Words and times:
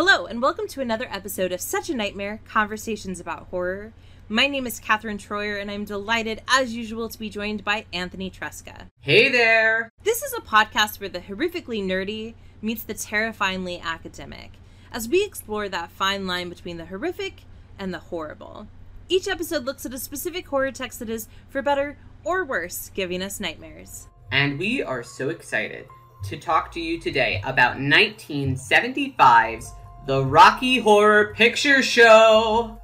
Hello, 0.00 0.26
and 0.26 0.40
welcome 0.40 0.68
to 0.68 0.80
another 0.80 1.08
episode 1.10 1.50
of 1.50 1.60
Such 1.60 1.90
a 1.90 1.94
Nightmare 1.96 2.40
Conversations 2.46 3.18
about 3.18 3.48
Horror. 3.48 3.92
My 4.28 4.46
name 4.46 4.64
is 4.64 4.78
Catherine 4.78 5.18
Troyer, 5.18 5.60
and 5.60 5.72
I'm 5.72 5.84
delighted, 5.84 6.40
as 6.46 6.72
usual, 6.72 7.08
to 7.08 7.18
be 7.18 7.28
joined 7.28 7.64
by 7.64 7.84
Anthony 7.92 8.30
Tresca. 8.30 8.90
Hey 9.00 9.28
there! 9.28 9.90
This 10.04 10.22
is 10.22 10.32
a 10.34 10.40
podcast 10.40 11.00
where 11.00 11.08
the 11.08 11.18
horrifically 11.18 11.84
nerdy 11.84 12.34
meets 12.62 12.84
the 12.84 12.94
terrifyingly 12.94 13.80
academic, 13.80 14.52
as 14.92 15.08
we 15.08 15.24
explore 15.24 15.68
that 15.68 15.90
fine 15.90 16.28
line 16.28 16.48
between 16.48 16.76
the 16.76 16.86
horrific 16.86 17.42
and 17.76 17.92
the 17.92 17.98
horrible. 17.98 18.68
Each 19.08 19.26
episode 19.26 19.64
looks 19.64 19.84
at 19.84 19.92
a 19.92 19.98
specific 19.98 20.46
horror 20.46 20.70
text 20.70 21.00
that 21.00 21.10
is, 21.10 21.26
for 21.48 21.60
better 21.60 21.98
or 22.22 22.44
worse, 22.44 22.92
giving 22.94 23.20
us 23.20 23.40
nightmares. 23.40 24.06
And 24.30 24.60
we 24.60 24.80
are 24.80 25.02
so 25.02 25.30
excited 25.30 25.88
to 26.24 26.36
talk 26.36 26.70
to 26.72 26.80
you 26.80 27.00
today 27.00 27.40
about 27.44 27.78
1975's 27.78 29.72
The 30.08 30.24
Rocky 30.24 30.78
Horror 30.78 31.34
Picture 31.34 31.82
Show. 31.82 32.80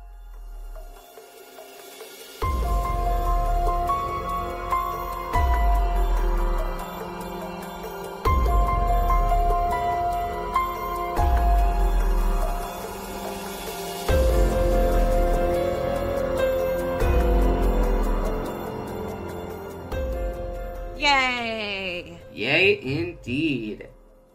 Yay! 20.98 22.18
Yay, 22.34 22.80
indeed. 22.82 23.88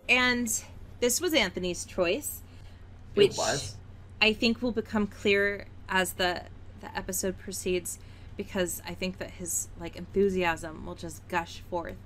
And 0.09 0.51
this 0.99 1.21
was 1.21 1.35
Anthony's 1.35 1.85
choice, 1.85 2.41
which 3.13 3.37
was. 3.37 3.75
I 4.21 4.33
think 4.33 4.61
will 4.61 4.71
become 4.71 5.07
clearer 5.07 5.65
as 5.87 6.13
the 6.13 6.43
the 6.81 6.95
episode 6.97 7.37
proceeds 7.37 7.99
because 8.37 8.81
I 8.87 8.93
think 8.93 9.17
that 9.17 9.31
his 9.31 9.67
like 9.79 9.95
enthusiasm 9.95 10.85
will 10.85 10.95
just 10.95 11.27
gush 11.27 11.61
forth. 11.69 11.97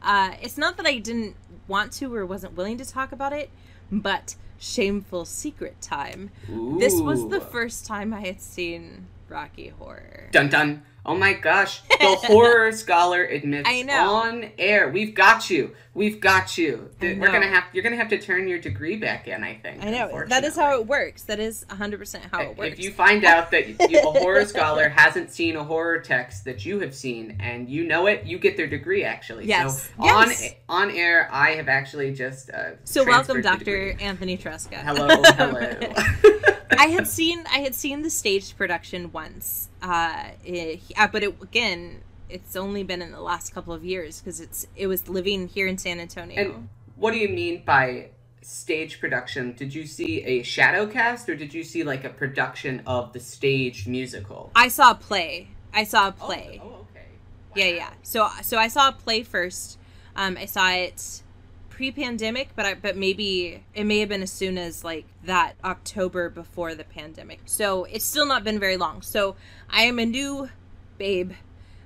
Uh, 0.00 0.32
it's 0.40 0.58
not 0.58 0.76
that 0.76 0.86
I 0.86 0.98
didn't 0.98 1.36
want 1.68 1.92
to 1.94 2.14
or 2.14 2.26
wasn't 2.26 2.56
willing 2.56 2.78
to 2.78 2.84
talk 2.84 3.12
about 3.12 3.32
it, 3.32 3.50
but 3.90 4.36
shameful 4.58 5.24
secret 5.24 5.80
time. 5.80 6.30
This 6.78 7.00
was 7.00 7.28
the 7.28 7.40
first 7.40 7.86
time 7.86 8.12
I 8.12 8.20
had 8.20 8.40
seen 8.40 9.06
Rocky 9.28 9.68
Horror. 9.68 10.28
Dun 10.30 10.48
dun. 10.48 10.82
Oh 11.04 11.16
my 11.16 11.32
gosh. 11.32 11.82
The 11.90 11.96
horror 12.22 12.70
scholar 12.72 13.24
admits 13.24 13.68
I 13.68 13.82
know. 13.82 14.14
on 14.14 14.50
air. 14.56 14.88
We've 14.88 15.14
got 15.14 15.50
you. 15.50 15.74
We've 15.94 16.20
got 16.20 16.56
you. 16.56 16.90
We're 17.00 17.16
gonna 17.16 17.48
have 17.48 17.64
you're 17.72 17.82
gonna 17.82 17.96
have 17.96 18.08
to 18.10 18.18
turn 18.20 18.46
your 18.46 18.58
degree 18.58 18.96
back 18.96 19.26
in, 19.26 19.42
I 19.42 19.56
think. 19.56 19.84
I 19.84 19.90
know 19.90 20.24
that 20.28 20.44
is 20.44 20.54
how 20.56 20.78
it 20.80 20.86
works. 20.86 21.24
That 21.24 21.40
is 21.40 21.66
100% 21.68 22.20
how 22.30 22.40
it 22.42 22.56
works. 22.56 22.72
If 22.72 22.78
you 22.78 22.92
find 22.92 23.24
out 23.24 23.50
that 23.50 23.68
you, 23.90 23.98
a 23.98 24.12
horror 24.20 24.44
scholar 24.46 24.88
hasn't 24.88 25.30
seen 25.32 25.56
a 25.56 25.64
horror 25.64 25.98
text 25.98 26.44
that 26.44 26.64
you 26.64 26.78
have 26.80 26.94
seen 26.94 27.36
and 27.40 27.68
you 27.68 27.84
know 27.84 28.06
it, 28.06 28.24
you 28.24 28.38
get 28.38 28.56
their 28.56 28.68
degree 28.68 29.02
actually. 29.04 29.46
Yes. 29.46 29.88
So 29.98 30.04
on 30.04 30.28
Yes. 30.28 30.54
on 30.68 30.90
air, 30.92 31.28
I 31.32 31.50
have 31.56 31.68
actually 31.68 32.14
just 32.14 32.48
uh, 32.50 32.70
so 32.84 33.04
welcome, 33.04 33.42
Dr. 33.42 33.96
Anthony 34.00 34.38
Tresca. 34.38 34.76
Hello, 34.76 35.08
hello. 35.36 36.42
I 36.78 36.86
had 36.86 37.06
seen 37.06 37.44
I 37.50 37.58
had 37.58 37.74
seen 37.74 38.02
the 38.02 38.10
staged 38.10 38.56
production 38.56 39.12
once, 39.12 39.68
uh, 39.82 40.30
it, 40.44 40.80
uh, 40.96 41.08
but 41.08 41.22
it, 41.22 41.40
again, 41.42 42.02
it's 42.28 42.56
only 42.56 42.82
been 42.82 43.02
in 43.02 43.12
the 43.12 43.20
last 43.20 43.54
couple 43.54 43.72
of 43.72 43.84
years 43.84 44.20
because 44.20 44.40
it's 44.40 44.66
it 44.76 44.86
was 44.86 45.08
living 45.08 45.48
here 45.48 45.66
in 45.66 45.78
San 45.78 46.00
Antonio. 46.00 46.40
and 46.40 46.68
what 46.96 47.12
do 47.12 47.18
you 47.18 47.28
mean 47.28 47.62
by 47.64 48.10
stage 48.42 49.00
production? 49.00 49.52
Did 49.52 49.74
you 49.74 49.86
see 49.86 50.22
a 50.22 50.42
shadow 50.42 50.86
cast 50.86 51.28
or 51.28 51.34
did 51.34 51.54
you 51.54 51.62
see 51.62 51.84
like 51.84 52.04
a 52.04 52.10
production 52.10 52.82
of 52.86 53.12
the 53.12 53.20
stage 53.20 53.86
musical? 53.86 54.50
I 54.54 54.68
saw 54.68 54.92
a 54.92 54.94
play. 54.94 55.48
I 55.72 55.84
saw 55.84 56.08
a 56.08 56.12
play. 56.12 56.60
Oh, 56.62 56.68
oh, 56.68 56.86
okay. 56.90 57.06
Yeah, 57.54 57.76
yeah. 57.76 57.90
So 58.02 58.28
so 58.42 58.58
I 58.58 58.68
saw 58.68 58.88
a 58.88 58.92
play 58.92 59.22
first. 59.22 59.78
Um, 60.14 60.36
I 60.36 60.46
saw 60.46 60.70
it 60.70 61.22
pre-pandemic, 61.72 62.50
but 62.54 62.66
I, 62.66 62.74
but 62.74 62.96
maybe 62.96 63.64
it 63.74 63.84
may 63.84 64.00
have 64.00 64.10
been 64.10 64.22
as 64.22 64.30
soon 64.30 64.58
as 64.58 64.84
like 64.84 65.06
that 65.24 65.54
October 65.64 66.28
before 66.28 66.74
the 66.74 66.84
pandemic. 66.84 67.40
So 67.46 67.84
it's 67.84 68.04
still 68.04 68.26
not 68.26 68.44
been 68.44 68.58
very 68.58 68.76
long. 68.76 69.00
So 69.00 69.36
I 69.70 69.82
am 69.84 69.98
a 69.98 70.04
new 70.04 70.50
babe 70.98 71.32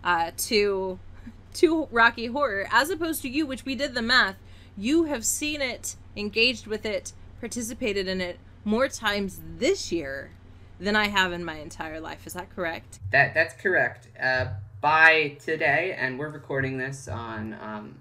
uh, 0.02 0.32
to 0.36 0.98
to 1.54 1.88
Rocky 1.90 2.26
Horror, 2.26 2.66
as 2.70 2.90
opposed 2.90 3.22
to 3.22 3.28
you, 3.28 3.46
which 3.46 3.64
we 3.64 3.74
did 3.74 3.94
the 3.94 4.02
math. 4.02 4.36
You 4.76 5.04
have 5.04 5.24
seen 5.24 5.62
it, 5.62 5.96
engaged 6.16 6.66
with 6.66 6.84
it, 6.84 7.12
participated 7.40 8.08
in 8.08 8.20
it 8.20 8.38
more 8.64 8.88
times 8.88 9.40
this 9.56 9.92
year 9.92 10.32
than 10.80 10.96
I 10.96 11.08
have 11.08 11.32
in 11.32 11.44
my 11.44 11.54
entire 11.54 12.00
life. 12.00 12.26
Is 12.26 12.34
that 12.34 12.54
correct? 12.54 12.98
That 13.12 13.34
that's 13.34 13.54
correct. 13.54 14.08
Uh, 14.20 14.46
by 14.80 15.36
today, 15.40 15.96
and 15.98 16.18
we're 16.18 16.28
recording 16.28 16.76
this 16.76 17.08
on 17.08 17.56
um, 17.62 17.96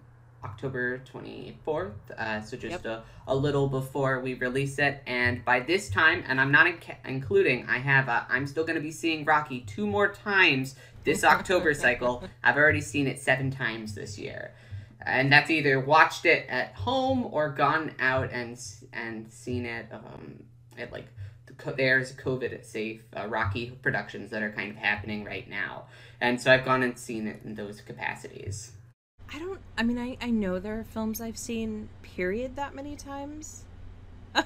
October 0.46 1.00
twenty 1.00 1.58
fourth. 1.66 1.94
Uh, 2.18 2.42
so 2.42 2.56
just 2.58 2.84
Yep. 2.84 2.86
a, 2.86 3.04
a 3.28 3.36
little 3.36 3.68
before 3.68 4.20
we 4.22 4.34
release 4.36 4.80
it, 4.80 5.02
and 5.06 5.44
by 5.44 5.60
this 5.60 5.90
time, 5.90 6.24
and 6.28 6.40
I'm 6.40 6.52
not 6.52 6.66
inc- 6.68 6.96
including, 7.06 7.66
I 7.68 7.80
have 7.80 8.08
uh, 8.08 8.24
I'm 8.30 8.46
still 8.48 8.64
going 8.64 8.76
to 8.78 8.82
be 8.82 8.92
seeing 8.92 9.26
Rocky 9.26 9.62
two 9.62 9.86
more 9.88 10.14
times 10.14 10.76
this 11.04 11.24
October 11.36 11.74
cycle. 11.74 12.24
I've 12.44 12.58
already 12.58 12.82
seen 12.82 13.08
it 13.08 13.20
seven 13.20 13.52
times 13.52 13.94
this 13.96 14.18
year. 14.18 14.54
And 15.08 15.32
that's 15.32 15.52
either 15.52 15.80
watched 15.80 16.26
it 16.26 16.48
at 16.50 16.74
home 16.74 17.28
or 17.32 17.50
gone 17.50 17.92
out 18.00 18.30
and 18.32 18.60
and 18.92 19.32
seen 19.32 19.66
it 19.66 19.86
um, 19.92 20.44
at 20.80 20.92
like 20.92 21.06
there's 21.78 22.12
COVID 22.14 22.66
safe 22.66 23.02
uh, 23.16 23.28
Rocky 23.28 23.72
productions 23.82 24.32
that 24.32 24.42
are 24.44 24.52
kind 24.52 24.72
of 24.72 24.78
happening 24.78 25.24
right 25.24 25.48
now, 25.50 25.86
and 26.20 26.42
so 26.42 26.52
I've 26.52 26.66
gone 26.66 26.82
and 26.84 26.98
seen 26.98 27.28
it 27.28 27.42
in 27.46 27.54
those 27.56 27.82
capacities. 27.82 28.72
I 29.34 29.40
don't. 29.40 29.60
I 29.78 29.84
mean, 29.84 29.98
I 29.98 30.18
I 30.22 30.30
know 30.30 30.60
there 30.60 30.80
are 30.80 30.84
films 30.84 31.20
I've 31.22 31.38
seen 31.38 31.90
period 32.02 32.56
that 32.56 32.74
many 32.76 32.96
times. 32.96 33.64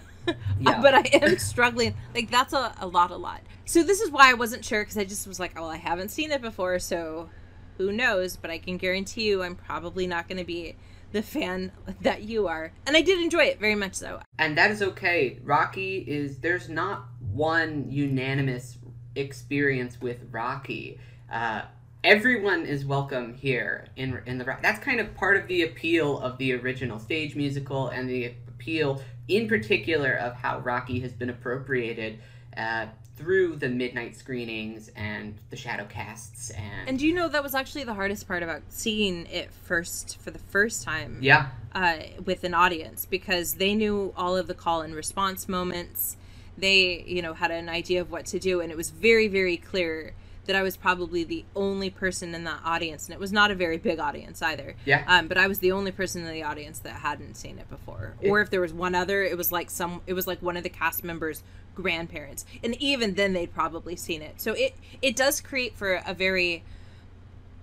Yeah. 0.59 0.79
but 0.81 0.93
I 0.93 1.03
am 1.23 1.39
struggling. 1.39 1.95
Like 2.13 2.29
that's 2.29 2.53
a, 2.53 2.75
a 2.79 2.85
lot, 2.85 3.09
a 3.09 3.15
lot. 3.15 3.41
So 3.65 3.81
this 3.81 3.99
is 3.99 4.11
why 4.11 4.29
I 4.29 4.33
wasn't 4.33 4.63
sure 4.63 4.81
because 4.83 4.97
I 4.97 5.03
just 5.05 5.25
was 5.25 5.39
like, 5.39 5.53
oh, 5.55 5.61
well, 5.61 5.69
I 5.71 5.77
haven't 5.77 6.09
seen 6.09 6.31
it 6.31 6.41
before, 6.41 6.77
so 6.77 7.29
who 7.77 7.91
knows? 7.91 8.37
But 8.37 8.51
I 8.51 8.59
can 8.59 8.77
guarantee 8.77 9.23
you, 9.23 9.41
I'm 9.41 9.55
probably 9.55 10.05
not 10.05 10.27
going 10.27 10.37
to 10.37 10.43
be 10.43 10.75
the 11.13 11.23
fan 11.23 11.71
that 12.01 12.23
you 12.23 12.47
are. 12.47 12.73
And 12.85 12.95
I 12.95 13.01
did 13.01 13.19
enjoy 13.19 13.45
it 13.45 13.59
very 13.59 13.73
much, 13.75 13.95
so. 13.95 14.19
and 14.37 14.55
that 14.57 14.69
is 14.69 14.83
okay. 14.83 15.39
Rocky 15.43 15.99
is 15.99 16.39
there's 16.39 16.69
not 16.69 17.05
one 17.31 17.89
unanimous 17.89 18.77
experience 19.15 19.99
with 19.99 20.17
Rocky. 20.29 20.99
Uh, 21.31 21.63
everyone 22.03 22.65
is 22.65 22.85
welcome 22.85 23.33
here 23.33 23.87
in 23.95 24.21
in 24.25 24.37
the 24.37 24.45
Rock. 24.45 24.61
That's 24.61 24.79
kind 24.79 24.99
of 24.99 25.13
part 25.15 25.37
of 25.37 25.47
the 25.47 25.63
appeal 25.63 26.19
of 26.19 26.37
the 26.37 26.53
original 26.53 26.99
stage 26.99 27.35
musical 27.35 27.89
and 27.89 28.09
the 28.09 28.33
appeal, 28.47 29.01
in 29.27 29.47
particular, 29.47 30.13
of 30.13 30.35
how 30.35 30.59
Rocky 30.59 30.99
has 31.01 31.13
been 31.13 31.29
appropriated. 31.29 32.19
Uh, 32.55 32.87
through 33.15 33.57
the 33.57 33.67
midnight 33.67 34.15
screenings 34.15 34.89
and 34.95 35.37
the 35.49 35.55
shadow 35.55 35.85
casts 35.85 36.51
and, 36.51 36.87
And 36.87 36.97
do 36.99 37.05
you 37.05 37.13
know 37.13 37.27
that 37.27 37.43
was 37.43 37.53
actually 37.53 37.83
the 37.83 37.93
hardest 37.93 38.29
part 38.29 38.43
about 38.43 38.61
seeing 38.69 39.25
it 39.25 39.51
first 39.51 40.17
for 40.21 40.31
the 40.31 40.39
first 40.39 40.83
time? 40.83 41.17
yeah 41.21 41.49
uh, 41.75 41.97
with 42.23 42.45
an 42.45 42.53
audience 42.53 43.05
because 43.05 43.55
they 43.55 43.75
knew 43.75 44.13
all 44.15 44.37
of 44.37 44.47
the 44.47 44.53
call 44.53 44.81
and 44.81 44.95
response 44.95 45.49
moments. 45.49 46.15
They, 46.57 47.03
you 47.07 47.21
know, 47.21 47.33
had 47.33 47.51
an 47.51 47.67
idea 47.67 47.99
of 47.99 48.09
what 48.09 48.25
to 48.27 48.39
do, 48.39 48.61
and 48.61 48.71
it 48.71 48.77
was 48.77 48.89
very, 48.89 49.27
very 49.27 49.57
clear 49.57 50.13
that 50.49 50.55
I 50.55 50.63
was 50.63 50.75
probably 50.75 51.23
the 51.23 51.45
only 51.55 51.91
person 51.91 52.33
in 52.33 52.43
that 52.45 52.61
audience, 52.65 53.05
and 53.05 53.13
it 53.13 53.19
was 53.19 53.31
not 53.31 53.51
a 53.51 53.55
very 53.55 53.77
big 53.77 53.99
audience 53.99 54.41
either. 54.41 54.75
Yeah. 54.83 55.03
Um, 55.07 55.27
but 55.27 55.37
I 55.37 55.45
was 55.45 55.59
the 55.59 55.71
only 55.71 55.91
person 55.91 56.25
in 56.25 56.33
the 56.33 56.41
audience 56.41 56.79
that 56.79 56.93
hadn't 56.93 57.35
seen 57.35 57.59
it 57.59 57.69
before, 57.69 58.15
or 58.23 58.41
if 58.41 58.49
there 58.49 58.59
was 58.59 58.73
one 58.73 58.95
other, 58.95 59.23
it 59.23 59.37
was 59.37 59.51
like 59.51 59.69
some, 59.69 60.01
it 60.07 60.13
was 60.13 60.25
like 60.25 60.41
one 60.41 60.57
of 60.57 60.63
the 60.63 60.69
cast 60.69 61.03
members' 61.03 61.43
grandparents, 61.75 62.47
and 62.63 62.73
even 62.81 63.13
then 63.13 63.33
they'd 63.33 63.53
probably 63.53 63.95
seen 63.95 64.23
it. 64.23 64.41
So 64.41 64.53
it 64.53 64.75
it 65.03 65.15
does 65.15 65.39
create 65.39 65.75
for 65.75 66.01
a 66.03 66.15
very 66.15 66.63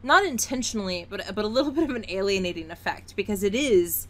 not 0.04 0.24
intentionally, 0.24 1.08
but 1.10 1.34
but 1.34 1.44
a 1.44 1.48
little 1.48 1.72
bit 1.78 1.90
of 1.90 1.96
an 1.96 2.04
alienating 2.08 2.70
effect 2.70 3.16
because 3.16 3.42
it 3.42 3.54
is 3.56 4.06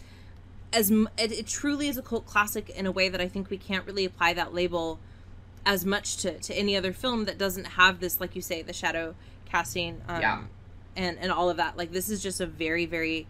as 0.71 0.91
it, 0.91 1.33
it 1.33 1.47
truly 1.47 1.89
is 1.89 1.97
a 1.97 2.03
cult 2.03 2.27
classic 2.27 2.69
in 2.69 2.85
a 2.85 2.93
way 2.93 3.09
that 3.09 3.23
I 3.23 3.29
think 3.29 3.49
we 3.49 3.57
can't 3.57 3.87
really 3.87 4.05
apply 4.05 4.35
that 4.35 4.53
label 4.53 4.99
as 5.67 5.85
much 5.85 6.17
to 6.19 6.39
to 6.39 6.55
any 6.55 6.77
other 6.77 6.93
film 6.95 7.25
that 7.27 7.37
doesn't 7.37 7.65
have 7.67 8.01
this, 8.01 8.21
like 8.21 8.35
you 8.35 8.41
say, 8.41 8.63
the 8.63 8.73
shadow 8.73 9.15
casting, 9.45 10.01
um, 10.09 10.21
Yeah. 10.23 10.43
and 10.97 11.19
and 11.19 11.31
all 11.31 11.51
of 11.51 11.59
that. 11.59 11.77
Like 11.77 11.93
this 11.93 12.09
is 12.09 12.23
just 12.23 12.41
a 12.41 12.47
very 12.47 12.87
very 12.87 13.27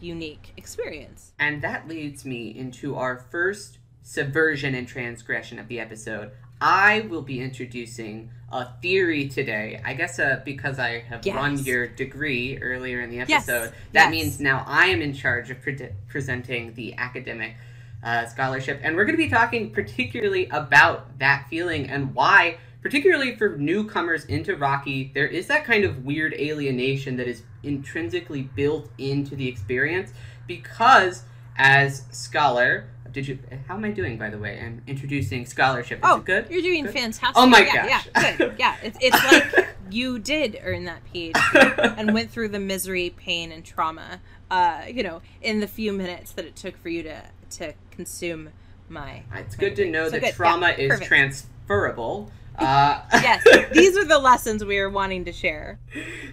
unique 0.00 0.52
experience. 0.56 1.32
And 1.40 1.60
that 1.62 1.88
leads 1.88 2.24
me 2.24 2.56
into 2.56 2.94
our 2.94 3.18
first 3.18 3.78
subversion 4.02 4.74
and 4.74 4.86
transgression 4.86 5.58
of 5.58 5.66
the 5.66 5.80
episode. 5.80 6.30
I 6.60 7.00
will 7.02 7.22
be 7.22 7.40
introducing 7.40 8.30
a 8.50 8.66
theory 8.82 9.28
today. 9.28 9.80
I 9.84 9.94
guess 9.94 10.18
uh, 10.18 10.40
because 10.44 10.78
I 10.78 11.00
have 11.00 11.24
Yes. 11.26 11.34
run 11.36 11.58
your 11.58 11.86
degree 11.86 12.58
earlier 12.58 13.00
in 13.00 13.10
the 13.10 13.16
Yes. 13.16 13.30
episode, 13.48 13.72
that 13.92 14.04
Yes. 14.04 14.10
means 14.10 14.40
now 14.40 14.64
I 14.66 14.86
am 14.86 15.00
in 15.02 15.12
charge 15.14 15.50
of 15.50 15.60
pre- 15.60 15.90
presenting 16.08 16.74
the 16.74 16.94
academic 16.94 17.54
uh, 18.02 18.26
scholarship, 18.26 18.80
and 18.82 18.96
we're 18.96 19.04
going 19.04 19.16
to 19.16 19.22
be 19.22 19.28
talking 19.28 19.70
particularly 19.70 20.48
about 20.50 21.18
that 21.18 21.46
feeling 21.50 21.88
and 21.90 22.14
why, 22.14 22.58
particularly 22.82 23.34
for 23.36 23.56
newcomers 23.56 24.24
into 24.26 24.56
Rocky, 24.56 25.10
there 25.14 25.26
is 25.26 25.46
that 25.48 25.64
kind 25.64 25.84
of 25.84 26.04
weird 26.04 26.34
alienation 26.34 27.16
that 27.16 27.26
is 27.26 27.42
intrinsically 27.62 28.42
built 28.42 28.88
into 28.98 29.34
the 29.34 29.48
experience 29.48 30.12
because, 30.46 31.24
as 31.56 32.04
scholar, 32.12 32.88
did 33.12 33.26
you? 33.26 33.38
How 33.66 33.74
am 33.74 33.84
I 33.84 33.90
doing, 33.90 34.18
by 34.18 34.30
the 34.30 34.38
way? 34.38 34.60
I'm 34.60 34.82
introducing 34.86 35.46
scholarship. 35.46 35.98
Is 35.98 36.04
oh, 36.04 36.18
it 36.18 36.24
good? 36.24 36.46
You're 36.50 36.62
doing 36.62 36.84
Good? 36.84 36.94
fantastic. 36.94 37.36
Oh 37.36 37.46
my 37.46 37.60
yeah, 37.60 37.88
gosh. 37.88 38.08
Yeah, 38.14 38.36
good. 38.36 38.54
Yeah, 38.58 38.76
it's, 38.82 38.98
it's 39.00 39.24
like 39.54 39.68
you 39.90 40.18
did 40.18 40.60
earn 40.62 40.84
that 40.84 41.02
PhD 41.12 41.94
and 41.96 42.12
went 42.14 42.30
through 42.30 42.48
the 42.48 42.60
misery, 42.60 43.10
pain, 43.10 43.52
and 43.52 43.64
trauma. 43.64 44.20
Uh, 44.50 44.82
you 44.90 45.02
know, 45.02 45.20
in 45.42 45.60
the 45.60 45.66
few 45.66 45.92
minutes 45.92 46.32
that 46.32 46.44
it 46.44 46.56
took 46.56 46.76
for 46.76 46.88
you 46.88 47.02
to 47.02 47.22
to 47.50 47.72
consume 48.08 48.50
my. 48.88 49.22
It's 49.34 49.56
my 49.58 49.60
good 49.60 49.74
to 49.76 49.90
know 49.90 50.04
So 50.04 50.12
that 50.12 50.20
good. 50.20 50.34
trauma 50.34 50.68
Yeah, 50.68 50.84
is 50.84 50.88
perfect. 50.90 51.08
transferable. 51.08 52.30
Uh, 52.60 53.00
yes, 53.12 53.44
these 53.72 53.96
are 53.96 54.04
the 54.04 54.18
lessons 54.18 54.64
we 54.64 54.78
are 54.80 54.90
wanting 54.90 55.24
to 55.24 55.32
share. 55.32 55.78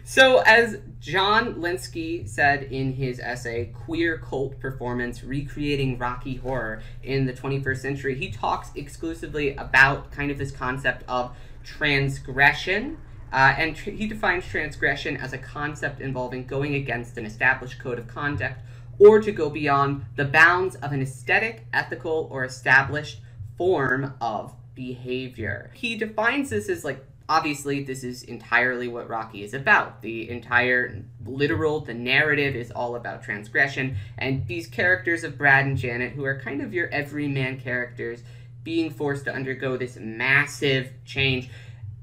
So, 0.04 0.40
as 0.40 0.80
John 1.00 1.54
Linsky 1.62 2.28
said 2.28 2.64
in 2.64 2.94
his 2.94 3.20
essay, 3.20 3.72
Queer 3.86 4.18
Cult 4.18 4.60
Performance 4.60 5.24
Recreating 5.24 6.00
Rocky 6.00 6.38
Horror 6.38 6.82
in 7.04 7.28
the 7.28 7.34
21st 7.34 7.78
Century, 7.78 8.16
he 8.16 8.32
talks 8.32 8.72
exclusively 8.74 9.56
about 9.56 10.12
kind 10.12 10.32
of 10.32 10.40
this 10.40 10.50
concept 10.50 11.04
of 11.08 11.36
transgression. 11.64 12.98
Uh, 13.32 13.54
and 13.60 13.76
tr- 13.76 13.92
he 13.92 14.08
defines 14.08 14.48
transgression 14.48 15.18
as 15.18 15.32
a 15.32 15.38
concept 15.38 16.02
involving 16.02 16.48
going 16.48 16.74
against 16.74 17.20
an 17.20 17.26
established 17.28 17.78
code 17.78 18.00
of 18.00 18.08
conduct 18.08 18.62
or 19.00 19.20
to 19.22 19.32
go 19.32 19.50
beyond 19.50 20.06
the 20.16 20.26
bounds 20.26 20.76
of 20.76 20.92
an 20.92 21.02
aesthetic, 21.02 21.66
ethical, 21.74 22.28
or 22.32 22.44
established 22.44 23.20
form 23.58 24.14
of 24.22 24.54
behavior. 24.76 25.72
He 25.74 25.96
defines 25.96 26.50
this 26.50 26.70
as 26.70 26.84
like 26.84 27.06
obviously 27.28 27.84
this 27.84 28.04
is 28.04 28.24
entirely 28.24 28.88
what 28.88 29.10
Rocky 29.10 29.44
is 29.44 29.54
about. 29.54 30.02
The 30.02 30.30
entire 30.30 31.04
literal 31.26 31.80
the 31.80 31.94
narrative 31.94 32.56
is 32.56 32.72
all 32.72 32.96
about 32.96 33.24
transgression 33.24 33.98
and 34.18 34.46
these 34.48 34.68
characters 34.68 35.24
of 35.24 35.38
Brad 35.38 35.66
and 35.66 35.78
Janet 35.78 36.14
who 36.14 36.26
are 36.26 36.40
kind 36.40 36.62
of 36.62 36.74
your 36.74 36.90
everyman 36.90 37.60
characters 37.60 38.24
being 38.64 38.90
forced 38.90 39.26
to 39.26 39.34
undergo 39.34 39.78
this 39.78 39.96
massive 39.96 40.92
change. 41.06 41.50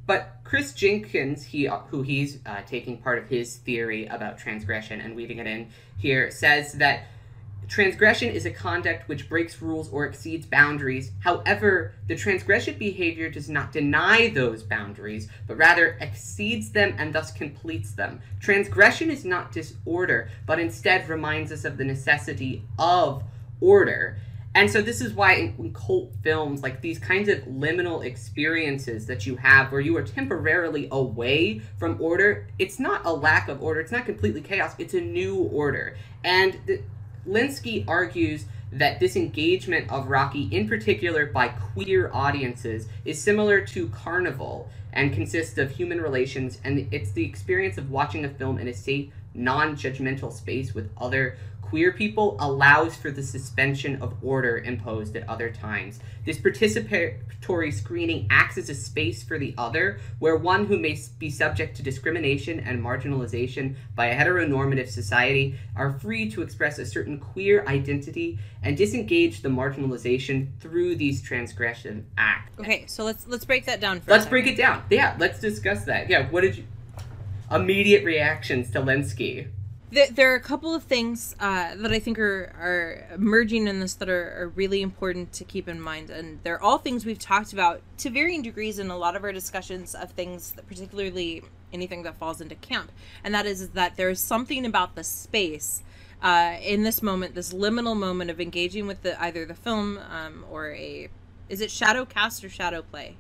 But 0.07 0.39
Chris 0.45 0.73
Jenks, 0.73 1.45
he 1.45 1.71
who 1.91 2.03
he's 2.03 2.39
uh, 2.45 2.63
taking 2.67 2.99
part 2.99 3.19
of 3.19 3.29
his 3.29 3.57
theory 3.57 4.07
about 4.07 4.39
transgression 4.39 5.01
and 5.01 5.15
weaving 5.15 5.39
it 5.39 5.47
in 5.47 5.69
here, 5.97 6.31
says 6.31 6.73
that 6.75 7.05
transgression 7.69 8.29
is 8.29 8.45
a 8.45 8.51
conduct 8.51 9.09
which 9.09 9.29
breaks 9.29 9.63
rules 9.63 9.89
or 9.91 10.05
exceeds 10.05 10.45
boundaries. 10.45 11.13
However, 11.21 11.93
the 12.07 12.15
transgressive 12.15 12.79
behavior 12.79 13.31
does 13.31 13.49
not 13.49 13.73
deny 13.73 14.29
those 14.29 14.63
boundaries, 14.63 15.29
but 15.47 15.57
rather 15.57 15.97
exceeds 16.01 16.73
them 16.73 16.95
and 16.99 17.15
thus 17.15 17.33
completes 17.33 17.93
them. 17.93 18.21
Transgression 18.41 19.11
is 19.11 19.25
not 19.25 19.53
disorder, 19.53 20.29
but 20.45 20.59
instead 20.59 21.09
reminds 21.09 21.53
us 21.53 21.65
of 21.65 21.79
the 21.79 21.85
necessity 21.85 22.63
of 22.79 23.23
order. 23.61 24.19
And 24.55 24.71
so 24.71 24.83
this 24.83 25.01
is 25.01 25.15
why 25.15 25.35
in, 25.35 25.73
cult 25.73 26.13
films, 26.23 26.63
like 26.63 26.83
these 26.83 26.99
kinds 26.99 27.29
of 27.29 27.39
liminal 27.45 28.05
experiences 28.05 29.07
that 29.07 29.27
you 29.27 29.37
have 29.37 29.73
where 29.73 29.81
you 29.81 29.97
are 29.97 30.03
temporarily 30.03 30.89
away 30.91 31.63
from 31.79 31.97
order, 32.01 32.49
it's 32.59 32.79
not 32.79 33.07
a 33.07 33.13
lack 33.13 33.49
of 33.49 33.63
order, 33.63 33.81
it's 33.81 33.93
not 33.93 34.05
completely 34.05 34.43
chaos, 34.43 34.75
it's 34.79 34.95
a 34.95 35.01
new 35.01 35.37
order. 35.37 35.97
And 36.23 36.59
the, 36.67 36.83
Linsky 37.27 37.85
argues 37.89 38.47
that 38.73 38.99
this 39.01 39.17
engagement 39.17 39.91
of 39.91 40.09
Rocky, 40.09 40.49
in 40.51 40.69
particular 40.69 41.27
by 41.27 41.49
queer 41.49 42.11
audiences, 42.13 42.89
is 43.05 43.21
similar 43.21 43.61
to 43.67 43.89
Carnival 43.91 44.69
and 44.93 45.13
consists 45.13 45.57
of 45.59 45.71
human 45.71 46.01
relations, 46.01 46.59
and 46.65 46.89
it's 46.93 47.13
the 47.13 47.25
experience 47.25 47.79
of 47.79 47.91
watching 47.91 48.25
a 48.25 48.29
film 48.29 48.59
in 48.59 48.69
a 48.69 48.75
safe, 48.75 49.11
non 49.35 49.77
judgmental 49.77 50.33
space 50.33 50.75
with 50.75 50.91
other 50.99 51.37
queer 51.73 51.91
people 51.91 52.37
allows 52.39 52.95
for 52.95 53.11
the 53.11 53.23
suspension 53.23 53.97
of 54.03 54.15
order 54.23 54.59
imposed 54.59 55.17
at 55.17 55.27
other 55.27 55.51
times. 55.51 56.01
This 56.27 56.37
participatory 56.37 57.73
screening 57.73 58.27
acts 58.29 58.59
as 58.59 58.69
a 58.69 58.75
space 58.75 59.23
for 59.23 59.39
the 59.39 59.55
other, 59.57 59.99
where 60.19 60.37
one 60.37 60.67
who 60.67 60.79
may 60.79 60.99
be 61.19 61.31
subject 61.31 61.75
to 61.79 61.83
discrimination 61.83 62.61
and 62.61 62.85
marginalization 62.85 63.75
by 63.95 64.09
a 64.09 64.15
heteronormative 64.15 64.91
society 64.91 65.59
are 65.75 65.99
free 65.99 66.31
to 66.33 66.43
express 66.43 66.79
a 66.79 66.85
certain 66.85 67.19
queer 67.19 67.65
identity 67.67 68.39
and 68.63 68.77
disengage 68.77 69.41
the 69.41 69.49
marginalization 69.49 70.49
through 70.61 70.95
these 70.97 71.23
transgression 71.23 72.05
acts. 72.19 72.53
Okay, 72.61 72.85
so 72.87 73.03
let's 73.03 73.27
let's 73.27 73.47
break 73.47 73.65
that 73.65 73.81
down. 73.81 74.03
Let's 74.07 74.27
break 74.27 74.47
it 74.47 74.59
down. 74.59 74.83
Yeah, 74.91 75.17
let's 75.19 75.41
discuss 75.41 75.85
that. 75.85 76.11
Yeah, 76.11 76.29
what 76.29 76.43
did 76.43 76.55
you. 76.59 76.65
Immediate 77.51 78.05
reactions 78.05 78.71
to 78.73 78.83
Linsky. 78.83 79.49
There, 79.93 80.07
there 80.11 80.33
are 80.33 80.37
a 80.37 80.41
couple 80.41 80.75
of 80.75 80.85
things 80.85 81.37
uh, 81.39 81.75
that 81.75 81.93
I 81.93 81.99
think 81.99 82.19
are, 82.19 82.51
are 82.59 83.15
emerging 83.15 83.69
in 83.69 83.79
this 83.79 83.93
that 83.95 84.09
are, 84.09 84.43
are 84.43 84.49
really 84.49 84.81
important 84.81 85.35
to 85.35 85.45
keep 85.45 85.69
in 85.69 85.79
mind, 85.79 86.09
and 86.09 86.39
they're 86.43 86.63
all 86.63 86.79
things 86.79 87.05
we've 87.05 87.19
talked 87.19 87.53
about 87.53 87.83
to 87.99 88.09
varying 88.09 88.41
degrees 88.41 88.79
in 88.79 88.91
a 88.91 88.97
lot 88.97 89.17
of 89.17 89.23
our 89.23 89.33
discussions 89.33 89.95
of 89.95 90.11
things, 90.13 90.53
that 90.53 90.67
particularly 90.67 91.43
anything 91.75 92.05
that 92.05 92.17
falls 92.17 92.41
into 92.41 92.55
camp, 92.55 92.91
and 93.23 93.35
that 93.35 93.45
is, 93.45 93.69
that 93.71 93.97
there 93.97 94.09
is 94.09 94.19
something 94.19 94.65
about 94.65 94.95
the 94.95 95.05
space 95.05 95.83
uh, 96.23 96.57
in 96.63 96.85
this 96.85 97.03
moment, 97.03 97.35
this 97.35 97.53
liminal 97.53 97.95
moment 97.95 98.31
of 98.31 98.41
engaging 98.41 98.87
with 98.87 99.03
the 99.03 99.23
either 99.23 99.45
the 99.45 99.55
film 99.55 99.99
um, 100.11 100.43
or 100.51 100.73
a 100.73 101.11
is 101.51 101.61
it 101.61 101.71
shadow 101.71 102.07
cast 102.07 102.43
or 102.43 102.49
shadow 102.49 102.81
play? 102.81 103.17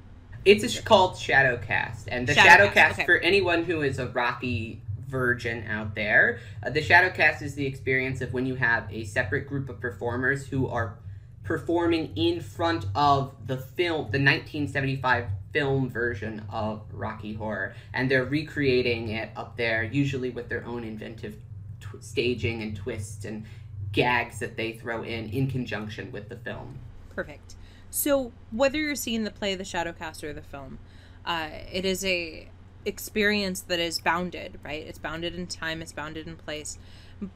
It's 0.46 0.64
a 0.64 0.70
sh- 0.70 0.80
called 0.80 1.16
Shadowcast, 1.16 2.04
and 2.08 2.26
the 2.26 2.32
Shadowcast, 2.32 2.72
Shadowcast, 2.72 2.92
okay. 2.92 3.04
for 3.04 3.18
anyone 3.18 3.64
who 3.64 3.82
is 3.82 3.98
a 3.98 4.06
Rocky 4.08 4.80
virgin 5.12 5.64
out 5.68 5.94
there, 5.94 6.40
uh, 6.64 6.70
the 6.70 6.80
Shadowcast 6.80 7.42
is 7.42 7.54
the 7.54 7.66
experience 7.66 8.20
of 8.20 8.32
when 8.32 8.46
you 8.46 8.56
have 8.56 8.88
a 8.90 9.04
separate 9.04 9.46
group 9.46 9.68
of 9.68 9.80
performers 9.80 10.46
who 10.48 10.66
are 10.66 10.98
performing 11.44 12.16
in 12.16 12.40
front 12.40 12.86
of 12.94 13.34
the 13.46 13.58
film, 13.58 14.10
the 14.10 14.18
1975 14.18 15.26
film 15.52 15.90
version 15.90 16.42
of 16.50 16.82
Rocky 16.90 17.34
Horror, 17.34 17.74
and 17.92 18.10
they're 18.10 18.24
recreating 18.24 19.08
it 19.10 19.30
up 19.36 19.56
there, 19.56 19.84
usually 19.84 20.30
with 20.30 20.48
their 20.48 20.64
own 20.64 20.82
inventive 20.82 21.36
tw- 21.80 22.02
staging 22.02 22.62
and 22.62 22.74
twists 22.74 23.24
and 23.24 23.44
gags 23.92 24.38
that 24.38 24.56
they 24.56 24.72
throw 24.72 25.02
in 25.02 25.28
in 25.28 25.46
conjunction 25.48 26.10
with 26.10 26.28
the 26.30 26.36
film. 26.36 26.78
Perfect. 27.14 27.54
So 27.90 28.32
whether 28.50 28.78
you're 28.78 28.94
seeing 28.94 29.24
the 29.24 29.30
play, 29.30 29.54
the 29.54 29.64
Shadowcast, 29.64 30.24
or 30.24 30.32
the 30.32 30.42
film, 30.42 30.78
uh, 31.26 31.50
it 31.70 31.84
is 31.84 32.02
a 32.04 32.48
experience 32.84 33.60
that 33.62 33.78
is 33.78 34.00
bounded, 34.00 34.58
right? 34.64 34.84
It's 34.86 34.98
bounded 34.98 35.34
in 35.34 35.46
time, 35.46 35.82
it's 35.82 35.92
bounded 35.92 36.26
in 36.26 36.36
place. 36.36 36.78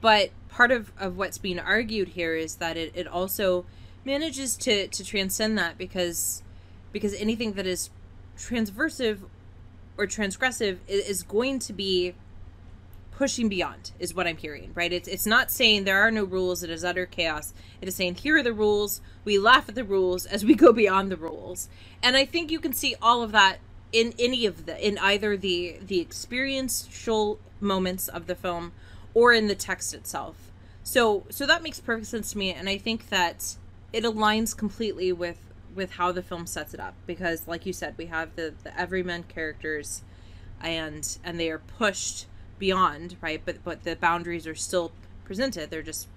But 0.00 0.30
part 0.48 0.72
of, 0.72 0.92
of 0.98 1.16
what's 1.16 1.38
being 1.38 1.58
argued 1.58 2.08
here 2.08 2.34
is 2.34 2.56
that 2.56 2.76
it, 2.76 2.92
it 2.94 3.06
also 3.06 3.66
manages 4.04 4.56
to, 4.56 4.88
to 4.88 5.04
transcend 5.04 5.58
that 5.58 5.76
because 5.76 6.42
because 6.92 7.14
anything 7.14 7.52
that 7.54 7.66
is 7.66 7.90
transversive 8.38 9.18
or 9.98 10.06
transgressive 10.06 10.78
is 10.86 11.22
going 11.22 11.58
to 11.58 11.72
be 11.72 12.14
pushing 13.10 13.48
beyond 13.48 13.92
is 13.98 14.14
what 14.14 14.26
i'm 14.26 14.36
hearing 14.36 14.70
right 14.74 14.92
it's 14.92 15.08
it's 15.08 15.26
not 15.26 15.50
saying 15.50 15.84
there 15.84 16.00
are 16.00 16.10
no 16.10 16.22
rules 16.22 16.62
it 16.62 16.68
is 16.68 16.84
utter 16.84 17.06
chaos 17.06 17.54
it 17.80 17.88
is 17.88 17.94
saying 17.94 18.14
here 18.14 18.36
are 18.36 18.42
the 18.42 18.52
rules 18.52 19.00
we 19.24 19.38
laugh 19.38 19.68
at 19.68 19.74
the 19.74 19.84
rules 19.84 20.26
as 20.26 20.44
we 20.44 20.54
go 20.54 20.70
beyond 20.70 21.10
the 21.10 21.16
rules 21.16 21.68
and 22.02 22.14
i 22.16 22.26
think 22.26 22.50
you 22.50 22.60
can 22.60 22.74
see 22.74 22.94
all 23.00 23.22
of 23.22 23.32
that 23.32 23.58
in 23.96 24.12
any 24.18 24.44
of 24.44 24.66
the 24.66 24.86
in 24.86 24.98
either 24.98 25.36
the 25.36 25.78
the 25.80 26.00
experiential 26.00 27.38
moments 27.60 28.08
of 28.08 28.26
the 28.26 28.34
film 28.34 28.72
or 29.14 29.32
in 29.32 29.46
the 29.48 29.54
text 29.54 29.94
itself. 29.94 30.52
So 30.82 31.24
so 31.30 31.46
that 31.46 31.62
makes 31.62 31.80
perfect 31.80 32.08
sense 32.08 32.32
to 32.32 32.38
me 32.38 32.52
and 32.52 32.68
i 32.68 32.78
think 32.78 33.08
that 33.08 33.56
it 33.92 34.04
aligns 34.04 34.56
completely 34.56 35.12
with 35.12 35.38
with 35.74 35.92
how 35.92 36.12
the 36.12 36.22
film 36.22 36.46
sets 36.46 36.74
it 36.74 36.80
up 36.80 36.94
because 37.06 37.48
like 37.48 37.64
you 37.64 37.72
said 37.72 37.94
we 37.96 38.06
have 38.06 38.36
the 38.36 38.54
the 38.62 38.78
everyman 38.78 39.22
characters 39.22 40.02
and 40.60 41.18
and 41.24 41.40
they 41.40 41.50
are 41.50 41.58
pushed 41.58 42.26
beyond 42.58 43.16
right 43.20 43.42
but 43.44 43.64
but 43.64 43.84
the 43.84 43.96
boundaries 43.96 44.46
are 44.46 44.54
still 44.54 44.92
presented 45.24 45.70
they're 45.70 45.82
just 45.82 46.08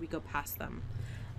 we 0.00 0.06
go 0.06 0.20
past 0.20 0.58
them 0.58 0.82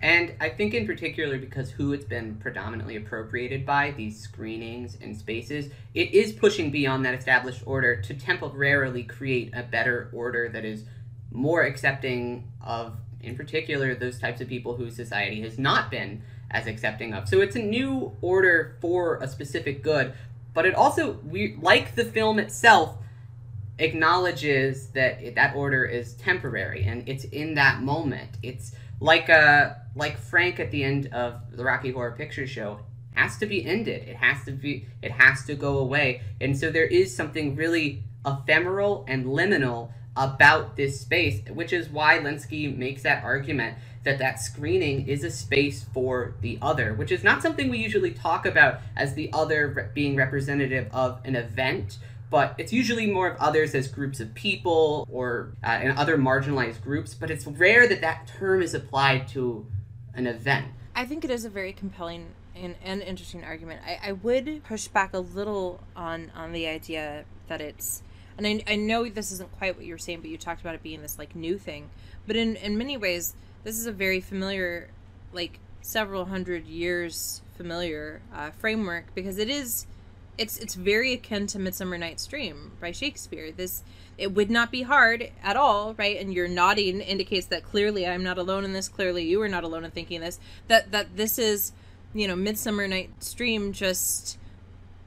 And 0.02 0.34
I 0.40 0.50
think, 0.50 0.74
in 0.74 0.88
particular, 0.88 1.38
because 1.38 1.70
who 1.70 1.94
it's 1.94 2.06
been 2.06 2.36
predominantly 2.36 2.96
appropriated 2.96 3.66
by, 3.66 3.92
these 3.92 4.20
screenings 4.20 4.98
and 5.00 5.16
spaces, 5.16 5.70
it 5.94 6.12
is 6.12 6.32
pushing 6.32 6.72
beyond 6.72 7.06
that 7.06 7.14
established 7.14 7.62
order 7.68 8.02
to 8.02 8.14
temporarily 8.16 9.04
create 9.04 9.52
a 9.54 9.62
better 9.62 10.10
order 10.12 10.50
that 10.50 10.66
is 10.66 10.86
more 11.32 11.64
accepting 11.64 12.52
of, 12.66 12.98
in 13.22 13.36
particular, 13.36 13.94
those 13.94 14.18
types 14.18 14.42
of 14.42 14.48
people 14.48 14.76
whose 14.76 14.96
society 14.96 15.42
has 15.42 15.60
not 15.60 15.92
been 15.92 16.24
as 16.50 16.66
accepting 16.66 17.14
of. 17.14 17.30
So 17.30 17.40
it's 17.40 17.56
a 17.56 17.62
new 17.62 18.12
order 18.22 18.78
for 18.82 19.18
a 19.18 19.28
specific 19.28 19.84
good, 19.84 20.14
but 20.54 20.66
it 20.66 20.74
also, 20.74 21.14
we 21.24 21.58
like 21.62 21.96
the 21.96 22.06
film 22.06 22.40
itself, 22.40 22.98
acknowledges 23.78 24.88
that 24.90 25.22
it, 25.22 25.36
that 25.36 25.56
order 25.56 25.86
is 25.86 26.14
temporary 26.16 26.84
and 26.84 27.08
it's 27.08 27.24
in 27.26 27.56
that 27.56 27.82
moment. 27.82 28.30
It's 28.44 28.74
like 29.02 29.30
uh 29.30 29.74
like 29.96 30.18
Frank 30.18 30.62
at 30.62 30.72
the 30.72 30.84
end 30.86 31.08
of 31.08 31.42
the 31.52 31.66
Rocky 31.66 31.92
Horror 31.92 32.14
Picture 32.14 32.48
Show 32.48 32.80
has 33.14 33.38
to 33.40 33.46
be 33.46 33.66
ended. 33.66 34.08
It 34.08 34.16
has 34.16 34.46
to 34.46 34.52
be 34.52 34.86
it 35.02 35.12
has 35.12 35.44
to 35.46 35.56
go 35.56 35.80
away. 35.80 36.22
And 36.40 36.58
so 36.58 36.72
there 36.72 36.86
is 36.86 37.14
something 37.14 37.56
really 37.58 38.04
ephemeral 38.26 39.04
and 39.10 39.26
liminal 39.26 39.92
about 40.16 40.76
this 40.76 41.02
space, 41.02 41.42
which 41.50 41.74
is 41.74 41.90
why 41.90 42.20
Lensky 42.20 42.76
makes 42.76 43.04
that 43.04 43.24
argument 43.24 43.78
that 44.04 44.20
that 44.20 44.40
screening 44.40 45.08
is 45.08 45.24
a 45.24 45.32
space 45.32 45.86
for 45.94 46.36
the 46.42 46.58
other, 46.62 46.94
which 46.94 47.12
is 47.12 47.24
not 47.24 47.42
something 47.42 47.70
we 47.70 47.78
usually 47.78 48.12
talk 48.12 48.46
about 48.46 48.80
as 48.96 49.14
the 49.14 49.30
other 49.32 49.92
being 49.94 50.16
representative 50.16 50.88
of 50.92 51.20
an 51.24 51.36
event, 51.36 51.98
but 52.32 52.56
it's 52.58 52.74
usually 52.74 53.06
more 53.06 53.28
of 53.28 53.38
others 53.40 53.76
as 53.76 53.88
groups 53.88 54.20
of 54.20 54.34
people 54.34 55.08
or 55.12 55.54
uh, 55.64 55.68
and 55.68 56.00
other 56.00 56.18
marginalized 56.18 56.82
groups. 56.82 57.14
But 57.14 57.30
it's 57.30 57.46
rare 57.46 57.88
that 57.88 58.02
that 58.02 58.32
term 58.40 58.64
is 58.64 58.74
applied 58.74 59.28
to 59.30 59.68
an 60.16 60.26
event. 60.26 60.66
I 60.96 61.06
think 61.06 61.24
it 61.24 61.30
is 61.30 61.46
a 61.46 61.50
very 61.50 61.74
compelling 61.74 62.28
and, 62.56 62.76
and 62.84 63.02
interesting 63.04 63.44
argument. 63.44 63.82
I, 63.86 64.10
I 64.10 64.12
would 64.14 64.64
push 64.64 64.88
back 64.88 65.14
a 65.14 65.20
little 65.20 65.84
on 65.96 66.32
on 66.36 66.54
the 66.54 66.68
idea 66.68 67.26
that 67.48 67.62
it's 67.62 68.02
and 68.38 68.48
I, 68.48 68.74
I 68.74 68.76
know 68.76 69.08
this 69.08 69.32
isn't 69.34 69.52
quite 69.58 69.76
what 69.76 69.86
you 69.86 69.94
were 69.94 70.00
saying, 70.00 70.22
but 70.22 70.30
you 70.30 70.38
talked 70.38 70.62
about 70.62 70.74
it 70.74 70.82
being 70.82 71.02
this 71.02 71.20
like 71.20 71.36
new 71.36 71.58
thing. 71.58 71.90
But 72.26 72.36
in, 72.36 72.56
in 72.56 72.78
many 72.78 72.98
ways, 72.98 73.36
this 73.64 73.78
is 73.78 73.86
a 73.86 73.92
very 73.92 74.22
familiar, 74.22 74.90
like 75.34 75.60
several 75.82 76.26
hundred 76.26 76.66
years 76.66 77.42
familiar 77.56 78.22
uh, 78.34 78.52
framework 78.52 79.14
because 79.14 79.38
it 79.38 79.50
is, 79.50 79.86
it's 80.38 80.58
it's 80.58 80.76
very 80.76 81.14
akin 81.14 81.48
to 81.48 81.60
Midsummer 81.60 81.98
Night's 81.98 82.26
Dream 82.26 82.72
by 82.80 82.92
Shakespeare. 82.92 83.52
This 83.52 83.84
it 84.18 84.34
would 84.34 84.50
not 84.50 84.72
be 84.72 84.84
hard 84.84 85.32
at 85.44 85.56
all, 85.56 85.94
right? 85.96 86.20
And 86.20 86.34
your 86.34 86.48
nodding 86.48 87.02
indicates 87.02 87.48
that 87.48 87.64
clearly 87.64 88.08
I'm 88.08 88.24
not 88.24 88.38
alone 88.38 88.64
in 88.64 88.74
this. 88.74 88.88
Clearly 88.88 89.24
you 89.24 89.42
are 89.42 89.50
not 89.50 89.64
alone 89.64 89.86
in 89.86 89.92
thinking 89.92 90.22
this. 90.22 90.40
That 90.68 90.92
that 90.92 91.16
this 91.18 91.38
is, 91.38 91.74
you 92.14 92.28
know, 92.28 92.36
Midsummer 92.36 92.88
Night's 92.88 93.34
Dream 93.34 93.74
just 93.74 94.38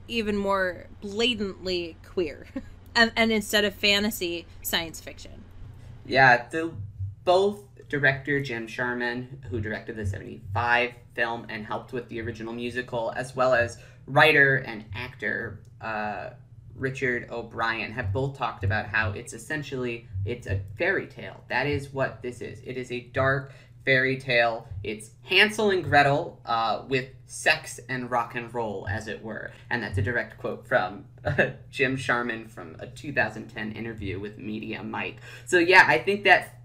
even 0.07 0.37
more 0.37 0.87
blatantly 1.01 1.97
queer. 2.05 2.47
and, 2.95 3.11
and 3.15 3.31
instead 3.31 3.65
of 3.65 3.73
fantasy, 3.73 4.45
science 4.61 5.01
fiction. 5.01 5.43
Yeah, 6.05 6.47
the 6.49 6.71
both 7.23 7.61
director 7.89 8.39
Jim 8.41 8.67
Sharman, 8.67 9.41
who 9.49 9.59
directed 9.59 9.95
the 9.95 10.05
75 10.05 10.91
film 11.13 11.45
and 11.49 11.65
helped 11.65 11.93
with 11.93 12.09
the 12.09 12.21
original 12.21 12.53
musical, 12.53 13.13
as 13.15 13.35
well 13.35 13.53
as 13.53 13.77
writer 14.07 14.57
and 14.57 14.85
actor 14.93 15.61
uh, 15.81 16.31
Richard 16.75 17.29
O'Brien 17.31 17.91
have 17.93 18.11
both 18.11 18.37
talked 18.37 18.63
about 18.63 18.87
how 18.87 19.11
it's 19.11 19.33
essentially 19.33 20.07
it's 20.25 20.47
a 20.47 20.61
fairy 20.77 21.07
tale. 21.07 21.43
That 21.47 21.67
is 21.67 21.93
what 21.93 22.21
this 22.21 22.41
is. 22.41 22.61
It 22.65 22.77
is 22.77 22.91
a 22.91 22.99
dark 22.99 23.53
fairy 23.85 24.17
tale. 24.17 24.67
It's 24.83 25.11
Hansel 25.23 25.69
and 25.69 25.83
Gretel 25.83 26.41
uh, 26.45 26.83
with 26.87 27.09
sex 27.27 27.79
and 27.87 28.09
rock 28.09 28.35
and 28.35 28.53
roll, 28.53 28.87
as 28.89 29.07
it 29.07 29.23
were. 29.23 29.51
And 29.69 29.81
that's 29.81 29.97
a 29.97 30.01
direct 30.01 30.37
quote 30.37 30.67
from 30.67 31.05
uh, 31.23 31.51
Jim 31.71 31.95
Sharman 31.95 32.47
from 32.47 32.75
a 32.79 32.87
2010 32.87 33.71
interview 33.71 34.19
with 34.19 34.37
Media 34.37 34.83
Mike. 34.83 35.17
So, 35.45 35.59
yeah, 35.59 35.85
I 35.87 35.99
think 35.99 36.23
that 36.23 36.61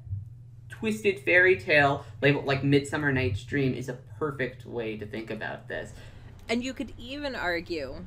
twisted 0.71 1.21
fairy 1.21 1.57
tale 1.57 2.05
labeled 2.23 2.47
like 2.47 2.65
Midsummer 2.65 3.13
Night's 3.13 3.45
Dream 3.45 3.75
is 3.75 3.89
a 3.89 3.99
perfect 4.19 4.65
way 4.65 4.97
to 4.97 5.07
think 5.07 5.31
about 5.31 5.69
this. 5.69 5.93
And 6.51 6.65
you 6.65 6.75
could 6.75 6.93
even 6.99 7.37
argue 7.37 8.07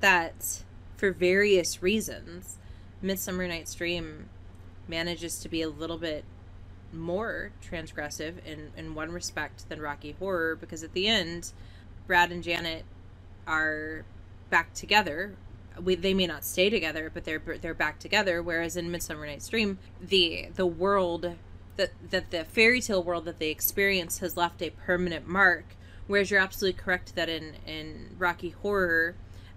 that 0.00 0.62
for 0.98 1.12
various 1.12 1.82
reasons, 1.82 2.58
Midsummer 3.00 3.48
Night's 3.48 3.74
Dream 3.74 4.28
manages 4.86 5.38
to 5.38 5.48
be 5.48 5.62
a 5.62 5.70
little 5.70 5.96
bit 5.96 6.26
more 6.92 7.52
transgressive 7.66 8.44
in, 8.44 8.70
in 8.76 8.94
one 8.94 9.10
respect 9.10 9.66
than 9.70 9.80
Rocky 9.80 10.14
Horror 10.18 10.56
because 10.56 10.82
at 10.82 10.92
the 10.92 11.08
end, 11.08 11.52
Brad 12.06 12.30
and 12.30 12.42
Janet 12.42 12.84
are 13.46 14.04
back 14.50 14.74
together. 14.74 15.34
We, 15.82 15.94
they 15.94 16.12
may 16.12 16.26
not 16.26 16.44
stay 16.44 16.68
together, 16.68 17.10
but 17.12 17.24
they're 17.24 17.42
they're 17.62 17.72
back 17.72 17.98
together. 17.98 18.42
Whereas 18.42 18.76
in 18.76 18.90
Midsummer 18.90 19.26
Night's 19.26 19.48
Dream, 19.48 19.78
the 20.02 20.50
the 20.54 20.66
world 20.66 21.34
that 21.76 21.92
that 22.10 22.30
the 22.30 22.44
fairy 22.44 22.82
tale 22.82 23.02
world 23.02 23.24
that 23.24 23.38
they 23.38 23.48
experience 23.48 24.18
has 24.18 24.36
left 24.36 24.60
a 24.60 24.68
permanent 24.68 25.26
mark. 25.26 25.64
Whereas 26.06 26.30
you're 26.30 26.40
absolutely 26.40 26.80
correct 26.80 27.14
that 27.14 27.28
in 27.28 27.54
in 27.66 28.16
Rocky 28.18 28.50
Horror, 28.50 29.14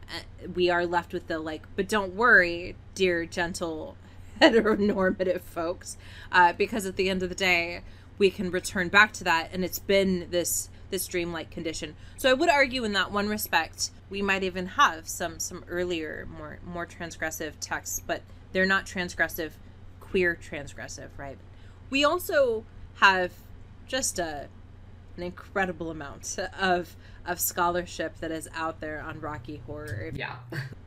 uh, 0.09 0.47
we 0.53 0.69
are 0.69 0.85
left 0.85 1.13
with 1.13 1.27
the 1.27 1.39
like, 1.39 1.63
but 1.75 1.89
don't 1.89 2.15
worry, 2.15 2.75
dear 2.95 3.25
gentle 3.25 3.97
heteronormative 4.41 5.41
folks, 5.41 5.97
uh, 6.31 6.53
because 6.53 6.85
at 6.85 6.95
the 6.95 7.09
end 7.09 7.23
of 7.23 7.29
the 7.29 7.35
day, 7.35 7.81
we 8.17 8.29
can 8.29 8.49
return 8.51 8.87
back 8.87 9.13
to 9.13 9.23
that, 9.23 9.49
and 9.51 9.63
it's 9.65 9.79
been 9.79 10.27
this 10.31 10.69
this 10.89 11.05
dreamlike 11.05 11.51
condition. 11.51 11.95
So 12.15 12.29
I 12.29 12.33
would 12.33 12.49
argue, 12.49 12.85
in 12.85 12.93
that 12.93 13.11
one 13.11 13.27
respect, 13.27 13.91
we 14.09 14.21
might 14.21 14.43
even 14.43 14.67
have 14.67 15.07
some 15.07 15.39
some 15.39 15.65
earlier, 15.67 16.27
more 16.29 16.59
more 16.65 16.85
transgressive 16.85 17.53
texts, 17.59 18.01
but 18.05 18.21
they're 18.53 18.65
not 18.65 18.85
transgressive, 18.85 19.51
queer 19.99 20.37
transgressive, 20.41 21.09
right? 21.17 21.37
We 21.89 22.03
also 22.03 22.63
have 22.95 23.31
just 23.87 24.19
a 24.19 24.47
an 25.17 25.23
incredible 25.23 25.91
amount 25.91 26.37
of 26.59 26.95
of 27.25 27.39
scholarship 27.39 28.17
that 28.19 28.31
is 28.31 28.47
out 28.55 28.79
there 28.79 29.01
on 29.01 29.19
Rocky 29.19 29.61
Horror. 29.65 30.11
Yeah. 30.13 30.35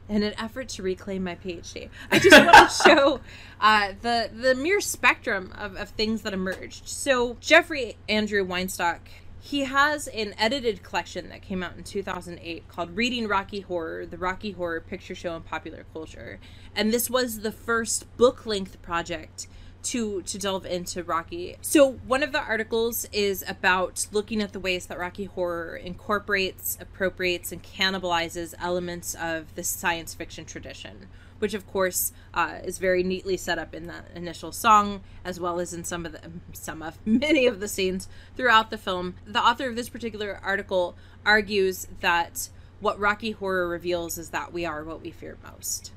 in 0.08 0.22
an 0.22 0.32
effort 0.38 0.68
to 0.70 0.82
reclaim 0.82 1.22
my 1.22 1.36
PhD. 1.36 1.88
I 2.10 2.18
just 2.18 2.36
want 2.44 2.70
to 2.70 2.82
show 2.88 3.20
uh, 3.60 3.92
the 4.00 4.30
the 4.32 4.54
mere 4.54 4.80
spectrum 4.80 5.52
of, 5.56 5.76
of 5.76 5.90
things 5.90 6.22
that 6.22 6.32
emerged. 6.32 6.88
So 6.88 7.36
Jeffrey 7.40 7.96
Andrew 8.08 8.44
Weinstock, 8.46 9.00
he 9.40 9.60
has 9.60 10.08
an 10.08 10.34
edited 10.38 10.82
collection 10.82 11.28
that 11.28 11.42
came 11.42 11.62
out 11.62 11.76
in 11.76 11.84
2008 11.84 12.68
called 12.68 12.96
Reading 12.96 13.28
Rocky 13.28 13.60
Horror: 13.60 14.06
The 14.06 14.18
Rocky 14.18 14.52
Horror 14.52 14.80
Picture 14.80 15.14
Show 15.14 15.36
and 15.36 15.44
Popular 15.44 15.84
Culture, 15.92 16.40
and 16.74 16.92
this 16.92 17.10
was 17.10 17.40
the 17.40 17.52
first 17.52 18.16
book 18.16 18.46
length 18.46 18.80
project 18.82 19.46
to 19.82 20.22
to 20.22 20.38
delve 20.38 20.66
into 20.66 21.02
Rocky. 21.02 21.56
So 21.60 21.92
one 22.06 22.22
of 22.22 22.32
the 22.32 22.40
articles 22.40 23.06
is 23.12 23.44
about 23.48 24.06
looking 24.12 24.42
at 24.42 24.52
the 24.52 24.60
ways 24.60 24.86
that 24.86 24.98
Rocky 24.98 25.24
Horror 25.24 25.76
incorporates, 25.76 26.78
appropriates, 26.80 27.52
and 27.52 27.62
cannibalizes 27.62 28.54
elements 28.58 29.14
of 29.14 29.54
the 29.54 29.64
science 29.64 30.14
fiction 30.14 30.44
tradition, 30.44 31.08
which 31.38 31.54
of 31.54 31.66
course 31.66 32.12
uh, 32.34 32.58
is 32.64 32.78
very 32.78 33.02
neatly 33.02 33.36
set 33.36 33.58
up 33.58 33.74
in 33.74 33.86
that 33.86 34.06
initial 34.14 34.52
song, 34.52 35.02
as 35.24 35.40
well 35.40 35.60
as 35.60 35.72
in 35.72 35.84
some 35.84 36.06
of 36.06 36.12
the 36.12 36.20
some 36.52 36.82
of 36.82 36.98
many 37.04 37.46
of 37.46 37.60
the 37.60 37.68
scenes 37.68 38.08
throughout 38.36 38.70
the 38.70 38.78
film. 38.78 39.14
The 39.26 39.40
author 39.40 39.68
of 39.68 39.76
this 39.76 39.88
particular 39.88 40.40
article 40.42 40.96
argues 41.24 41.86
that 42.00 42.50
what 42.80 42.98
Rocky 42.98 43.32
Horror 43.32 43.68
reveals 43.68 44.18
is 44.18 44.30
that 44.30 44.52
we 44.52 44.64
are 44.64 44.84
what 44.84 45.02
we 45.02 45.10
fear 45.10 45.36
most. 45.42 45.92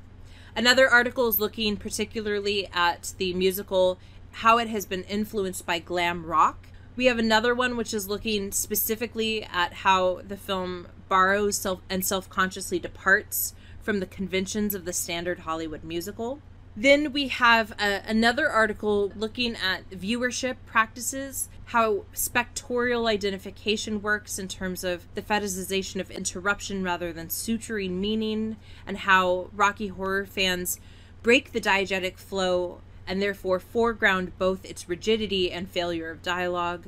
Another 0.56 0.88
article 0.88 1.26
is 1.26 1.40
looking 1.40 1.76
particularly 1.76 2.68
at 2.72 3.12
the 3.18 3.34
musical, 3.34 3.98
how 4.30 4.58
it 4.58 4.68
has 4.68 4.86
been 4.86 5.02
influenced 5.04 5.66
by 5.66 5.80
glam 5.80 6.24
rock. 6.24 6.68
We 6.94 7.06
have 7.06 7.18
another 7.18 7.56
one 7.56 7.76
which 7.76 7.92
is 7.92 8.08
looking 8.08 8.52
specifically 8.52 9.42
at 9.42 9.72
how 9.72 10.20
the 10.26 10.36
film 10.36 10.86
borrows 11.08 11.56
self 11.56 11.80
and 11.90 12.06
self-consciously 12.06 12.78
departs 12.78 13.54
from 13.80 13.98
the 13.98 14.06
conventions 14.06 14.76
of 14.76 14.84
the 14.84 14.92
standard 14.92 15.40
Hollywood 15.40 15.82
musical. 15.82 16.40
Then 16.76 17.12
we 17.12 17.28
have 17.28 17.72
a, 17.72 18.02
another 18.06 18.48
article 18.48 19.12
looking 19.14 19.54
at 19.54 19.88
viewership 19.90 20.56
practices, 20.66 21.48
how 21.66 22.04
spectorial 22.12 23.08
identification 23.08 24.02
works 24.02 24.38
in 24.40 24.48
terms 24.48 24.82
of 24.82 25.06
the 25.14 25.22
fetishization 25.22 26.00
of 26.00 26.10
interruption 26.10 26.82
rather 26.82 27.12
than 27.12 27.28
suturing 27.28 27.92
meaning, 27.92 28.56
and 28.86 28.98
how 28.98 29.50
Rocky 29.52 29.86
Horror 29.88 30.26
fans 30.26 30.80
break 31.22 31.52
the 31.52 31.60
diegetic 31.60 32.18
flow 32.18 32.80
and 33.06 33.22
therefore 33.22 33.60
foreground 33.60 34.36
both 34.38 34.64
its 34.64 34.88
rigidity 34.88 35.52
and 35.52 35.68
failure 35.68 36.10
of 36.10 36.22
dialogue. 36.22 36.86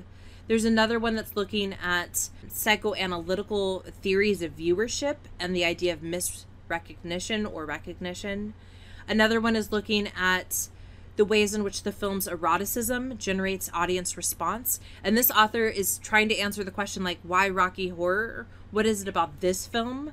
There's 0.49 0.65
another 0.65 0.99
one 0.99 1.15
that's 1.15 1.37
looking 1.37 1.75
at 1.75 2.29
psychoanalytical 2.49 3.85
theories 3.85 4.43
of 4.43 4.57
viewership 4.57 5.17
and 5.39 5.55
the 5.55 5.65
idea 5.65 5.93
of 5.93 6.01
misrecognition 6.01 7.53
or 7.53 7.65
recognition. 7.67 8.55
Another 9.09 9.41
one 9.41 9.57
is 9.57 9.73
looking 9.73 10.09
at 10.17 10.69
the 11.17 11.25
ways 11.25 11.55
in 11.55 11.65
which 11.65 11.83
the 11.83 11.93
film's 11.93 12.29
eroticism 12.29 13.17
generates 13.19 13.71
audience 13.73 14.17
response. 14.17 14.81
And 15.03 15.17
this 15.17 15.31
author 15.31 15.67
is 15.67 15.99
trying 15.99 16.29
to 16.29 16.39
answer 16.39 16.63
the 16.63 16.71
question 16.71 17.03
like 17.03 17.19
why 17.23 17.49
Rocky 17.49 17.89
Horror? 17.89 18.47
What 18.71 18.87
is 18.87 19.03
it 19.03 19.09
about 19.09 19.41
this 19.41 19.67
film? 19.67 20.13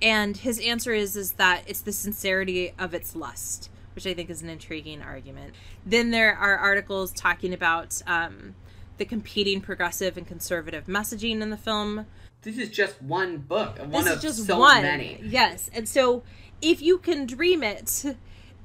And 0.00 0.36
his 0.36 0.60
answer 0.60 0.92
is 0.92 1.16
is 1.16 1.32
that 1.32 1.62
it's 1.66 1.80
the 1.80 1.92
sincerity 1.92 2.72
of 2.78 2.94
its 2.94 3.16
lust, 3.16 3.70
which 3.94 4.06
I 4.06 4.14
think 4.14 4.30
is 4.30 4.42
an 4.42 4.48
intriguing 4.48 5.02
argument. 5.02 5.54
Then 5.84 6.10
there 6.10 6.36
are 6.36 6.56
articles 6.56 7.12
talking 7.12 7.52
about 7.52 8.00
um, 8.06 8.54
the 8.98 9.04
competing 9.04 9.60
progressive 9.60 10.16
and 10.16 10.26
conservative 10.26 10.86
messaging 10.86 11.40
in 11.40 11.50
the 11.50 11.56
film. 11.56 12.06
This 12.42 12.58
is 12.58 12.68
just 12.68 13.00
one 13.00 13.38
book, 13.38 13.78
one 13.78 13.90
this 13.90 14.06
of 14.06 14.16
is 14.18 14.22
just 14.22 14.46
so 14.46 14.58
one. 14.58 14.82
many. 14.82 15.18
Yes, 15.22 15.70
and 15.72 15.88
so 15.88 16.22
if 16.60 16.82
you 16.82 16.98
can 16.98 17.26
dream 17.26 17.62
it, 17.62 18.04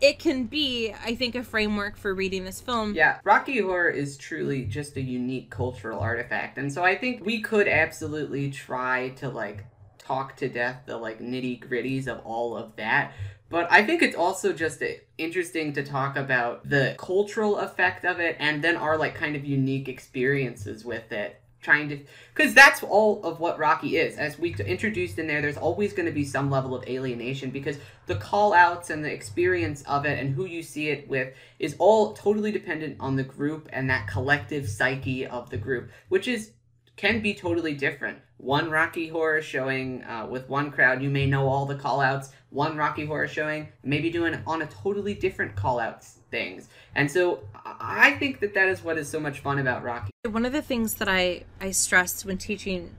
it 0.01 0.19
can 0.19 0.45
be, 0.45 0.93
I 1.03 1.15
think, 1.15 1.35
a 1.35 1.43
framework 1.43 1.97
for 1.97 2.13
reading 2.13 2.45
this 2.45 2.61
film. 2.61 2.95
Yeah, 2.95 3.19
Rocky 3.23 3.59
Horror 3.59 3.89
is 3.89 4.17
truly 4.17 4.63
just 4.65 4.97
a 4.97 5.01
unique 5.01 5.49
cultural 5.49 5.99
artifact. 5.99 6.57
And 6.57 6.71
so 6.71 6.83
I 6.83 6.95
think 6.95 7.25
we 7.25 7.41
could 7.41 7.67
absolutely 7.67 8.49
try 8.49 9.09
to 9.17 9.29
like 9.29 9.65
talk 9.97 10.35
to 10.37 10.49
death 10.49 10.83
the 10.85 10.97
like 10.97 11.19
nitty 11.19 11.63
gritties 11.67 12.07
of 12.07 12.19
all 12.25 12.55
of 12.55 12.75
that. 12.77 13.13
But 13.49 13.71
I 13.71 13.83
think 13.83 14.01
it's 14.01 14.15
also 14.15 14.53
just 14.53 14.81
uh, 14.81 14.87
interesting 15.17 15.73
to 15.73 15.83
talk 15.83 16.15
about 16.15 16.69
the 16.69 16.95
cultural 16.97 17.57
effect 17.57 18.05
of 18.05 18.19
it 18.19 18.37
and 18.39 18.63
then 18.63 18.75
our 18.75 18.97
like 18.97 19.15
kind 19.15 19.35
of 19.35 19.43
unique 19.43 19.89
experiences 19.89 20.85
with 20.85 21.11
it 21.11 21.41
trying 21.61 21.89
to 21.89 21.99
because 22.33 22.53
that's 22.53 22.83
all 22.83 23.21
of 23.23 23.39
what 23.39 23.59
rocky 23.59 23.97
is. 23.97 24.17
As 24.17 24.39
we 24.39 24.55
introduced 24.55 25.19
in 25.19 25.27
there 25.27 25.41
there's 25.41 25.57
always 25.57 25.93
going 25.93 26.05
to 26.05 26.11
be 26.11 26.25
some 26.25 26.49
level 26.49 26.75
of 26.75 26.87
alienation 26.87 27.49
because 27.49 27.77
the 28.05 28.15
call 28.15 28.53
outs 28.53 28.89
and 28.89 29.03
the 29.03 29.11
experience 29.11 29.83
of 29.83 30.05
it 30.05 30.19
and 30.19 30.33
who 30.33 30.45
you 30.45 30.63
see 30.63 30.89
it 30.89 31.07
with 31.07 31.33
is 31.59 31.75
all 31.79 32.13
totally 32.13 32.51
dependent 32.51 32.97
on 32.99 33.15
the 33.15 33.23
group 33.23 33.69
and 33.73 33.89
that 33.89 34.07
collective 34.07 34.67
psyche 34.67 35.25
of 35.25 35.49
the 35.49 35.57
group 35.57 35.89
which 36.09 36.27
is 36.27 36.51
can 36.95 37.21
be 37.21 37.33
totally 37.33 37.73
different. 37.73 38.17
One 38.37 38.69
rocky 38.69 39.07
horror 39.07 39.41
showing 39.41 40.03
uh, 40.03 40.27
with 40.29 40.49
one 40.49 40.71
crowd 40.71 41.01
you 41.01 41.09
may 41.09 41.25
know 41.25 41.47
all 41.47 41.65
the 41.65 41.75
call 41.75 42.01
outs 42.01 42.29
one 42.49 42.77
rocky 42.77 43.05
horror 43.05 43.27
showing 43.27 43.67
maybe 43.83 44.09
doing 44.09 44.37
on 44.47 44.61
a 44.61 44.67
totally 44.67 45.13
different 45.13 45.55
call 45.55 45.79
outs 45.79 46.18
things 46.31 46.69
and 46.95 47.09
so 47.09 47.41
I 47.65 48.11
think 48.13 48.39
that 48.39 48.53
that 48.55 48.67
is 48.69 48.83
what 48.83 48.97
is 48.97 49.09
so 49.09 49.19
much 49.19 49.39
fun 49.39 49.59
about 49.59 49.83
Rocky. 49.83 50.11
One 50.29 50.45
of 50.45 50.51
the 50.51 50.61
things 50.61 50.95
that 50.95 51.07
I 51.07 51.43
I 51.61 51.71
stress 51.71 52.25
when 52.25 52.37
teaching 52.37 52.95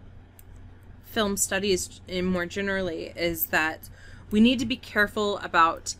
film 1.04 1.36
studies 1.36 2.00
in 2.06 2.24
more 2.24 2.46
generally 2.46 3.12
is 3.16 3.46
that 3.46 3.88
we 4.30 4.40
need 4.40 4.58
to 4.60 4.66
be 4.66 4.76
careful 4.76 5.38
about 5.38 5.96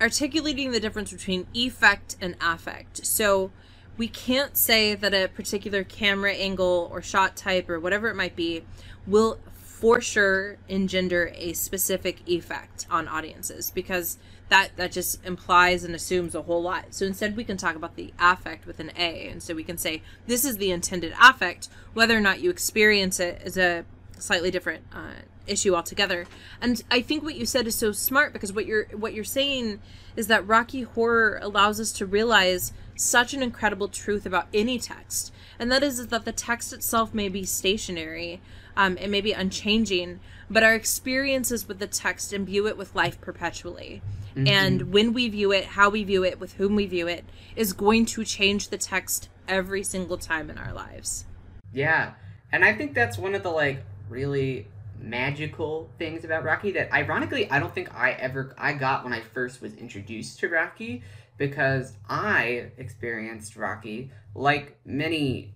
articulating 0.00 0.72
the 0.72 0.80
difference 0.80 1.12
between 1.12 1.46
effect 1.54 2.16
and 2.20 2.34
affect. 2.40 3.06
So 3.06 3.52
we 3.96 4.08
can't 4.08 4.56
say 4.56 4.96
that 4.96 5.14
a 5.14 5.28
particular 5.28 5.84
camera 5.84 6.32
angle 6.32 6.88
or 6.90 7.00
shot 7.00 7.36
type 7.36 7.70
or 7.70 7.78
whatever 7.78 8.08
it 8.08 8.16
might 8.16 8.34
be 8.34 8.64
will 9.06 9.38
for 9.54 10.00
sure 10.00 10.56
engender 10.68 11.32
a 11.36 11.52
specific 11.52 12.28
effect 12.28 12.86
on 12.90 13.06
audiences 13.06 13.70
because 13.70 14.18
that 14.52 14.76
that 14.76 14.92
just 14.92 15.24
implies 15.24 15.82
and 15.82 15.94
assumes 15.94 16.34
a 16.34 16.42
whole 16.42 16.60
lot. 16.60 16.84
So 16.90 17.06
instead, 17.06 17.36
we 17.36 17.44
can 17.44 17.56
talk 17.56 17.74
about 17.74 17.96
the 17.96 18.12
affect 18.18 18.66
with 18.66 18.80
an 18.80 18.92
A, 18.98 19.28
and 19.28 19.42
so 19.42 19.54
we 19.54 19.64
can 19.64 19.78
say 19.78 20.02
this 20.26 20.44
is 20.44 20.58
the 20.58 20.70
intended 20.70 21.14
affect, 21.18 21.70
whether 21.94 22.14
or 22.14 22.20
not 22.20 22.40
you 22.40 22.50
experience 22.50 23.18
it 23.18 23.40
is 23.46 23.56
a 23.56 23.86
slightly 24.18 24.50
different 24.50 24.84
uh, 24.92 25.22
issue 25.46 25.74
altogether. 25.74 26.26
And 26.60 26.82
I 26.90 27.00
think 27.00 27.22
what 27.22 27.34
you 27.34 27.46
said 27.46 27.66
is 27.66 27.76
so 27.76 27.92
smart 27.92 28.34
because 28.34 28.52
what 28.52 28.66
you're 28.66 28.84
what 28.92 29.14
you're 29.14 29.24
saying 29.24 29.80
is 30.16 30.26
that 30.26 30.46
Rocky 30.46 30.82
Horror 30.82 31.38
allows 31.40 31.80
us 31.80 31.90
to 31.92 32.04
realize 32.04 32.74
such 32.94 33.32
an 33.32 33.42
incredible 33.42 33.88
truth 33.88 34.26
about 34.26 34.48
any 34.52 34.78
text, 34.78 35.32
and 35.58 35.72
that 35.72 35.82
is 35.82 36.08
that 36.08 36.26
the 36.26 36.32
text 36.32 36.74
itself 36.74 37.14
may 37.14 37.30
be 37.30 37.46
stationary, 37.46 38.42
um, 38.76 38.96
it 38.96 39.08
may 39.08 39.20
be 39.20 39.32
unchanging, 39.32 40.20
but 40.50 40.62
our 40.62 40.74
experiences 40.74 41.68
with 41.68 41.78
the 41.78 41.86
text 41.86 42.32
imbue 42.32 42.66
it 42.66 42.76
with 42.76 42.94
life 42.94 43.20
perpetually. 43.20 44.02
Mm-hmm. 44.34 44.48
And 44.48 44.92
when 44.92 45.12
we 45.12 45.28
view 45.28 45.52
it, 45.52 45.64
how 45.64 45.90
we 45.90 46.04
view 46.04 46.24
it, 46.24 46.40
with 46.40 46.54
whom 46.54 46.74
we 46.74 46.86
view 46.86 47.06
it, 47.06 47.24
is 47.56 47.72
going 47.72 48.06
to 48.06 48.24
change 48.24 48.68
the 48.68 48.78
text 48.78 49.28
every 49.46 49.82
single 49.82 50.16
time 50.16 50.50
in 50.50 50.58
our 50.58 50.72
lives. 50.72 51.26
Yeah. 51.72 52.12
And 52.50 52.64
I 52.64 52.74
think 52.74 52.94
that's 52.94 53.18
one 53.18 53.34
of 53.34 53.42
the 53.42 53.50
like 53.50 53.84
really 54.08 54.68
magical 54.98 55.90
things 55.98 56.24
about 56.24 56.44
Rocky 56.44 56.70
that 56.72 56.92
ironically 56.92 57.50
I 57.50 57.58
don't 57.58 57.74
think 57.74 57.92
I 57.94 58.12
ever 58.12 58.54
I 58.56 58.72
got 58.74 59.04
when 59.04 59.12
I 59.12 59.20
first 59.20 59.60
was 59.60 59.74
introduced 59.74 60.38
to 60.40 60.48
Rocky 60.48 61.02
because 61.38 61.94
I 62.08 62.70
experienced 62.76 63.56
Rocky 63.56 64.10
like 64.34 64.78
many 64.84 65.54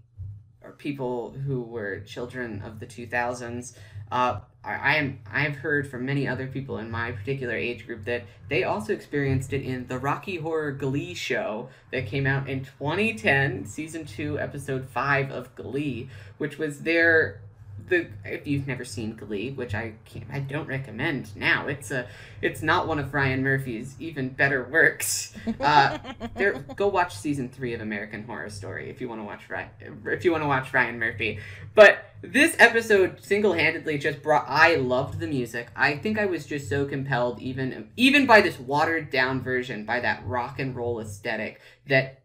people 0.79 1.31
who 1.31 1.63
were 1.63 2.01
children 2.01 2.63
of 2.63 2.81
the 2.81 2.87
2000s 2.87 3.77
uh, 4.11 4.41
I, 4.63 4.97
am 4.97 5.21
I've 5.33 5.57
heard 5.57 5.89
from 5.89 6.07
many 6.07 6.27
other 6.27 6.47
people 6.47 6.79
in 6.79 6.91
my 6.91 7.13
particular 7.13 7.55
age 7.55 7.87
group 7.87 8.05
that 8.05 8.25
they 8.49 8.65
also 8.65 8.93
experienced 8.93 9.53
it 9.53 9.63
in 9.63 9.87
the 9.87 9.99
Rocky 9.99 10.37
Horror 10.37 10.73
Glee 10.73 11.15
show 11.15 11.69
that 11.93 12.07
came 12.07 12.27
out 12.27 12.49
in 12.49 12.65
2010, 12.65 13.67
season 13.67 14.05
2, 14.05 14.39
episode 14.39 14.89
5 14.89 15.31
of 15.31 15.55
Glee, 15.55 16.09
which 16.39 16.59
was 16.59 16.81
their 16.81 17.41
the 17.89 18.09
if 18.25 18.47
you've 18.47 18.67
never 18.67 18.85
seen 18.85 19.15
Glee, 19.17 19.51
which 19.51 19.75
I 19.75 19.93
can't, 20.05 20.27
I 20.33 20.41
don't 20.41 20.67
recommend 20.67 21.35
now. 21.37 21.67
It's 21.67 21.91
a 21.91 22.07
it's 22.43 22.63
not 22.63 22.87
one 22.87 22.99
of 22.99 23.13
Ryan 23.13 23.43
Murphy's 23.43 23.95
even 23.99 24.31
better 24.31 24.65
works. 24.65 25.35
Uh, 25.61 25.99
there, 26.35 26.55
go 26.77 26.89
watch 26.89 27.17
season 27.17 27.49
three 27.49 27.75
of 27.75 27.81
American 27.81 28.25
Horror 28.25 28.51
Story 28.51 28.91
if 28.91 29.01
you 29.01 29.09
want 29.09 29.21
to 29.21 29.25
watch 29.25 29.49
Ryan, 29.49 29.71
if 30.07 30.25
you 30.25 30.33
want 30.33 30.43
to 30.43 30.49
watch 30.49 30.73
Ryan 30.73 30.99
Murphy. 30.99 31.39
But 31.75 32.05
this 32.23 32.57
episode 32.59 33.23
single 33.23 33.53
handedly 33.53 33.99
just 33.99 34.23
brought. 34.23 34.47
I 34.49 34.77
loved 34.77 35.21
the 35.21 35.27
music. 35.27 35.69
I 35.77 35.97
think 35.97 36.19
I 36.19 36.27
was 36.27 36.47
just 36.47 36.69
so 36.69 36.85
compelled, 36.87 37.41
even 37.41 37.91
even 37.97 38.27
by 38.27 38.41
this 38.41 38.59
watered 38.59 39.11
down 39.11 39.43
version, 39.43 39.85
by 39.85 40.01
that 40.01 40.27
rock 40.27 40.59
and 40.59 40.75
roll 40.75 41.01
aesthetic 41.01 41.61
that 41.89 42.23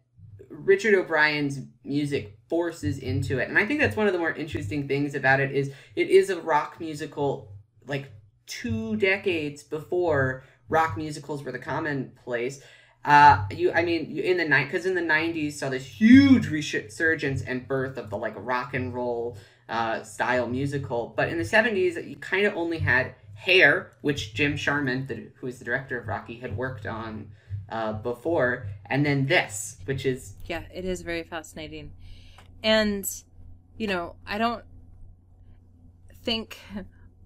Richard 0.52 0.94
O'Brien's 0.94 1.60
music 1.84 2.38
forces 2.48 2.98
into 2.98 3.38
it. 3.38 3.48
And 3.48 3.58
I 3.58 3.66
think 3.66 3.80
that's 3.80 3.96
one 3.96 4.06
of 4.06 4.12
the 4.12 4.18
more 4.18 4.32
interesting 4.32 4.86
things 4.86 5.14
about 5.14 5.40
it 5.40 5.52
is 5.52 5.72
it 5.96 6.08
is 6.08 6.30
a 6.30 6.40
rock 6.40 6.78
musical 6.78 7.52
like 7.86 8.10
two 8.46 8.96
decades 8.96 9.62
before 9.62 10.44
rock 10.68 10.96
musicals 10.96 11.42
were 11.42 11.52
the 11.52 11.58
commonplace. 11.58 12.62
Uh, 13.04 13.44
you, 13.50 13.72
I 13.72 13.82
mean, 13.82 14.16
in 14.16 14.36
the 14.36 14.44
night, 14.44 14.66
because 14.66 14.86
in 14.86 14.94
the 14.94 15.00
'90s 15.00 15.54
saw 15.54 15.68
this 15.68 15.84
huge 15.84 16.48
resurgence 16.48 17.42
and 17.42 17.66
birth 17.66 17.96
of 17.98 18.10
the 18.10 18.16
like 18.16 18.34
rock 18.36 18.74
and 18.74 18.94
roll 18.94 19.36
uh, 19.68 20.02
style 20.04 20.46
musical, 20.46 21.12
but 21.16 21.28
in 21.28 21.38
the 21.38 21.44
'70s, 21.44 22.08
you 22.08 22.16
kind 22.16 22.46
of 22.46 22.56
only 22.56 22.78
had 22.78 23.14
Hair, 23.34 23.92
which 24.02 24.34
Jim 24.34 24.56
Sharman, 24.56 25.06
the, 25.08 25.30
who 25.34 25.48
is 25.48 25.58
the 25.58 25.64
director 25.64 25.98
of 25.98 26.06
Rocky, 26.06 26.38
had 26.38 26.56
worked 26.56 26.86
on 26.86 27.32
uh, 27.72 27.94
before, 27.94 28.66
and 28.86 29.04
then 29.04 29.26
this, 29.26 29.78
which 29.86 30.04
is 30.04 30.34
yeah, 30.44 30.62
it 30.72 30.84
is 30.84 31.00
very 31.00 31.22
fascinating, 31.22 31.90
and 32.62 33.08
you 33.78 33.86
know, 33.86 34.14
I 34.26 34.38
don't 34.38 34.62
think 36.22 36.58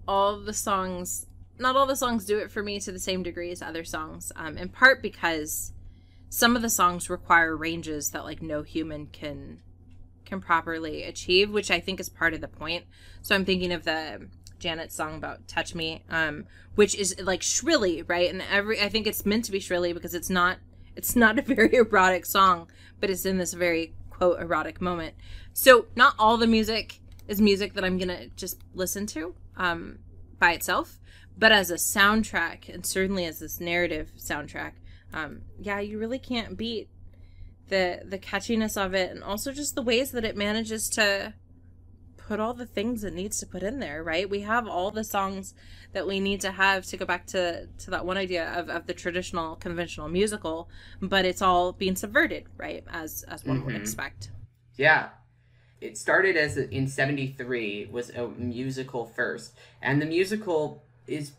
all 0.07 0.39
the 0.39 0.53
songs 0.53 1.27
not 1.59 1.75
all 1.75 1.85
the 1.87 1.95
songs 1.95 2.25
do 2.25 2.37
it 2.37 2.51
for 2.51 2.61
me 2.63 2.79
to 2.79 2.91
the 2.91 2.99
same 2.99 3.23
degree 3.23 3.51
as 3.51 3.61
other 3.61 3.83
songs 3.83 4.31
um, 4.35 4.57
in 4.57 4.69
part 4.69 5.01
because 5.01 5.73
some 6.29 6.55
of 6.55 6.61
the 6.61 6.69
songs 6.69 7.09
require 7.09 7.55
ranges 7.55 8.11
that 8.11 8.23
like 8.23 8.41
no 8.41 8.61
human 8.61 9.07
can 9.07 9.59
can 10.25 10.39
properly 10.39 11.03
achieve 11.03 11.51
which 11.51 11.71
i 11.71 11.79
think 11.79 11.99
is 11.99 12.09
part 12.09 12.33
of 12.33 12.41
the 12.41 12.47
point. 12.47 12.85
So 13.21 13.35
i'm 13.35 13.45
thinking 13.45 13.71
of 13.71 13.83
the 13.83 14.27
Janet's 14.59 14.95
song 14.95 15.15
about 15.15 15.47
"Touch 15.47 15.75
Me," 15.75 16.03
um, 16.09 16.45
which 16.75 16.95
is 16.95 17.15
like 17.21 17.41
shrilly, 17.41 18.03
right? 18.03 18.29
And 18.29 18.41
every 18.41 18.81
I 18.81 18.89
think 18.89 19.07
it's 19.07 19.25
meant 19.25 19.45
to 19.45 19.51
be 19.51 19.59
shrilly 19.59 19.93
because 19.93 20.13
it's 20.13 20.29
not 20.29 20.57
it's 20.95 21.15
not 21.15 21.39
a 21.39 21.41
very 21.55 21.75
erotic 21.75 22.25
song, 22.25 22.69
but 22.99 23.09
it's 23.09 23.25
in 23.25 23.37
this 23.37 23.53
very 23.53 23.93
quote 24.09 24.39
erotic 24.39 24.81
moment. 24.81 25.15
So 25.53 25.87
not 25.95 26.15
all 26.17 26.37
the 26.37 26.47
music 26.47 26.99
is 27.27 27.41
music 27.41 27.73
that 27.73 27.83
I'm 27.83 27.97
gonna 27.97 28.27
just 28.35 28.61
listen 28.73 29.05
to 29.07 29.35
um, 29.55 29.99
by 30.39 30.53
itself, 30.53 30.99
but 31.37 31.51
as 31.51 31.71
a 31.71 31.75
soundtrack 31.75 32.73
and 32.73 32.85
certainly 32.85 33.25
as 33.25 33.39
this 33.39 33.59
narrative 33.59 34.11
soundtrack, 34.17 34.73
um, 35.13 35.41
yeah, 35.59 35.79
you 35.79 35.99
really 35.99 36.19
can't 36.19 36.57
beat 36.57 36.89
the 37.69 38.01
the 38.05 38.17
catchiness 38.17 38.81
of 38.81 38.93
it 38.93 39.11
and 39.11 39.23
also 39.23 39.51
just 39.51 39.75
the 39.75 39.81
ways 39.81 40.11
that 40.11 40.23
it 40.23 40.37
manages 40.37 40.89
to 40.89 41.33
put 42.27 42.39
all 42.41 42.53
the 42.53 42.65
things 42.65 43.03
it 43.03 43.13
needs 43.13 43.39
to 43.39 43.45
put 43.45 43.63
in 43.63 43.79
there, 43.79 44.03
right? 44.03 44.29
We 44.29 44.41
have 44.41 44.67
all 44.67 44.91
the 44.91 45.03
songs 45.03 45.53
that 45.93 46.05
we 46.05 46.19
need 46.19 46.41
to 46.41 46.51
have 46.51 46.85
to 46.87 46.97
go 46.97 47.05
back 47.05 47.25
to 47.27 47.67
to 47.79 47.91
that 47.91 48.05
one 48.05 48.17
idea 48.17 48.51
of, 48.53 48.69
of 48.69 48.85
the 48.85 48.93
traditional 48.93 49.55
conventional 49.55 50.09
musical, 50.09 50.69
but 51.01 51.23
it's 51.25 51.41
all 51.41 51.71
being 51.71 51.95
subverted, 51.95 52.45
right? 52.57 52.83
As 52.91 53.23
as 53.23 53.45
one 53.45 53.57
mm-hmm. 53.57 53.67
would 53.67 53.75
expect. 53.75 54.31
Yeah. 54.75 55.09
It 55.79 55.97
started 55.97 56.35
as 56.35 56.57
a, 56.57 56.67
in 56.69 56.87
73 56.87 57.89
was 57.91 58.09
a 58.09 58.27
musical 58.29 59.05
first, 59.05 59.53
and 59.81 60.01
the 60.01 60.07
musical 60.07 60.81
is 61.05 61.31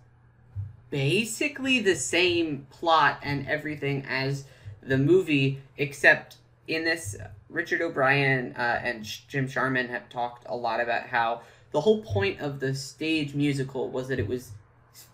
basically 0.91 1.81
the 1.81 1.97
same 1.97 2.67
plot 2.71 3.19
and 3.23 3.47
everything 3.47 4.07
as 4.09 4.45
the 4.81 4.97
movie 4.97 5.61
except 5.77 6.37
in 6.67 6.85
this 6.85 7.17
Richard 7.49 7.81
O'Brien 7.81 8.55
uh, 8.57 8.81
and 8.83 9.05
Jim 9.05 9.49
Sharman 9.49 9.89
have 9.89 10.09
talked 10.09 10.45
a 10.49 10.57
lot 10.57 10.81
about 10.81 11.07
how 11.07 11.43
the 11.73 11.81
whole 11.81 12.03
point 12.03 12.41
of 12.41 12.61
the 12.61 12.75
stage 12.75 13.35
musical 13.35 13.91
was 13.91 14.09
that 14.09 14.19
it 14.19 14.29
was 14.29 14.53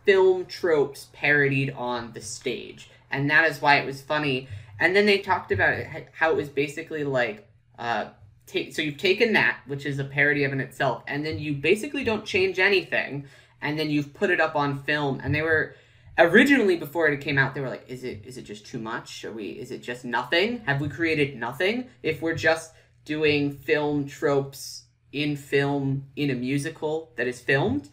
film 0.04 0.46
tropes 0.46 1.08
parodied 1.12 1.70
on 1.70 2.12
the 2.12 2.20
stage, 2.20 2.90
and 3.10 3.30
that 3.30 3.48
is 3.50 3.60
why 3.60 3.76
it 3.76 3.86
was 3.86 4.00
funny. 4.02 4.48
And 4.80 4.94
then 4.94 5.06
they 5.06 5.18
talked 5.18 5.52
about 5.52 5.74
it, 5.74 6.08
how 6.12 6.30
it 6.30 6.36
was 6.36 6.48
basically 6.48 7.04
like, 7.04 7.46
uh, 7.78 8.06
take, 8.46 8.74
so 8.74 8.82
you've 8.82 8.98
taken 8.98 9.32
that, 9.34 9.58
which 9.66 9.86
is 9.86 9.98
a 9.98 10.04
parody 10.04 10.44
of 10.44 10.52
in 10.52 10.60
itself, 10.60 11.02
and 11.06 11.24
then 11.24 11.38
you 11.38 11.54
basically 11.54 12.04
don't 12.04 12.24
change 12.24 12.58
anything, 12.58 13.26
and 13.62 13.78
then 13.78 13.90
you've 13.90 14.12
put 14.14 14.30
it 14.30 14.40
up 14.40 14.56
on 14.56 14.82
film, 14.82 15.20
and 15.22 15.34
they 15.34 15.42
were 15.42 15.76
originally 16.18 16.76
before 16.76 17.08
it 17.08 17.20
came 17.20 17.38
out 17.38 17.54
they 17.54 17.60
were 17.60 17.68
like 17.68 17.84
is 17.88 18.04
it 18.04 18.22
is 18.24 18.36
it 18.36 18.42
just 18.42 18.66
too 18.66 18.78
much? 18.78 19.24
Are 19.24 19.32
we 19.32 19.48
is 19.48 19.70
it 19.70 19.82
just 19.82 20.04
nothing? 20.04 20.60
Have 20.66 20.80
we 20.80 20.88
created 20.88 21.36
nothing? 21.36 21.88
If 22.02 22.22
we're 22.22 22.34
just 22.34 22.72
doing 23.04 23.52
film 23.52 24.06
tropes 24.06 24.84
in 25.12 25.36
film 25.36 26.06
in 26.16 26.30
a 26.30 26.34
musical 26.34 27.12
that 27.16 27.26
is 27.26 27.40
filmed. 27.40 27.88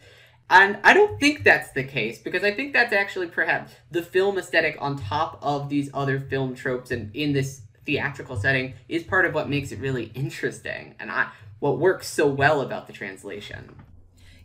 And 0.49 0.79
I 0.83 0.93
don't 0.93 1.19
think 1.19 1.43
that's 1.43 1.71
the 1.71 1.83
case 1.83 2.19
because 2.19 2.43
I 2.43 2.51
think 2.51 2.73
that's 2.73 2.91
actually 2.91 3.27
perhaps 3.27 3.73
the 3.89 4.01
film 4.01 4.37
aesthetic 4.37 4.75
on 4.79 4.97
top 4.97 5.39
of 5.41 5.69
these 5.69 5.89
other 5.93 6.19
film 6.19 6.55
tropes 6.55 6.91
and 6.91 7.15
in 7.15 7.31
this 7.31 7.61
theatrical 7.85 8.35
setting 8.35 8.73
is 8.89 9.03
part 9.03 9.25
of 9.25 9.33
what 9.33 9.49
makes 9.49 9.71
it 9.71 9.79
really 9.79 10.11
interesting. 10.13 10.95
And 10.99 11.09
I 11.09 11.29
what 11.59 11.77
works 11.77 12.07
so 12.07 12.27
well 12.27 12.61
about 12.61 12.87
the 12.87 12.93
translation. 12.93 13.75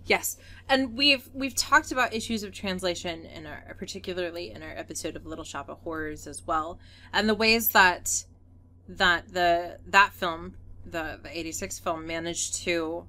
Yes, 0.06 0.36
and 0.68 0.96
we've 0.96 1.28
we've 1.34 1.54
talked 1.54 1.90
about 1.90 2.14
issues 2.14 2.44
of 2.44 2.52
translation 2.52 3.24
in 3.24 3.44
our 3.44 3.74
particularly 3.76 4.52
in 4.52 4.62
our 4.62 4.70
episode 4.70 5.16
of 5.16 5.26
Little 5.26 5.44
Shop 5.44 5.68
of 5.68 5.78
Horrors 5.80 6.28
as 6.28 6.46
well, 6.46 6.78
and 7.12 7.28
the 7.28 7.34
ways 7.34 7.70
that 7.70 8.24
that 8.88 9.32
the 9.32 9.78
that 9.86 10.12
film 10.12 10.54
the 10.84 11.18
the 11.20 11.36
86 11.36 11.80
film 11.80 12.06
managed 12.06 12.54
to 12.62 13.06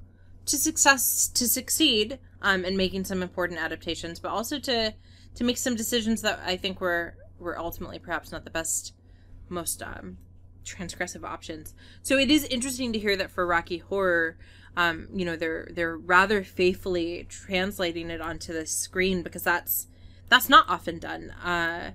to 0.47 0.57
success 0.57 1.27
to 1.27 1.47
succeed 1.47 2.17
um, 2.41 2.65
in 2.65 2.75
making 2.75 3.05
some 3.05 3.21
important 3.21 3.59
adaptations, 3.59 4.19
but 4.19 4.29
also 4.29 4.57
to 4.59 4.93
to 5.35 5.43
make 5.43 5.57
some 5.57 5.75
decisions 5.75 6.23
that 6.23 6.39
I 6.43 6.57
think 6.57 6.81
were 6.81 7.15
were 7.37 7.59
ultimately 7.59 7.99
perhaps 7.99 8.31
not 8.31 8.43
the 8.43 8.49
best, 8.49 8.93
most 9.49 9.83
um, 9.83 10.17
transgressive 10.65 11.23
options. 11.23 11.75
So 12.01 12.17
it 12.17 12.31
is 12.31 12.43
interesting 12.45 12.91
to 12.93 12.99
hear 12.99 13.15
that 13.17 13.29
for 13.29 13.45
Rocky 13.45 13.77
Horror, 13.77 14.37
um, 14.77 15.07
you 15.11 15.25
know, 15.25 15.35
they're 15.35 15.67
they're 15.71 15.97
rather 15.97 16.43
faithfully 16.43 17.25
translating 17.29 18.09
it 18.11 18.21
onto 18.21 18.53
the 18.53 18.65
screen 18.65 19.23
because 19.23 19.43
that's 19.43 19.87
that's 20.29 20.47
not 20.47 20.69
often 20.69 20.99
done. 20.99 21.31
Uh, 21.31 21.91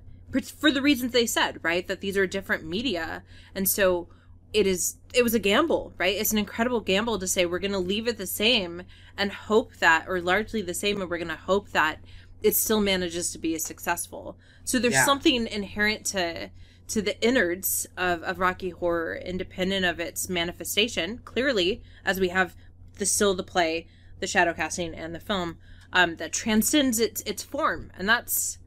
for 0.59 0.71
the 0.71 0.83
reasons 0.83 1.13
they 1.13 1.27
said, 1.27 1.61
right? 1.63 1.87
That 1.87 2.01
these 2.01 2.17
are 2.17 2.27
different 2.27 2.67
media, 2.67 3.23
and 3.55 3.69
so 3.69 4.09
it 4.53 4.67
is 4.67 4.97
it 5.15 5.23
was 5.23 5.33
a 5.33 5.39
gamble 5.39 5.95
right 5.97 6.17
it's 6.17 6.33
an 6.33 6.39
incredible 6.39 6.81
gamble 6.81 7.19
to 7.19 7.27
say 7.27 7.47
we're 7.47 7.59
going 7.59 7.73
to 7.73 7.79
leave 7.79 8.07
it 8.07 8.19
the 8.19 8.27
same 8.27 8.83
and 9.17 9.33
hope 9.33 9.75
that 9.77 10.05
or 10.07 10.21
largely 10.21 10.61
the 10.61 10.75
same 10.75 11.01
and 11.01 11.09
we're 11.09 11.17
going 11.17 11.29
to 11.29 11.35
hope 11.35 11.71
that 11.71 11.99
it 12.43 12.55
still 12.55 12.81
manages 12.81 13.33
to 13.33 13.39
be 13.39 13.55
as 13.55 13.65
successful 13.65 14.37
so 14.65 14.79
there's 14.79 14.93
yeah. 14.93 15.07
something 15.07 15.47
inherent 15.47 16.05
to 16.05 16.51
to 16.87 17.01
the 17.01 17.19
innards 17.27 17.87
of, 17.97 18.23
of 18.25 18.39
rocky 18.39 18.71
horror 18.71 19.17
independent 19.17 19.87
of 19.87 19.99
its 19.99 20.29
manifestation 20.29 21.19
clearly 21.25 21.83
as 22.05 22.21
we 22.21 22.29
have 22.29 22.55
the 22.99 23.07
still 23.07 23.35
the 23.35 23.43
play 23.43 23.87
the 24.21 24.27
shadow 24.27 24.53
casting 24.53 24.95
and 24.95 25.15
the 25.15 25.21
film 25.21 25.59
um, 25.93 26.17
that 26.17 26.33
transcends 26.33 26.99
its 26.99 27.21
its 27.23 27.43
form 27.43 27.91
and 27.97 28.09
that's 28.09 28.59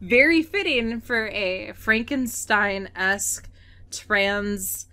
very 0.00 0.42
fitting 0.42 1.00
for 1.00 1.28
a 1.28 1.72
frankenstein-esque 1.72 3.48
trans 3.90 4.88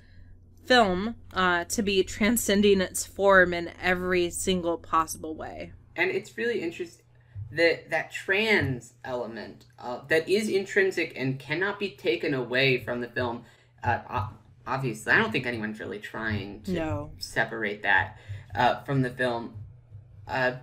film 0.66 1.16
uh, 1.34 1.64
to 1.66 1.82
be 1.82 2.04
transcending 2.04 2.82
its 2.82 3.06
form 3.06 3.54
in 3.54 3.72
every 3.82 4.30
single 4.30 4.78
possible 4.78 5.36
way. 5.36 5.72
And 5.96 6.12
it's 6.12 6.38
really 6.38 6.62
interesting 6.62 7.06
that 7.52 7.90
that 7.92 8.12
trans 8.12 8.94
element 9.04 9.66
uh, 9.80 10.00
that 10.10 10.28
is 10.28 10.50
intrinsic 10.50 11.14
and 11.16 11.40
cannot 11.40 11.80
be 11.80 11.92
taken 11.92 12.34
away 12.34 12.84
from 12.84 13.02
the 13.02 13.08
film. 13.08 13.44
Uh, 13.84 14.28
obviously, 14.66 15.12
I 15.14 15.20
don't 15.20 15.32
think 15.32 15.46
anyone's 15.46 15.80
really 15.80 16.00
trying 16.00 16.62
to 16.64 16.74
no. 16.74 17.12
separate 17.20 17.84
that 17.84 18.18
uh, 18.56 18.82
from 18.84 19.02
the 19.02 19.10
film. 19.10 19.54
Uh, 20.28 20.54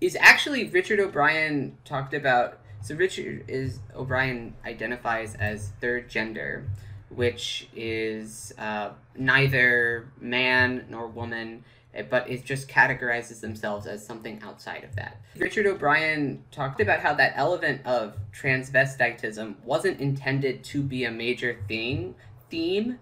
is 0.00 0.16
actually 0.18 0.68
Richard 0.68 1.00
O'Brien 1.00 1.76
talked 1.84 2.14
about. 2.14 2.58
So 2.82 2.94
Richard 2.94 3.44
is 3.48 3.80
O'Brien 3.94 4.54
identifies 4.64 5.34
as 5.34 5.72
third 5.80 6.08
gender, 6.08 6.64
which 7.10 7.68
is 7.74 8.54
uh, 8.58 8.90
neither 9.14 10.08
man 10.18 10.86
nor 10.88 11.06
woman, 11.06 11.64
eh, 11.92 12.02
but 12.08 12.30
it 12.30 12.46
just 12.46 12.68
categorizes 12.68 13.40
themselves 13.40 13.86
as 13.86 14.04
something 14.04 14.40
outside 14.42 14.84
of 14.84 14.96
that. 14.96 15.20
Richard 15.36 15.66
O'Brien 15.66 16.42
talked 16.50 16.80
about 16.80 17.00
how 17.00 17.12
that 17.14 17.34
element 17.36 17.84
of 17.84 18.16
transvestitism 18.32 19.56
wasn't 19.64 20.00
intended 20.00 20.64
to 20.64 20.82
be 20.82 21.04
a 21.04 21.10
major 21.10 21.58
thing 21.68 22.14
theme 22.48 22.98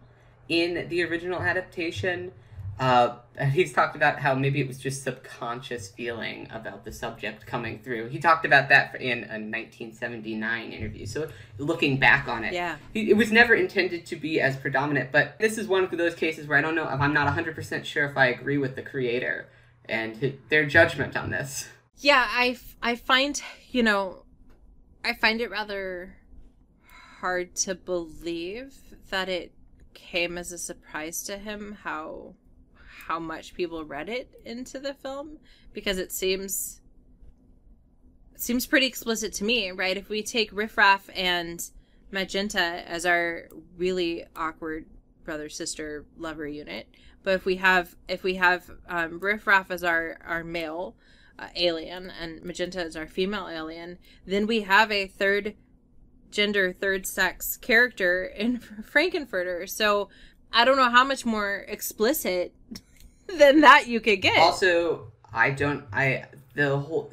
in 0.48 0.88
the 0.88 1.04
original 1.04 1.40
adaptation, 1.40 2.32
uh, 2.80 3.16
he's 3.52 3.72
talked 3.72 3.96
about 3.96 4.18
how 4.20 4.34
maybe 4.34 4.60
it 4.60 4.68
was 4.68 4.78
just 4.78 5.02
subconscious 5.02 5.88
feeling 5.88 6.46
about 6.52 6.84
the 6.84 6.92
subject 6.92 7.44
coming 7.44 7.80
through. 7.80 8.08
He 8.08 8.18
talked 8.18 8.44
about 8.44 8.68
that 8.68 9.00
in 9.00 9.18
a 9.24 9.38
1979 9.38 10.72
interview. 10.72 11.06
So 11.06 11.28
looking 11.58 11.98
back 11.98 12.28
on 12.28 12.44
it, 12.44 12.52
yeah, 12.52 12.76
it 12.94 13.16
was 13.16 13.32
never 13.32 13.54
intended 13.54 14.06
to 14.06 14.16
be 14.16 14.40
as 14.40 14.56
predominant. 14.56 15.10
But 15.10 15.38
this 15.38 15.58
is 15.58 15.66
one 15.66 15.84
of 15.84 15.90
those 15.90 16.14
cases 16.14 16.46
where 16.46 16.58
I 16.58 16.60
don't 16.60 16.74
know 16.74 16.88
if 16.88 17.00
I'm 17.00 17.12
not 17.12 17.24
100 17.26 17.54
percent 17.54 17.86
sure 17.86 18.04
if 18.06 18.16
I 18.16 18.26
agree 18.26 18.58
with 18.58 18.76
the 18.76 18.82
creator 18.82 19.48
and 19.88 20.38
their 20.48 20.66
judgment 20.66 21.16
on 21.16 21.30
this. 21.30 21.68
Yeah, 21.96 22.26
I 22.28 22.58
I 22.80 22.94
find 22.94 23.40
you 23.70 23.82
know, 23.82 24.24
I 25.04 25.14
find 25.14 25.40
it 25.40 25.50
rather 25.50 26.16
hard 27.20 27.56
to 27.56 27.74
believe 27.74 28.76
that 29.10 29.28
it 29.28 29.52
came 29.94 30.38
as 30.38 30.52
a 30.52 30.58
surprise 30.58 31.24
to 31.24 31.38
him 31.38 31.78
how 31.82 32.34
how 33.08 33.18
much 33.18 33.54
people 33.54 33.84
read 33.86 34.10
it 34.10 34.30
into 34.44 34.78
the 34.78 34.92
film 34.92 35.38
because 35.72 35.96
it 35.96 36.12
seems 36.12 36.82
it 38.34 38.40
seems 38.42 38.66
pretty 38.66 38.86
explicit 38.86 39.32
to 39.32 39.44
me, 39.44 39.70
right? 39.70 39.96
If 39.96 40.10
we 40.10 40.22
take 40.22 40.52
Riffraff 40.52 41.08
and 41.16 41.64
Magenta 42.10 42.84
as 42.86 43.06
our 43.06 43.48
really 43.78 44.26
awkward 44.36 44.84
brother 45.24 45.48
sister 45.48 46.04
lover 46.18 46.46
unit, 46.46 46.86
but 47.22 47.34
if 47.34 47.46
we 47.46 47.56
have 47.56 47.96
if 48.08 48.22
we 48.22 48.34
have 48.34 48.70
um, 48.88 49.20
Riff 49.20 49.46
Raff 49.46 49.70
as 49.70 49.82
our 49.82 50.18
our 50.26 50.44
male 50.44 50.94
uh, 51.38 51.48
alien 51.56 52.12
and 52.20 52.44
Magenta 52.44 52.80
as 52.84 52.94
our 52.94 53.06
female 53.06 53.48
alien, 53.48 53.98
then 54.26 54.46
we 54.46 54.60
have 54.62 54.92
a 54.92 55.06
third 55.06 55.54
gender, 56.30 56.74
third 56.74 57.06
sex 57.06 57.56
character 57.56 58.24
in 58.24 58.58
Frank-N-Furter. 58.84 59.66
So 59.66 60.10
I 60.52 60.66
don't 60.66 60.76
know 60.76 60.90
how 60.90 61.04
much 61.04 61.24
more 61.24 61.64
explicit 61.68 62.54
than 63.38 63.60
that 63.60 63.86
you 63.86 64.00
could 64.00 64.22
get. 64.22 64.38
Also, 64.38 65.12
I 65.32 65.50
don't. 65.50 65.84
I 65.92 66.24
the 66.54 66.78
whole 66.78 67.10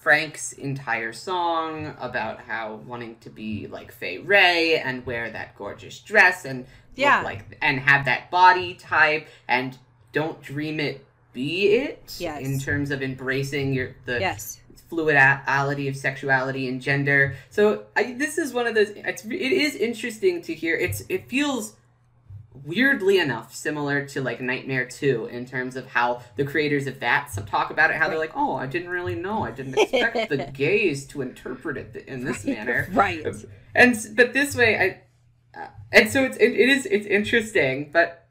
Frank's 0.00 0.52
entire 0.52 1.12
song 1.12 1.94
about 2.00 2.40
how 2.40 2.76
wanting 2.86 3.16
to 3.20 3.30
be 3.30 3.66
like 3.66 3.92
Fay 3.92 4.18
Wray 4.18 4.78
and 4.78 5.04
wear 5.06 5.30
that 5.30 5.56
gorgeous 5.56 5.98
dress 6.00 6.44
and 6.44 6.66
yeah, 6.94 7.22
like 7.22 7.58
and 7.62 7.78
have 7.80 8.04
that 8.06 8.30
body 8.30 8.74
type 8.74 9.28
and 9.46 9.78
don't 10.12 10.40
dream 10.42 10.80
it, 10.80 11.04
be 11.32 11.68
it. 11.68 12.16
Yes. 12.18 12.42
In 12.42 12.58
terms 12.58 12.90
of 12.90 13.02
embracing 13.02 13.72
your 13.72 13.94
the 14.04 14.20
yes 14.20 14.60
fluidity 14.88 15.88
of 15.88 15.96
sexuality 15.96 16.68
and 16.68 16.80
gender. 16.80 17.36
So 17.50 17.84
I, 17.94 18.14
this 18.14 18.38
is 18.38 18.52
one 18.52 18.66
of 18.66 18.74
those. 18.74 18.90
It's 18.90 19.24
it 19.24 19.32
is 19.32 19.74
interesting 19.74 20.42
to 20.42 20.54
hear. 20.54 20.76
It's 20.76 21.02
it 21.08 21.28
feels 21.28 21.74
weirdly 22.64 23.18
enough 23.18 23.54
similar 23.54 24.04
to 24.06 24.20
like 24.20 24.40
Nightmare 24.40 24.86
2 24.86 25.26
in 25.26 25.46
terms 25.46 25.76
of 25.76 25.86
how 25.86 26.22
the 26.36 26.44
creators 26.44 26.86
of 26.86 27.00
that 27.00 27.32
talk 27.46 27.70
about 27.70 27.90
it 27.90 27.96
how 27.96 28.08
they're 28.08 28.18
like 28.18 28.32
oh 28.34 28.56
I 28.56 28.66
didn't 28.66 28.88
really 28.88 29.14
know. 29.14 29.44
I 29.44 29.50
didn't 29.50 29.78
expect 29.78 30.28
the 30.28 30.38
gays 30.52 31.06
to 31.08 31.22
interpret 31.22 31.76
it 31.76 32.04
in 32.06 32.24
this 32.24 32.44
manner. 32.44 32.88
right. 32.92 33.24
And 33.74 33.96
but 34.14 34.32
this 34.32 34.56
way 34.56 35.00
I 35.54 35.60
uh, 35.60 35.68
and 35.92 36.10
so 36.10 36.24
it's 36.24 36.36
it, 36.36 36.52
it 36.52 36.68
is 36.68 36.86
it's 36.86 37.06
interesting 37.06 37.90
but 37.92 38.26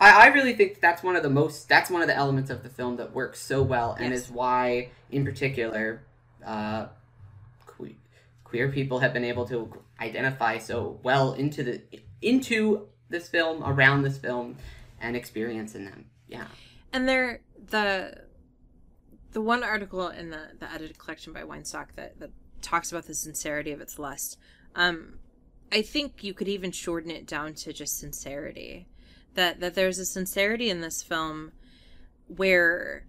I, 0.00 0.24
I 0.24 0.26
really 0.28 0.54
think 0.54 0.80
that's 0.80 1.02
one 1.02 1.16
of 1.16 1.22
the 1.22 1.30
most 1.30 1.68
that's 1.68 1.90
one 1.90 2.02
of 2.02 2.08
the 2.08 2.16
elements 2.16 2.50
of 2.50 2.62
the 2.62 2.68
film 2.68 2.96
that 2.96 3.12
works 3.12 3.40
so 3.40 3.62
well 3.62 3.96
and 3.98 4.12
yes. 4.12 4.24
is 4.24 4.30
why 4.30 4.90
in 5.10 5.24
particular 5.24 6.02
uh, 6.44 6.86
que- 7.66 7.96
queer 8.44 8.70
people 8.70 9.00
have 9.00 9.12
been 9.12 9.24
able 9.24 9.46
to 9.46 9.72
identify 10.00 10.58
so 10.58 10.98
well 11.02 11.32
into 11.32 11.62
the 11.62 11.82
into 12.22 12.88
this 13.08 13.28
film, 13.28 13.62
around 13.64 14.02
this 14.02 14.18
film, 14.18 14.56
and 15.00 15.16
experience 15.16 15.74
in 15.74 15.84
them. 15.84 16.06
Yeah. 16.26 16.46
And 16.92 17.08
there, 17.08 17.40
the 17.70 18.24
the 19.32 19.40
one 19.40 19.62
article 19.62 20.08
in 20.08 20.30
the 20.30 20.50
the 20.58 20.70
edited 20.72 20.98
collection 20.98 21.32
by 21.32 21.42
Weinstock 21.42 21.88
that 21.96 22.18
that 22.20 22.30
talks 22.62 22.90
about 22.90 23.06
the 23.06 23.14
sincerity 23.14 23.72
of 23.72 23.80
its 23.80 23.98
lust. 23.98 24.38
Um, 24.74 25.18
I 25.70 25.82
think 25.82 26.24
you 26.24 26.34
could 26.34 26.48
even 26.48 26.72
shorten 26.72 27.10
it 27.10 27.26
down 27.26 27.54
to 27.54 27.72
just 27.72 27.98
sincerity. 27.98 28.88
That 29.34 29.60
that 29.60 29.74
there's 29.74 29.98
a 29.98 30.06
sincerity 30.06 30.70
in 30.70 30.80
this 30.80 31.02
film 31.02 31.52
where 32.26 33.06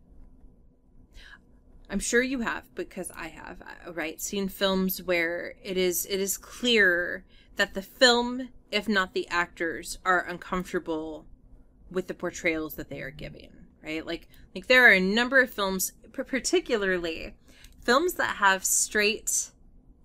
I'm 1.90 2.00
sure 2.00 2.22
you 2.22 2.42
have 2.42 2.64
because 2.76 3.12
I 3.12 3.30
have, 3.30 3.62
uh, 3.62 3.94
right? 3.94 4.22
Seen 4.22 4.48
films 4.48 5.02
where 5.02 5.56
it 5.64 5.78
is 5.78 6.06
it 6.06 6.20
is 6.20 6.38
clear 6.38 7.26
that 7.56 7.74
the 7.74 7.82
film 7.82 8.50
if 8.72 8.88
not 8.88 9.14
the 9.14 9.28
actors, 9.30 9.98
are 10.06 10.22
uncomfortable 10.22 11.26
with 11.92 12.08
the 12.08 12.14
portrayals 12.14 12.76
that 12.76 12.90
they 12.90 13.02
are 13.02 13.12
giving, 13.12 13.52
right? 13.84 14.06
Like, 14.06 14.28
like 14.54 14.68
there 14.68 14.88
are 14.88 14.94
a 14.94 15.00
number 15.00 15.40
of 15.42 15.50
films, 15.50 15.94
particularly 16.14 17.34
films 17.84 18.16
that 18.16 18.38
have 18.38 18.64
straight 18.64 19.52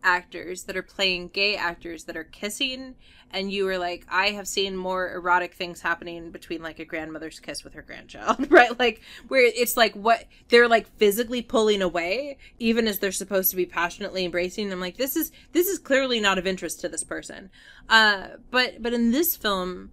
actors 0.02 0.64
that 0.64 0.76
are 0.76 0.82
playing 0.82 1.28
gay 1.28 1.56
actors 1.56 2.04
that 2.04 2.16
are 2.16 2.24
kissing 2.24 2.94
and 3.34 3.52
you 3.52 3.64
were 3.64 3.78
like 3.78 4.06
i 4.08 4.28
have 4.28 4.48
seen 4.48 4.76
more 4.76 5.12
erotic 5.12 5.54
things 5.54 5.80
happening 5.80 6.30
between 6.30 6.62
like 6.62 6.78
a 6.78 6.84
grandmother's 6.84 7.40
kiss 7.40 7.62
with 7.62 7.74
her 7.74 7.82
grandchild 7.82 8.44
right? 8.50 8.78
Like 8.78 9.00
where 9.28 9.44
it's 9.44 9.76
like 9.76 9.94
what 9.94 10.24
they're 10.48 10.68
like 10.68 10.88
physically 10.96 11.42
pulling 11.42 11.82
away 11.82 12.38
even 12.58 12.86
as 12.86 12.98
they're 12.98 13.12
supposed 13.12 13.50
to 13.50 13.56
be 13.56 13.66
passionately 13.66 14.24
embracing. 14.24 14.72
I'm 14.72 14.80
like 14.80 14.96
this 14.96 15.16
is 15.16 15.32
this 15.52 15.68
is 15.68 15.78
clearly 15.78 16.20
not 16.20 16.38
of 16.38 16.46
interest 16.46 16.80
to 16.80 16.88
this 16.88 17.04
person. 17.04 17.50
Uh 17.88 18.28
but 18.50 18.82
but 18.82 18.92
in 18.92 19.10
this 19.10 19.36
film 19.36 19.92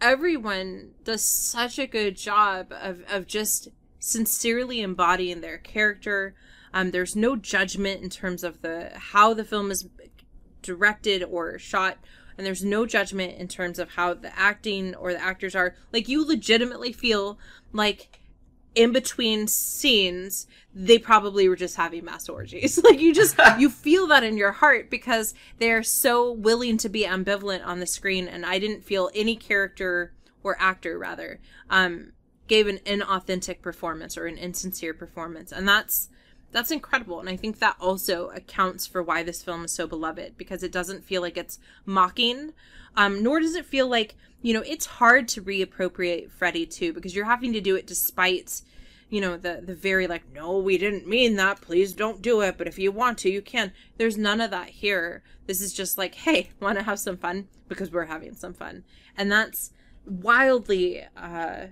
everyone 0.00 0.92
does 1.04 1.24
such 1.24 1.78
a 1.78 1.86
good 1.86 2.16
job 2.16 2.72
of 2.80 3.02
of 3.10 3.26
just 3.26 3.68
sincerely 3.98 4.80
embodying 4.80 5.40
their 5.40 5.58
character. 5.58 6.34
Um, 6.72 6.92
there's 6.92 7.16
no 7.16 7.36
judgment 7.36 8.02
in 8.02 8.08
terms 8.08 8.44
of 8.44 8.62
the 8.62 8.92
how 8.94 9.34
the 9.34 9.44
film 9.44 9.70
is 9.70 9.88
directed 10.62 11.24
or 11.24 11.58
shot, 11.58 11.98
and 12.40 12.46
there's 12.46 12.64
no 12.64 12.86
judgment 12.86 13.36
in 13.36 13.48
terms 13.48 13.78
of 13.78 13.90
how 13.90 14.14
the 14.14 14.34
acting 14.34 14.94
or 14.94 15.12
the 15.12 15.22
actors 15.22 15.54
are. 15.54 15.74
Like 15.92 16.08
you 16.08 16.26
legitimately 16.26 16.90
feel 16.90 17.38
like 17.70 18.18
in 18.74 18.92
between 18.92 19.46
scenes 19.46 20.46
they 20.74 20.96
probably 20.96 21.50
were 21.50 21.56
just 21.56 21.76
having 21.76 22.02
mass 22.02 22.30
orgies 22.30 22.82
like 22.84 22.98
you 22.98 23.12
just 23.12 23.36
you 23.58 23.68
feel 23.84 24.06
that 24.06 24.22
in 24.22 24.36
your 24.38 24.52
heart 24.52 24.88
because 24.88 25.34
they're 25.58 25.82
so 25.82 26.32
willing 26.32 26.78
to 26.78 26.88
be 26.88 27.04
ambivalent 27.04 27.66
on 27.66 27.80
the 27.80 27.86
screen 27.86 28.28
and 28.28 28.46
i 28.46 28.60
didn't 28.60 28.84
feel 28.84 29.10
any 29.12 29.34
character 29.34 30.12
or 30.44 30.56
actor 30.60 30.96
rather 30.96 31.40
um 31.68 32.12
gave 32.46 32.68
an 32.68 32.78
inauthentic 32.86 33.60
performance 33.60 34.16
or 34.16 34.26
an 34.26 34.38
insincere 34.38 34.94
performance 34.94 35.50
and 35.50 35.68
that's 35.68 36.08
that's 36.52 36.70
incredible 36.70 37.20
and 37.20 37.28
i 37.28 37.36
think 37.36 37.58
that 37.58 37.76
also 37.80 38.28
accounts 38.30 38.86
for 38.86 39.02
why 39.02 39.22
this 39.22 39.42
film 39.42 39.64
is 39.64 39.72
so 39.72 39.86
beloved 39.86 40.36
because 40.36 40.62
it 40.62 40.72
doesn't 40.72 41.04
feel 41.04 41.22
like 41.22 41.36
it's 41.36 41.58
mocking 41.84 42.52
um, 42.96 43.22
nor 43.22 43.38
does 43.40 43.54
it 43.54 43.64
feel 43.64 43.86
like 43.86 44.16
you 44.42 44.52
know 44.52 44.62
it's 44.66 44.86
hard 44.86 45.28
to 45.28 45.42
reappropriate 45.42 46.30
freddy 46.30 46.66
too 46.66 46.92
because 46.92 47.14
you're 47.14 47.24
having 47.24 47.52
to 47.52 47.60
do 47.60 47.76
it 47.76 47.86
despite 47.86 48.62
you 49.10 49.20
know 49.20 49.36
the 49.36 49.60
the 49.62 49.74
very 49.74 50.06
like 50.06 50.22
no 50.32 50.58
we 50.58 50.78
didn't 50.78 51.06
mean 51.06 51.36
that 51.36 51.60
please 51.60 51.92
don't 51.92 52.22
do 52.22 52.40
it 52.40 52.56
but 52.56 52.68
if 52.68 52.78
you 52.78 52.90
want 52.90 53.18
to 53.18 53.30
you 53.30 53.42
can. 53.42 53.72
There's 53.98 54.16
none 54.16 54.40
of 54.40 54.50
that 54.52 54.70
here. 54.70 55.22
This 55.46 55.60
is 55.60 55.72
just 55.72 55.98
like 55.98 56.14
hey 56.14 56.50
want 56.60 56.78
to 56.78 56.84
have 56.84 56.98
some 56.98 57.16
fun? 57.16 57.48
Because 57.68 57.90
we're 57.90 58.06
having 58.06 58.34
some 58.34 58.54
fun. 58.54 58.84
And 59.16 59.30
that's 59.30 59.72
wildly 60.06 61.04
uh 61.16 61.66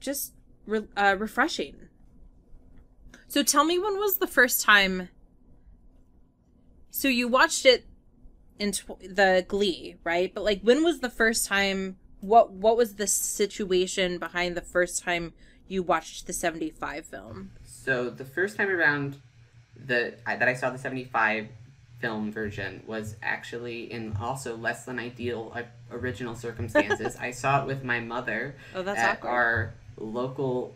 just 0.00 0.32
re- 0.66 0.88
uh, 0.96 1.14
refreshing 1.18 1.89
so 3.30 3.42
tell 3.42 3.64
me 3.64 3.78
when 3.78 3.96
was 3.96 4.18
the 4.18 4.26
first 4.26 4.60
time 4.62 5.08
So 6.90 7.08
you 7.08 7.28
watched 7.28 7.64
it 7.64 7.86
in 8.58 8.72
tw- 8.72 8.98
the 9.00 9.44
Glee, 9.48 9.96
right? 10.04 10.34
But 10.34 10.44
like 10.44 10.60
when 10.62 10.82
was 10.84 11.00
the 11.00 11.08
first 11.10 11.46
time 11.46 11.96
what 12.20 12.50
what 12.52 12.76
was 12.76 12.96
the 12.96 13.06
situation 13.06 14.18
behind 14.18 14.56
the 14.56 14.60
first 14.76 15.02
time 15.02 15.32
you 15.68 15.82
watched 15.82 16.26
the 16.26 16.32
75 16.34 17.06
film? 17.06 17.52
So 17.64 18.10
the 18.10 18.24
first 18.24 18.56
time 18.56 18.68
around 18.68 19.16
the 19.76 20.14
I, 20.26 20.36
that 20.36 20.48
I 20.48 20.54
saw 20.54 20.68
the 20.70 20.78
75 20.78 21.46
film 22.00 22.32
version 22.32 22.82
was 22.86 23.16
actually 23.22 23.90
in 23.92 24.16
also 24.20 24.56
less 24.56 24.84
than 24.84 24.98
ideal 24.98 25.52
uh, 25.54 25.62
original 25.92 26.34
circumstances. 26.34 27.16
I 27.20 27.30
saw 27.30 27.62
it 27.62 27.66
with 27.66 27.84
my 27.84 28.00
mother 28.00 28.56
Oh, 28.74 28.82
that's 28.82 28.98
at 29.00 29.18
awkward. 29.18 29.30
our 29.30 29.74
local 29.96 30.74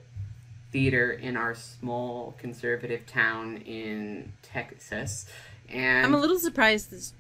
theater 0.75 1.13
in 1.13 1.37
our 1.37 1.55
small 1.55 2.35
conservative 2.37 3.07
town 3.07 3.59
in 3.59 4.33
Texas. 4.43 5.25
And 5.69 6.05
I'm 6.05 6.15
a 6.15 6.19
little 6.19 6.41
surprised 6.41 6.91
this, 6.91 7.13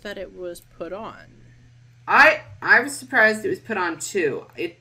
that 0.00 0.16
it 0.16 0.34
was 0.34 0.62
put 0.78 0.94
on. 0.94 1.26
I 2.08 2.40
I 2.62 2.80
was 2.80 2.96
surprised 2.96 3.44
it 3.44 3.50
was 3.50 3.60
put 3.60 3.76
on 3.76 3.98
too. 3.98 4.46
It 4.56 4.78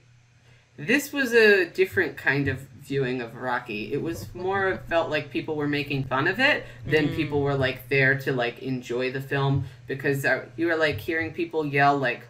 this 0.77 1.11
was 1.11 1.33
a 1.33 1.65
different 1.65 2.15
kind 2.15 2.47
of 2.47 2.59
viewing 2.61 3.21
of 3.21 3.35
Rocky. 3.35 3.91
It 3.93 4.01
was 4.01 4.33
more 4.33 4.81
felt 4.87 5.09
like 5.09 5.29
people 5.29 5.57
were 5.57 5.67
making 5.67 6.05
fun 6.05 6.25
of 6.27 6.39
it 6.39 6.63
than 6.87 7.09
Mm. 7.09 7.15
people 7.17 7.41
were 7.41 7.55
like 7.55 7.89
there 7.89 8.17
to 8.19 8.31
like 8.31 8.59
enjoy 8.63 9.11
the 9.11 9.21
film 9.21 9.65
because 9.87 10.23
uh, 10.23 10.45
you 10.55 10.67
were 10.67 10.77
like 10.77 10.99
hearing 10.99 11.33
people 11.33 11.65
yell 11.65 11.97
like 11.97 12.21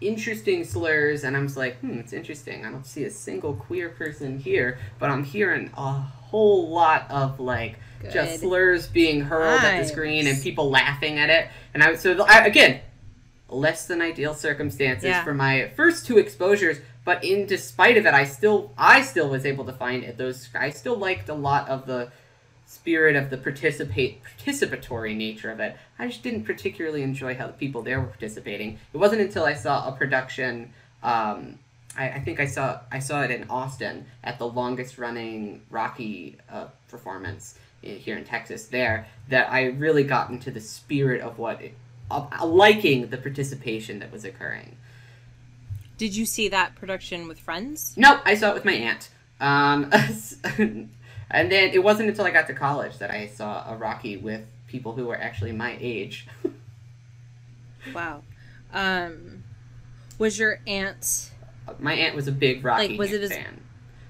interesting 0.00 0.64
slurs 0.64 1.24
and 1.24 1.36
I 1.36 1.40
was 1.40 1.56
like, 1.56 1.78
hmm, 1.80 1.98
it's 1.98 2.12
interesting. 2.12 2.64
I 2.64 2.70
don't 2.70 2.86
see 2.86 3.04
a 3.04 3.10
single 3.10 3.54
queer 3.54 3.88
person 3.90 4.38
here, 4.38 4.78
but 4.98 5.10
I'm 5.10 5.24
hearing 5.24 5.70
a 5.76 5.92
whole 5.92 6.68
lot 6.70 7.10
of 7.10 7.40
like 7.40 7.78
Good. 8.00 8.12
just 8.12 8.40
slurs 8.40 8.86
being 8.86 9.22
hurled 9.22 9.62
at 9.62 9.82
the 9.82 9.88
screen 9.88 10.26
and 10.26 10.40
people 10.42 10.70
laughing 10.70 11.18
at 11.18 11.30
it. 11.30 11.48
And 11.74 11.82
I 11.82 11.90
was 11.90 12.00
so 12.00 12.24
I, 12.24 12.46
again, 12.46 12.80
less 13.48 13.86
than 13.86 14.02
ideal 14.02 14.34
circumstances 14.34 15.04
Yeah. 15.04 15.24
for 15.24 15.34
my 15.34 15.70
first 15.76 16.06
two 16.06 16.18
exposures 16.18 16.78
but 17.04 17.24
in 17.24 17.46
despite 17.46 17.96
of 17.96 18.04
it 18.04 18.12
i 18.12 18.22
still 18.24 18.72
i 18.76 19.00
still 19.00 19.30
was 19.30 19.46
able 19.46 19.64
to 19.64 19.72
find 19.72 20.04
it 20.04 20.18
those 20.18 20.50
i 20.54 20.68
still 20.68 20.96
liked 20.96 21.30
a 21.30 21.34
lot 21.34 21.66
of 21.66 21.86
the 21.86 22.12
spirit 22.68 23.16
of 23.16 23.30
the 23.30 23.36
participate 23.38 24.20
participatory 24.38 25.16
nature 25.16 25.50
of 25.50 25.58
it 25.58 25.76
i 25.98 26.06
just 26.06 26.22
didn't 26.22 26.44
particularly 26.44 27.02
enjoy 27.02 27.34
how 27.34 27.46
the 27.46 27.52
people 27.54 27.80
there 27.82 27.98
were 28.00 28.06
participating 28.06 28.78
it 28.92 28.96
wasn't 28.98 29.20
until 29.20 29.44
i 29.44 29.54
saw 29.54 29.88
a 29.88 29.92
production 29.92 30.70
um, 31.02 31.58
I, 31.96 32.10
I 32.10 32.20
think 32.20 32.38
I 32.40 32.46
saw 32.46 32.80
I 32.92 32.98
saw 32.98 33.22
it 33.22 33.30
in 33.30 33.48
Austin 33.48 34.04
at 34.22 34.38
the 34.38 34.46
longest 34.46 34.98
running 34.98 35.62
Rocky 35.70 36.36
uh, 36.50 36.66
performance 36.88 37.56
i- 37.84 37.86
here 37.86 38.16
in 38.16 38.24
Texas. 38.24 38.66
There, 38.66 39.06
that 39.30 39.50
I 39.50 39.66
really 39.66 40.04
got 40.04 40.30
into 40.30 40.50
the 40.50 40.60
spirit 40.60 41.20
of 41.22 41.38
what, 41.38 41.62
it, 41.62 41.74
of 42.10 42.28
liking 42.44 43.08
the 43.08 43.16
participation 43.16 44.00
that 44.00 44.12
was 44.12 44.24
occurring. 44.24 44.76
Did 45.96 46.14
you 46.16 46.26
see 46.26 46.48
that 46.48 46.74
production 46.76 47.26
with 47.26 47.38
friends? 47.40 47.94
No, 47.96 48.20
I 48.24 48.34
saw 48.34 48.50
it 48.50 48.54
with 48.54 48.64
my 48.64 48.72
aunt. 48.74 49.08
Um, 49.40 49.90
and 51.30 51.50
then 51.50 51.70
it 51.72 51.82
wasn't 51.82 52.08
until 52.08 52.24
I 52.24 52.30
got 52.30 52.46
to 52.48 52.54
college 52.54 52.98
that 52.98 53.10
I 53.10 53.26
saw 53.26 53.70
a 53.70 53.76
Rocky 53.76 54.16
with 54.16 54.42
people 54.66 54.92
who 54.92 55.06
were 55.06 55.16
actually 55.16 55.52
my 55.52 55.76
age. 55.80 56.26
Wow. 57.94 58.22
Um 58.72 59.44
was 60.18 60.38
your 60.38 60.60
aunt 60.66 61.30
my 61.78 61.94
aunt 61.94 62.14
was 62.14 62.28
a 62.28 62.32
big 62.32 62.64
Rocky 62.64 62.88
Like, 62.88 62.98
was 62.98 63.12
it 63.12 63.22
as- 63.22 63.32
fan. 63.32 63.60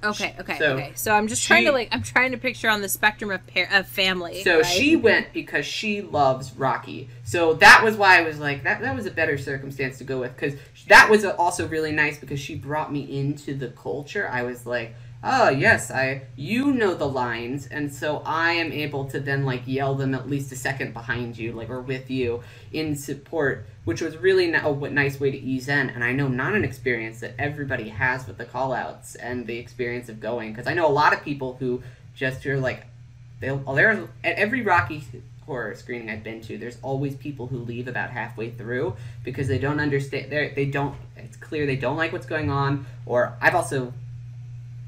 Okay, 0.02 0.34
okay, 0.38 0.58
So, 0.58 0.74
okay. 0.74 0.92
So 0.94 1.12
I'm 1.12 1.26
just 1.26 1.44
trying 1.44 1.64
to 1.64 1.72
like 1.72 1.88
I'm 1.90 2.04
trying 2.04 2.30
to 2.30 2.38
picture 2.38 2.68
on 2.68 2.82
the 2.82 2.88
spectrum 2.88 3.30
of 3.32 3.40
of 3.72 3.88
family. 3.88 4.42
So 4.44 4.58
right? 4.58 4.66
she 4.66 4.94
went 4.94 5.32
because 5.32 5.66
she 5.66 6.02
loves 6.02 6.54
Rocky. 6.54 7.08
So 7.24 7.54
that 7.54 7.82
was 7.82 7.96
why 7.96 8.18
I 8.18 8.22
was 8.22 8.38
like, 8.38 8.62
that, 8.62 8.80
that 8.80 8.94
was 8.94 9.06
a 9.06 9.10
better 9.10 9.36
circumstance 9.36 9.98
to 9.98 10.04
go 10.04 10.20
with. 10.20 10.36
Because 10.36 10.54
that 10.86 11.10
was 11.10 11.24
also 11.24 11.66
really 11.66 11.90
nice 11.90 12.16
because 12.16 12.38
she 12.38 12.54
brought 12.54 12.92
me 12.92 13.18
into 13.18 13.54
the 13.54 13.68
culture. 13.68 14.28
I 14.28 14.42
was 14.44 14.66
like, 14.66 14.94
oh, 15.22 15.48
yes, 15.48 15.90
I 15.90 16.22
you 16.36 16.72
know 16.72 16.94
the 16.94 17.08
lines. 17.08 17.66
And 17.66 17.92
so 17.92 18.22
I 18.24 18.52
am 18.52 18.72
able 18.72 19.04
to 19.06 19.20
then 19.20 19.44
like 19.44 19.62
yell 19.66 19.94
them 19.94 20.14
at 20.14 20.28
least 20.28 20.52
a 20.52 20.56
second 20.56 20.92
behind 20.92 21.38
you, 21.38 21.52
like, 21.52 21.70
or 21.70 21.80
with 21.80 22.10
you 22.10 22.42
in 22.72 22.96
support, 22.96 23.66
which 23.84 24.00
was 24.00 24.16
really 24.16 24.52
a 24.52 24.90
nice 24.90 25.20
way 25.20 25.30
to 25.30 25.38
ease 25.38 25.68
in. 25.68 25.90
And 25.90 26.04
I 26.04 26.12
know 26.12 26.28
not 26.28 26.54
an 26.54 26.64
experience 26.64 27.20
that 27.20 27.34
everybody 27.38 27.88
has 27.88 28.26
with 28.26 28.38
the 28.38 28.44
call 28.44 28.72
outs 28.72 29.14
and 29.14 29.46
the 29.46 29.58
experience 29.58 30.08
of 30.08 30.20
going. 30.20 30.52
Because 30.52 30.66
I 30.66 30.74
know 30.74 30.86
a 30.86 30.92
lot 30.92 31.12
of 31.12 31.22
people 31.22 31.56
who 31.58 31.82
just 32.14 32.46
are 32.46 32.58
like, 32.58 32.86
they'll 33.40 33.56
oh, 33.56 33.62
well, 33.66 33.74
there's 33.74 34.08
at 34.24 34.36
every 34.36 34.62
Rocky 34.62 35.04
horror 35.48 35.74
screening 35.74 36.10
I've 36.10 36.22
been 36.22 36.42
to, 36.42 36.58
there's 36.58 36.78
always 36.82 37.16
people 37.16 37.46
who 37.46 37.58
leave 37.58 37.88
about 37.88 38.10
halfway 38.10 38.50
through 38.50 38.94
because 39.24 39.48
they 39.48 39.58
don't 39.58 39.80
understand. 39.80 40.30
They 40.30 40.52
they 40.54 40.66
don't. 40.66 40.94
It's 41.16 41.36
clear 41.36 41.66
they 41.66 41.76
don't 41.76 41.96
like 41.96 42.12
what's 42.12 42.26
going 42.26 42.50
on. 42.50 42.86
Or 43.06 43.36
I've 43.40 43.56
also. 43.56 43.92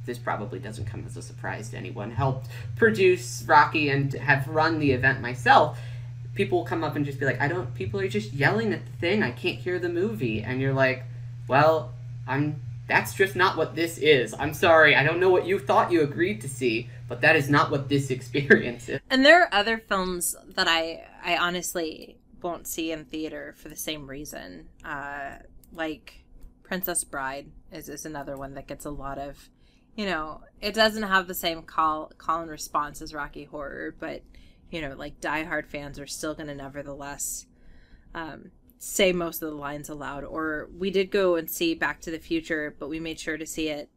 This 0.06 0.18
probably 0.18 0.58
doesn't 0.58 0.86
come 0.86 1.04
as 1.06 1.16
a 1.16 1.22
surprise 1.22 1.70
to 1.70 1.76
anyone. 1.76 2.10
Helped 2.10 2.48
produce 2.76 3.44
Rocky 3.46 3.90
and 3.90 4.12
have 4.14 4.48
run 4.48 4.78
the 4.78 4.92
event 4.92 5.20
myself. 5.20 5.78
People 6.34 6.58
will 6.58 6.66
come 6.66 6.82
up 6.84 6.96
and 6.96 7.04
just 7.04 7.20
be 7.20 7.26
like, 7.26 7.40
"I 7.40 7.48
don't." 7.48 7.74
People 7.74 8.00
are 8.00 8.08
just 8.08 8.32
yelling 8.32 8.72
at 8.72 8.86
the 8.86 8.92
thing. 8.92 9.22
I 9.22 9.30
can't 9.30 9.56
hear 9.56 9.78
the 9.78 9.88
movie, 9.88 10.42
and 10.42 10.60
you're 10.60 10.72
like, 10.72 11.04
"Well, 11.48 11.92
I'm 12.26 12.60
that's 12.90 13.14
just 13.14 13.36
not 13.36 13.56
what 13.56 13.76
this 13.76 13.98
is. 13.98 14.34
I'm 14.38 14.52
sorry. 14.52 14.96
I 14.96 15.04
don't 15.04 15.20
know 15.20 15.30
what 15.30 15.46
you 15.46 15.60
thought 15.60 15.92
you 15.92 16.02
agreed 16.02 16.40
to 16.40 16.48
see, 16.48 16.88
but 17.08 17.20
that 17.20 17.36
is 17.36 17.48
not 17.48 17.70
what 17.70 17.88
this 17.88 18.10
experience 18.16 18.88
is. 18.88 19.00
And 19.08 19.24
there 19.24 19.42
are 19.42 19.48
other 19.52 19.78
films 19.78 20.34
that 20.54 20.66
I 20.68 21.06
I 21.22 21.36
honestly 21.36 22.16
won't 22.42 22.66
see 22.66 22.90
in 22.92 23.04
theater 23.04 23.54
for 23.56 23.68
the 23.68 23.76
same 23.76 24.08
reason. 24.08 24.68
Uh, 24.84 25.36
like 25.72 26.24
Princess 26.62 27.04
Bride 27.04 27.46
is 27.72 27.88
is 27.88 28.04
another 28.04 28.36
one 28.36 28.54
that 28.54 28.66
gets 28.66 28.84
a 28.84 28.90
lot 28.90 29.18
of, 29.18 29.48
you 30.00 30.06
know, 30.06 30.40
it 30.62 30.72
doesn't 30.72 31.02
have 31.02 31.28
the 31.28 31.34
same 31.34 31.60
call 31.60 32.10
call 32.16 32.40
and 32.40 32.50
response 32.50 33.02
as 33.02 33.12
Rocky 33.12 33.44
Horror, 33.44 33.94
but 34.00 34.22
you 34.70 34.80
know, 34.80 34.94
like 34.94 35.20
diehard 35.20 35.66
fans 35.66 35.98
are 35.98 36.06
still 36.06 36.34
going 36.34 36.46
to 36.46 36.54
nevertheless 36.54 37.44
um, 38.14 38.50
say 38.78 39.12
most 39.12 39.42
of 39.42 39.50
the 39.50 39.56
lines 39.56 39.90
aloud. 39.90 40.24
Or 40.24 40.70
we 40.74 40.90
did 40.90 41.10
go 41.10 41.36
and 41.36 41.50
see 41.50 41.74
Back 41.74 42.00
to 42.00 42.10
the 42.10 42.18
Future, 42.18 42.74
but 42.78 42.88
we 42.88 42.98
made 42.98 43.20
sure 43.20 43.36
to 43.36 43.44
see 43.44 43.68
it 43.68 43.90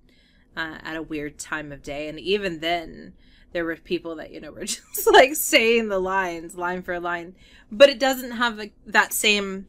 uh, 0.58 0.80
at 0.84 0.98
a 0.98 1.02
weird 1.02 1.40
time 1.40 1.72
of 1.72 1.82
day, 1.82 2.10
and 2.10 2.20
even 2.20 2.60
then 2.60 3.14
there 3.54 3.64
were 3.64 3.78
people 3.78 4.18
that 4.18 4.32
you 4.32 4.42
know 4.42 4.52
were 4.52 4.66
just 4.66 5.10
like 5.10 5.36
saying 5.36 5.88
the 5.88 6.00
lines 6.00 6.58
line 6.58 6.84
for 6.84 7.00
line. 7.00 7.34
But 7.72 7.88
it 7.88 7.98
doesn't 7.98 8.32
have 8.32 8.60
that 8.88 9.14
same 9.14 9.68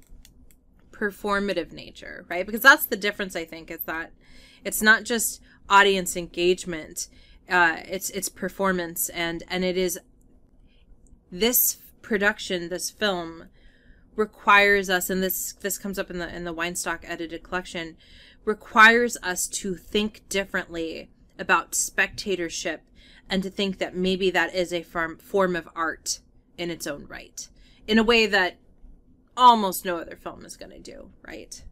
performative 0.91 1.71
nature 1.71 2.25
right? 2.29 2.45
Because 2.45 2.61
that's 2.61 2.87
the 2.87 2.97
difference 2.97 3.35
i 3.35 3.45
think 3.45 3.69
is 3.69 3.81
that 3.81 4.13
it's 4.65 4.83
not 4.83 5.05
just 5.05 5.41
audience 5.69 6.17
engagement 6.17 7.09
uh 7.49 7.77
it's 7.87 8.11
it's 8.11 8.29
performance 8.29 9.09
and 9.11 9.43
and 9.49 9.65
it 9.65 9.77
is 9.77 9.99
this 11.31 11.79
production 12.03 12.69
this 12.69 12.91
film 12.91 13.49
requires 14.17 14.89
us 14.89 15.11
and 15.11 15.23
this 15.23 15.55
this 15.61 15.79
comes 15.79 15.99
up 15.99 16.11
in 16.11 16.19
the 16.19 16.35
in 16.35 16.45
the 16.45 16.55
weinstock 16.55 17.01
edited 17.03 17.43
collection 17.43 17.97
requires 18.45 19.17
us 19.23 19.49
to 19.49 19.75
think 19.75 20.23
differently 20.29 21.11
about 21.39 21.75
spectatorship 21.75 22.83
and 23.29 23.43
to 23.43 23.51
think 23.51 23.79
that 23.79 23.97
maybe 23.97 24.31
that 24.31 24.55
is 24.55 24.73
a 24.73 24.83
form 24.83 25.19
form 25.19 25.57
of 25.57 25.69
art 25.75 26.21
in 26.57 26.71
its 26.71 26.87
own 26.87 27.07
right 27.07 27.49
in 27.87 27.99
a 27.99 28.05
way 28.05 28.27
that 28.27 28.57
almost 29.37 29.85
no 29.85 29.99
other 29.99 30.17
film 30.17 30.45
is 30.45 30.57
going 30.57 30.71
to 30.71 30.79
do 30.79 31.11
right 31.27 31.65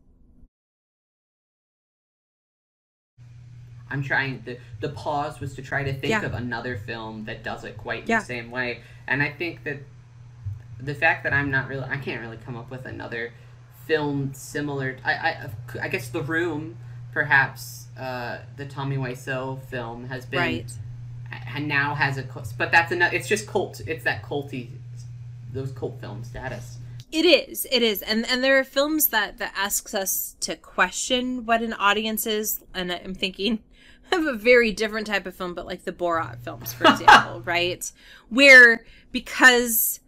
i'm 3.92 4.02
trying 4.02 4.42
the 4.44 4.56
the 4.80 4.88
pause 4.88 5.38
was 5.40 5.54
to 5.54 5.62
try 5.62 5.82
to 5.84 5.92
think 5.92 6.10
Yeah. 6.10 6.22
of 6.24 6.34
another 6.34 6.76
film 6.76 7.24
that 7.26 7.42
does 7.44 7.64
it 7.64 7.76
quite 7.76 8.08
Yeah. 8.08 8.20
the 8.20 8.24
same 8.26 8.50
way 8.50 8.80
and 9.06 9.22
i 9.22 9.30
think 9.30 9.64
that 9.64 9.78
the 10.80 10.94
fact 10.94 11.22
that 11.24 11.32
i'm 11.32 11.50
not 11.50 11.68
really 11.68 11.84
i 11.84 11.96
can't 11.96 12.20
really 12.20 12.38
come 12.38 12.56
up 12.56 12.70
with 12.70 12.86
another 12.86 13.32
film 13.86 14.32
similar 14.34 14.96
i 15.04 15.12
i, 15.12 15.50
I 15.82 15.88
guess 15.88 16.08
the 16.08 16.22
room 16.22 16.76
perhaps 17.12 17.86
uh 17.98 18.38
the 18.56 18.66
tommy 18.66 18.96
wiseau 18.96 19.62
film 19.66 20.06
has 20.08 20.24
been 20.26 20.40
right 20.40 20.72
and 21.54 21.68
now 21.68 21.94
has 21.94 22.18
a 22.18 22.24
but 22.58 22.70
that's 22.70 22.92
enough 22.92 23.12
it's 23.12 23.28
just 23.28 23.46
cult 23.46 23.80
it's 23.86 24.04
that 24.04 24.22
culty 24.22 24.68
those 25.52 25.72
cult 25.72 26.00
film 26.00 26.24
status 26.24 26.78
It 27.12 27.26
is. 27.26 27.66
It 27.70 27.82
is. 27.82 28.00
And 28.00 28.24
and 28.30 28.42
there 28.42 28.58
are 28.58 28.64
films 28.64 29.08
that 29.08 29.36
that 29.36 29.52
asks 29.54 29.92
us 29.94 30.34
to 30.40 30.56
question 30.56 31.44
what 31.44 31.60
an 31.60 31.74
audience 31.74 32.26
is 32.26 32.64
and 32.72 32.90
I'm 32.90 33.14
thinking 33.14 33.58
of 34.12 34.26
a 34.26 34.32
very 34.34 34.72
different 34.72 35.06
type 35.06 35.26
of 35.26 35.34
film 35.34 35.54
but 35.54 35.66
like 35.66 35.84
the 35.84 35.92
Borat 35.92 36.38
films 36.44 36.72
for 36.72 36.84
example, 36.88 37.40
right? 37.44 37.90
Where 38.28 38.84
because 39.10 40.00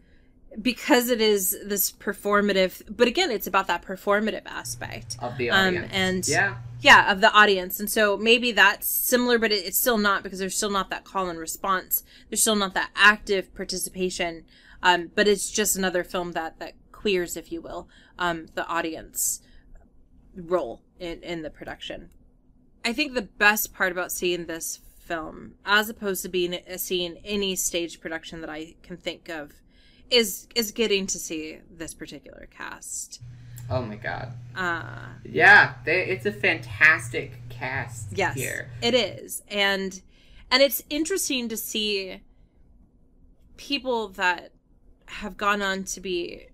because 0.63 1.09
it 1.09 1.21
is 1.21 1.57
this 1.65 1.91
performative 1.91 2.83
but 2.89 3.09
again 3.09 3.31
it's 3.31 3.47
about 3.47 3.67
that 3.67 3.83
performative 3.83 4.43
aspect. 4.47 5.17
Of 5.21 5.37
the 5.39 5.51
Um, 5.51 5.67
audience. 5.69 5.93
and- 5.93 6.29
yeah. 6.29 6.57
yeah 6.81 7.11
of 7.13 7.21
the 7.21 7.33
audience. 7.33 7.81
And 7.81 7.91
so 7.91 8.17
maybe 8.17 8.53
that's 8.53 8.89
similar 8.89 9.39
but 9.39 9.51
it, 9.53 9.65
it's 9.67 9.79
still 9.79 9.99
not 9.99 10.23
because 10.23 10.39
there's 10.39 10.57
still 10.57 10.71
not 10.71 10.91
that 10.91 11.05
call 11.05 11.29
and 11.29 11.39
response. 11.39 12.05
There's 12.31 12.41
still 12.43 12.57
not 12.57 12.75
that 12.75 12.91
active 12.95 13.55
participation. 13.55 14.45
Um, 14.83 15.11
but 15.15 15.27
it's 15.27 15.51
just 15.51 15.77
another 15.77 16.05
film 16.05 16.33
that 16.33 16.59
that 16.61 16.75
queers 16.93 17.37
if 17.37 17.51
you 17.51 17.61
will 17.61 17.89
um, 18.19 18.47
the 18.55 18.67
audience 18.67 19.41
role 20.37 20.83
in, 20.99 21.23
in 21.23 21.43
the 21.43 21.51
production 21.51 22.11
i 22.85 22.93
think 22.93 23.15
the 23.15 23.23
best 23.23 23.73
part 23.75 23.93
about 23.93 24.13
seeing 24.13 24.47
this 24.47 24.81
film 24.99 25.55
as 25.67 25.89
opposed 25.89 26.23
to 26.23 26.29
being 26.29 26.59
seeing 26.77 27.17
any 27.25 27.55
stage 27.57 28.01
production 28.01 28.41
that 28.41 28.51
i 28.51 28.75
can 28.83 28.97
think 28.97 29.29
of 29.29 29.53
is 30.11 30.47
is 30.55 30.71
getting 30.73 31.07
to 31.07 31.19
see 31.19 31.59
this 31.71 31.95
particular 31.95 32.47
cast. 32.51 33.23
Oh 33.71 33.81
my 33.81 33.97
god. 33.97 34.33
Uh 34.55 35.07
yeah 35.25 35.75
they, 35.87 36.03
it's 36.05 36.27
a 36.27 36.33
fantastic 36.33 37.33
cast 37.49 38.09
Yes, 38.13 38.35
here. 38.37 38.71
it 38.83 38.95
is, 38.95 39.43
and 39.49 40.03
and 40.51 40.63
it's 40.63 40.83
interesting 40.91 41.49
to 41.49 41.57
see 41.57 42.21
people 43.57 44.09
that 44.09 44.53
have 45.07 45.37
gone 45.39 45.63
on 45.63 45.85
to 45.85 46.01
be, 46.01 46.47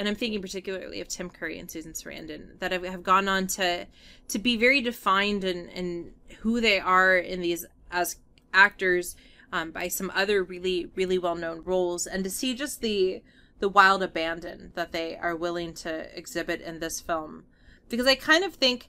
and 0.00 0.08
I'm 0.08 0.14
thinking 0.14 0.40
particularly 0.40 1.02
of 1.02 1.08
Tim 1.08 1.28
Curry 1.28 1.58
and 1.58 1.70
Susan 1.70 1.92
Sarandon 1.92 2.58
that 2.58 2.72
have, 2.72 3.02
gone 3.02 3.28
on 3.28 3.46
to 3.48 3.86
to 4.28 4.38
be 4.38 4.56
very 4.56 4.80
defined 4.80 5.44
in 5.44 5.68
in 5.68 6.12
who 6.38 6.58
they 6.62 6.80
are 6.80 7.18
in 7.18 7.42
these 7.42 7.66
as 7.90 8.16
actors 8.54 9.14
um, 9.52 9.72
by 9.72 9.88
some 9.88 10.10
other 10.14 10.42
really 10.42 10.90
really 10.94 11.18
well 11.18 11.34
known 11.34 11.62
roles, 11.64 12.06
and 12.06 12.24
to 12.24 12.30
see 12.30 12.54
just 12.54 12.80
the 12.80 13.22
the 13.58 13.68
wild 13.68 14.02
abandon 14.02 14.72
that 14.74 14.90
they 14.92 15.18
are 15.18 15.36
willing 15.36 15.74
to 15.74 16.18
exhibit 16.18 16.62
in 16.62 16.80
this 16.80 16.98
film, 16.98 17.44
because 17.90 18.06
I 18.06 18.14
kind 18.14 18.42
of 18.42 18.54
think 18.54 18.88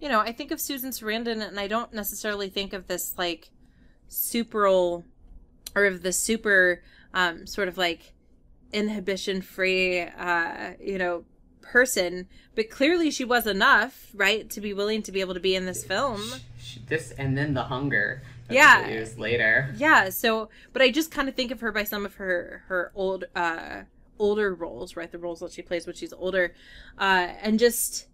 you 0.00 0.08
know, 0.08 0.20
I 0.20 0.30
think 0.30 0.52
of 0.52 0.60
Susan 0.60 0.92
Sarandon 0.92 1.46
and 1.46 1.58
I 1.58 1.66
don't 1.66 1.92
necessarily 1.92 2.48
think 2.48 2.72
of 2.72 2.86
this 2.86 3.14
like 3.18 3.50
superal 4.08 5.02
or 5.74 5.86
of 5.86 6.02
the 6.02 6.12
super 6.12 6.84
um, 7.12 7.48
sort 7.48 7.66
of 7.66 7.76
like 7.76 8.14
inhibition 8.72 9.42
free, 9.42 10.00
uh, 10.00 10.72
you 10.80 10.98
know, 10.98 11.24
person. 11.62 12.28
But 12.54 12.70
clearly 12.70 13.10
she 13.10 13.24
was 13.24 13.46
enough, 13.46 14.10
right, 14.14 14.48
to 14.50 14.60
be 14.60 14.72
willing 14.74 15.02
to 15.02 15.12
be 15.12 15.20
able 15.20 15.34
to 15.34 15.40
be 15.40 15.54
in 15.54 15.66
this 15.66 15.84
film. 15.84 16.20
This 16.86 17.12
and 17.12 17.36
then 17.36 17.54
the 17.54 17.64
hunger 17.64 18.22
Yeah. 18.48 18.88
years 18.88 19.18
later 19.18 19.72
Yeah, 19.76 20.08
so 20.10 20.48
but 20.72 20.82
I 20.82 20.90
just 20.90 21.10
kind 21.10 21.28
of 21.28 21.34
think 21.34 21.50
of 21.50 21.60
her 21.60 21.72
by 21.72 21.84
some 21.84 22.04
of 22.06 22.14
her 22.16 22.64
her 22.68 22.92
old 22.94 23.24
uh 23.34 23.82
older 24.18 24.54
roles, 24.54 24.96
right? 24.96 25.10
The 25.10 25.18
roles 25.18 25.40
that 25.40 25.52
she 25.52 25.62
plays 25.62 25.86
when 25.86 25.96
she's 25.96 26.12
older. 26.12 26.54
Uh 26.98 27.28
and 27.42 27.58
just 27.58 28.06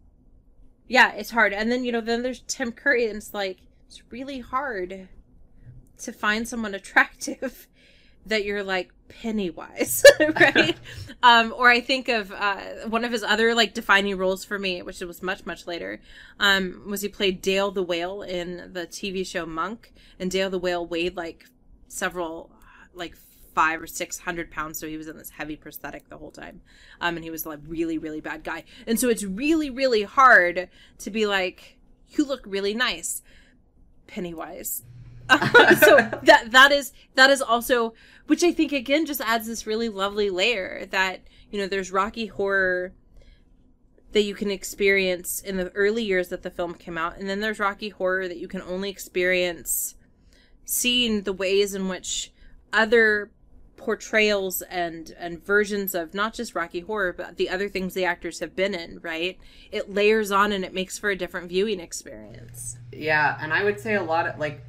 yeah, 0.89 1.13
it's 1.13 1.31
hard. 1.31 1.53
And 1.53 1.71
then, 1.73 1.85
you 1.85 1.91
know, 1.93 2.01
then 2.01 2.23
there's 2.23 2.41
Tim 2.47 2.71
Curry 2.73 3.07
and 3.09 3.17
it's 3.17 3.35
like 3.35 3.59
it's 3.87 4.03
really 4.11 4.41
hard 4.41 5.09
to 5.99 6.13
find 6.13 6.47
someone 6.47 6.75
attractive 6.75 7.67
that 8.27 8.45
you're 8.45 8.63
like 8.63 8.93
Pennywise, 9.09 10.05
right? 10.41 10.77
um 11.23 11.55
or 11.57 11.71
I 11.71 11.81
think 11.81 12.09
of 12.09 12.33
uh 12.33 12.89
one 12.89 13.05
of 13.05 13.13
his 13.13 13.23
other 13.23 13.55
like 13.55 13.73
defining 13.75 14.17
roles 14.19 14.45
for 14.45 14.59
me, 14.59 14.83
which 14.83 15.01
was 15.01 15.23
much 15.23 15.47
much 15.47 15.67
later, 15.67 16.01
um 16.41 16.83
was 16.87 17.03
he 17.03 17.09
played 17.09 17.41
Dale 17.41 17.71
the 17.71 17.83
Whale 17.83 18.23
in 18.23 18.73
the 18.73 18.87
TV 18.87 19.27
show 19.27 19.47
Monk. 19.47 19.93
And 20.19 20.31
Dale 20.31 20.51
the 20.51 20.59
Whale 20.59 20.87
weighed 20.87 21.17
like 21.17 21.47
several 21.89 22.51
like 22.95 23.17
five 23.55 23.81
or 23.81 23.87
six 23.87 24.19
hundred 24.19 24.51
pounds 24.51 24.79
so 24.79 24.87
he 24.87 24.97
was 24.97 25.09
in 25.09 25.17
this 25.17 25.31
heavy 25.31 25.57
prosthetic 25.57 26.09
the 26.09 26.19
whole 26.19 26.33
time. 26.33 26.61
Um 27.01 27.17
and 27.17 27.25
he 27.25 27.31
was 27.31 27.47
like 27.47 27.61
really 27.67 27.99
really 27.99 28.21
bad 28.21 28.43
guy. 28.43 28.65
And 28.87 28.99
so 28.99 29.09
it's 29.09 29.25
really 29.25 29.71
really 29.71 30.03
hard 30.03 30.69
to 30.99 31.11
be 31.11 31.27
like 31.27 31.79
you 32.11 32.25
look 32.25 32.43
really 32.47 32.75
nice 32.75 33.23
pennywise 34.07 34.83
so 35.81 35.97
that 36.23 36.49
that 36.51 36.73
is 36.73 36.93
that 37.15 37.31
is 37.31 37.43
also 37.43 37.95
which 38.27 38.45
i 38.45 38.53
think 38.53 38.73
again 38.73 39.05
just 39.05 39.21
adds 39.21 39.47
this 39.47 39.67
really 39.67 39.89
lovely 39.89 40.31
layer 40.31 40.87
that 40.91 41.21
you 41.51 41.59
know 41.59 41.67
there's 41.67 41.91
rocky 41.91 42.27
horror 42.27 42.93
that 44.17 44.23
you 44.23 44.35
can 44.35 44.51
experience 44.51 45.43
in 45.43 45.59
the 45.59 45.69
early 45.73 46.03
years 46.03 46.29
that 46.29 46.43
the 46.43 46.51
film 46.51 46.73
came 46.73 46.97
out. 46.97 47.19
And 47.19 47.29
then 47.29 47.41
there's 47.41 47.59
rocky 47.59 47.91
horror 47.91 48.29
that 48.29 48.39
you 48.39 48.49
can 48.49 48.63
only 48.63 48.89
experience 48.89 49.95
seeing 50.65 51.25
the 51.25 51.35
ways 51.35 51.75
in 51.75 51.89
which 51.89 52.33
other 52.73 53.31
portrayals 53.77 54.63
and 54.63 55.15
and 55.19 55.45
versions 55.45 55.95
of 55.95 56.15
not 56.15 56.33
just 56.33 56.55
rocky 56.55 56.81
horror 56.81 57.13
but 57.13 57.37
the 57.37 57.51
other 57.51 57.69
things 57.69 57.93
the 57.93 58.07
actors 58.07 58.41
have 58.41 58.57
been 58.57 58.75
in 58.75 58.99
right? 59.03 59.39
It 59.71 59.93
layers 59.93 60.31
on 60.31 60.51
and 60.51 60.65
it 60.65 60.73
makes 60.73 60.99
for 60.99 61.11
a 61.11 61.17
different 61.17 61.51
viewing 61.51 61.79
experience. 61.79 62.79
Yeah, 62.93 63.37
and 63.39 63.53
I 63.53 63.65
would 63.65 63.79
say 63.79 63.97
a 63.97 64.03
lot 64.03 64.27
of 64.27 64.39
like, 64.39 64.65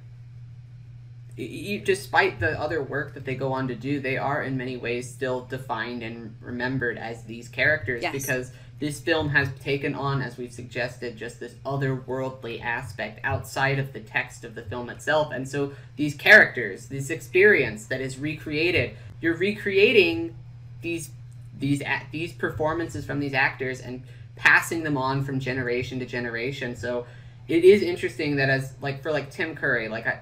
despite 1.37 2.39
the 2.39 2.59
other 2.59 2.81
work 2.81 3.13
that 3.13 3.23
they 3.23 3.35
go 3.35 3.53
on 3.53 3.67
to 3.67 3.75
do, 3.75 3.99
they 3.99 4.17
are 4.17 4.41
in 4.41 4.57
many 4.57 4.75
ways 4.75 5.09
still 5.09 5.41
defined 5.45 6.01
and 6.01 6.35
remembered 6.41 6.97
as 6.97 7.23
these 7.25 7.47
characters 7.47 8.01
Yes. 8.01 8.11
because 8.11 8.51
this 8.79 8.99
film 8.99 9.29
has 9.29 9.49
taken 9.59 9.93
on, 9.95 10.21
as 10.21 10.37
we've 10.37 10.51
suggested, 10.51 11.15
just 11.17 11.39
this 11.39 11.53
otherworldly 11.65 12.61
aspect 12.61 13.19
outside 13.23 13.79
of 13.79 13.93
the 13.93 13.99
text 13.99 14.43
of 14.43 14.55
the 14.55 14.61
film 14.63 14.89
itself, 14.89 15.31
and 15.31 15.47
so 15.47 15.73
these 15.95 16.15
characters, 16.15 16.87
this 16.87 17.09
experience 17.09 17.85
that 17.87 18.01
is 18.01 18.17
recreated, 18.19 18.95
you're 19.21 19.35
recreating 19.37 20.35
these 20.81 21.09
these 21.59 21.81
these 22.11 22.33
performances 22.33 23.03
from 23.03 23.19
these 23.19 23.33
actors 23.33 23.79
and 23.81 24.03
passing 24.35 24.83
them 24.83 24.95
on 24.95 25.23
from 25.23 25.39
generation 25.39 25.97
to 25.99 26.05
generation. 26.05 26.75
So 26.75 27.07
it 27.47 27.63
is 27.63 27.81
interesting 27.81 28.35
that 28.35 28.49
as 28.49 28.73
like 28.79 29.01
for 29.01 29.11
like 29.11 29.31
Tim 29.31 29.55
Curry, 29.55 29.89
like 29.89 30.05
I, 30.05 30.19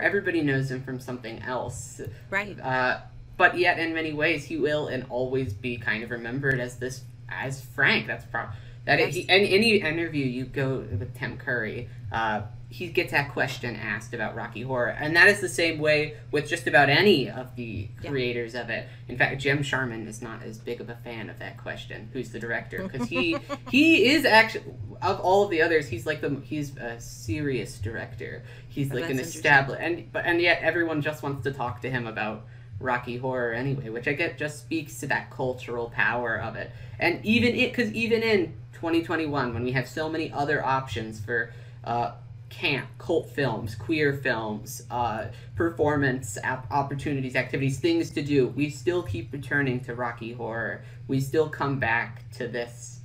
everybody 0.00 0.42
knows 0.42 0.70
him 0.70 0.82
from 0.82 1.00
something 1.00 1.40
else, 1.42 2.00
right 2.30 2.58
uh, 2.60 3.00
but 3.36 3.58
yet 3.58 3.78
in 3.78 3.92
many 3.94 4.12
ways 4.12 4.44
he 4.44 4.56
will 4.56 4.88
and 4.88 5.04
always 5.10 5.52
be 5.52 5.76
kind 5.76 6.02
of 6.02 6.10
remembered 6.10 6.60
as 6.60 6.76
this 6.78 7.02
as 7.28 7.60
Frank. 7.60 8.06
That's 8.06 8.24
pro- 8.24 8.48
that 8.84 8.98
Yes. 8.98 9.14
he, 9.14 9.28
any 9.28 9.52
any 9.52 9.76
interview 9.76 10.24
you 10.24 10.44
go 10.44 10.78
with 10.78 11.14
Tim 11.16 11.36
Curry. 11.38 11.88
Uh, 12.12 12.42
he 12.68 12.88
gets 12.88 13.12
that 13.12 13.32
question 13.32 13.76
asked 13.76 14.12
about 14.12 14.34
Rocky 14.34 14.62
Horror, 14.62 14.88
and 14.88 15.14
that 15.14 15.28
is 15.28 15.40
the 15.40 15.48
same 15.48 15.78
way 15.78 16.14
with 16.32 16.48
just 16.48 16.66
about 16.66 16.88
any 16.88 17.30
of 17.30 17.54
the 17.54 17.88
Yeah. 18.02 18.10
creators 18.10 18.54
of 18.56 18.70
it. 18.70 18.88
In 19.08 19.16
fact, 19.16 19.40
Jim 19.40 19.62
Sharman 19.62 20.08
is 20.08 20.20
not 20.20 20.42
as 20.42 20.58
big 20.58 20.80
of 20.80 20.90
a 20.90 20.96
fan 20.96 21.30
of 21.30 21.38
that 21.38 21.58
question. 21.58 22.08
Who's 22.12 22.30
the 22.30 22.40
director? 22.40 22.82
Because 22.90 23.08
he 23.08 23.38
he 23.70 24.06
is 24.06 24.24
actually 24.24 24.64
of 25.00 25.20
all 25.20 25.44
of 25.44 25.50
the 25.50 25.62
others, 25.62 25.88
he's 25.88 26.06
like 26.06 26.20
the 26.20 26.40
he's 26.44 26.76
a 26.76 26.98
serious 27.00 27.78
director. 27.78 28.42
He's 28.68 28.90
Oh, 28.90 28.96
like 28.96 29.10
an 29.10 29.20
established, 29.20 29.80
and 29.80 30.10
but 30.12 30.26
and 30.26 30.40
yet 30.40 30.60
everyone 30.62 31.02
just 31.02 31.22
wants 31.22 31.44
to 31.44 31.52
talk 31.52 31.80
to 31.82 31.90
him 31.90 32.06
about 32.06 32.46
Rocky 32.80 33.16
Horror 33.16 33.52
anyway, 33.52 33.88
which 33.90 34.08
I 34.08 34.12
get 34.12 34.36
just 34.38 34.58
speaks 34.58 34.98
to 35.00 35.06
that 35.06 35.30
cultural 35.30 35.88
power 35.90 36.36
of 36.40 36.56
it. 36.56 36.70
And 36.98 37.24
even 37.24 37.54
it, 37.54 37.70
because 37.72 37.92
even 37.92 38.22
in 38.22 38.54
2021, 38.72 39.54
when 39.54 39.62
we 39.62 39.72
have 39.72 39.88
so 39.88 40.08
many 40.08 40.32
other 40.32 40.64
options 40.64 41.20
for 41.20 41.52
uh, 41.84 42.12
camp, 42.48 42.88
cult 42.98 43.28
films, 43.30 43.74
queer 43.74 44.12
films, 44.12 44.82
uh, 44.90 45.26
performance 45.56 46.38
ap- 46.42 46.70
opportunities, 46.70 47.36
activities, 47.36 47.78
things 47.78 48.10
to 48.10 48.22
do, 48.22 48.48
we 48.48 48.70
still 48.70 49.02
keep 49.02 49.32
returning 49.32 49.80
to 49.80 49.94
Rocky 49.94 50.32
Horror. 50.32 50.82
We 51.08 51.20
still 51.20 51.48
come 51.48 51.78
back 51.78 52.30
to 52.32 52.48
this, 52.48 53.00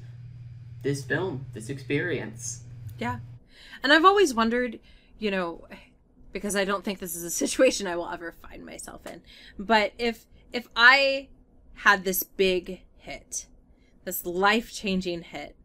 this 0.83 1.03
film, 1.03 1.45
this 1.53 1.69
experience. 1.69 2.63
Yeah. 2.99 3.19
And 3.83 3.91
I've 3.91 4.05
always 4.05 4.33
wondered, 4.33 4.79
you 5.17 5.31
know, 5.31 5.67
because 6.31 6.55
I 6.55 6.65
don't 6.65 6.83
think 6.83 6.99
this 6.99 7.15
is 7.15 7.23
a 7.23 7.31
situation 7.45 7.87
I 7.87 7.95
will 7.95 8.09
ever 8.09 8.31
find 8.31 8.65
myself 8.65 9.05
in, 9.05 9.21
but 9.57 9.93
if 9.97 10.25
if 10.53 10.67
I 10.75 11.29
had 11.75 12.03
this 12.03 12.23
big 12.23 12.81
hit, 12.97 13.45
this 14.03 14.25
life-changing 14.25 15.21
hit, 15.21 15.55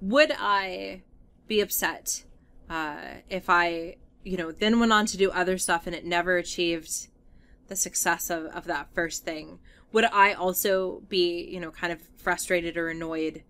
would 0.00 0.32
I 0.36 1.02
be 1.46 1.60
upset 1.60 2.24
uh, 2.68 2.96
if 3.28 3.48
I, 3.48 3.96
you 4.24 4.36
know, 4.36 4.52
then 4.52 4.80
went 4.80 4.92
on 4.92 5.06
to 5.06 5.16
do 5.16 5.30
other 5.30 5.58
stuff 5.58 5.86
and 5.86 5.94
it 5.94 6.04
never 6.04 6.36
achieved 6.36 7.08
the 7.68 7.76
success 7.76 8.30
of, 8.30 8.46
of 8.46 8.64
that 8.64 8.88
first 8.94 9.24
thing? 9.24 9.58
Would 9.92 10.04
I 10.04 10.32
also 10.32 11.02
be, 11.08 11.44
you 11.44 11.60
know, 11.60 11.70
kind 11.70 11.92
of 11.92 12.00
frustrated 12.16 12.76
or 12.76 12.88
annoyed 12.88 13.42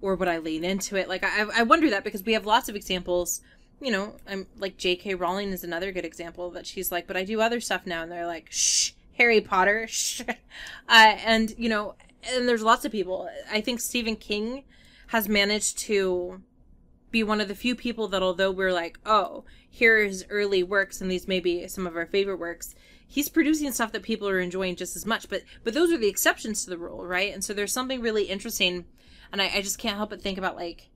or 0.00 0.14
would 0.14 0.28
I 0.28 0.38
lean 0.38 0.64
into 0.64 0.96
it? 0.96 1.08
Like 1.08 1.24
I, 1.24 1.46
I 1.54 1.62
wonder 1.62 1.90
that 1.90 2.04
because 2.04 2.24
we 2.24 2.32
have 2.32 2.46
lots 2.46 2.68
of 2.68 2.76
examples. 2.76 3.40
You 3.80 3.92
know, 3.92 4.16
I'm 4.28 4.46
like 4.58 4.76
J.K. 4.76 5.14
Rowling 5.14 5.52
is 5.52 5.64
another 5.64 5.92
good 5.92 6.04
example 6.04 6.50
that 6.50 6.66
she's 6.66 6.92
like, 6.92 7.06
but 7.06 7.16
I 7.16 7.24
do 7.24 7.40
other 7.40 7.60
stuff 7.60 7.86
now, 7.86 8.02
and 8.02 8.12
they're 8.12 8.26
like, 8.26 8.48
shh, 8.50 8.92
Harry 9.16 9.40
Potter, 9.40 9.86
shh, 9.88 10.22
uh, 10.28 10.32
and 10.88 11.54
you 11.56 11.68
know, 11.68 11.94
and 12.30 12.48
there's 12.48 12.62
lots 12.62 12.84
of 12.84 12.92
people. 12.92 13.28
I 13.50 13.60
think 13.60 13.80
Stephen 13.80 14.16
King 14.16 14.64
has 15.08 15.28
managed 15.28 15.78
to 15.78 16.42
be 17.10 17.22
one 17.22 17.40
of 17.40 17.48
the 17.48 17.54
few 17.54 17.74
people 17.74 18.08
that, 18.08 18.22
although 18.22 18.50
we're 18.50 18.72
like, 18.72 18.98
oh, 19.04 19.44
here's 19.68 20.24
early 20.28 20.62
works, 20.62 21.00
and 21.00 21.10
these 21.10 21.28
may 21.28 21.40
be 21.40 21.66
some 21.68 21.86
of 21.86 21.96
our 21.96 22.06
favorite 22.06 22.38
works, 22.38 22.74
he's 23.06 23.28
producing 23.28 23.72
stuff 23.72 23.92
that 23.92 24.02
people 24.02 24.28
are 24.28 24.40
enjoying 24.40 24.76
just 24.76 24.96
as 24.96 25.06
much. 25.06 25.28
But 25.28 25.42
but 25.64 25.74
those 25.74 25.92
are 25.92 25.98
the 25.98 26.08
exceptions 26.08 26.64
to 26.64 26.70
the 26.70 26.78
rule, 26.78 27.06
right? 27.06 27.32
And 27.32 27.44
so 27.44 27.52
there's 27.52 27.72
something 27.72 28.00
really 28.00 28.24
interesting 28.24 28.84
and 29.32 29.40
I, 29.40 29.50
I 29.54 29.62
just 29.62 29.78
can't 29.78 29.96
help 29.96 30.10
but 30.10 30.22
think 30.22 30.38
about 30.38 30.56
like 30.56 30.90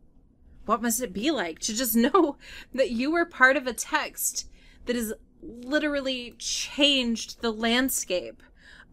what 0.67 0.83
must 0.83 1.03
it 1.03 1.13
be 1.13 1.31
like 1.31 1.59
to 1.61 1.75
just 1.75 1.97
know 1.97 2.37
that 2.75 2.91
you 2.91 3.11
were 3.11 3.25
part 3.25 3.57
of 3.57 3.67
a 3.67 3.73
text 3.73 4.49
that 4.87 4.97
has 4.97 5.13
literally 5.43 6.35
changed 6.39 7.41
the 7.41 7.53
landscape 7.53 8.43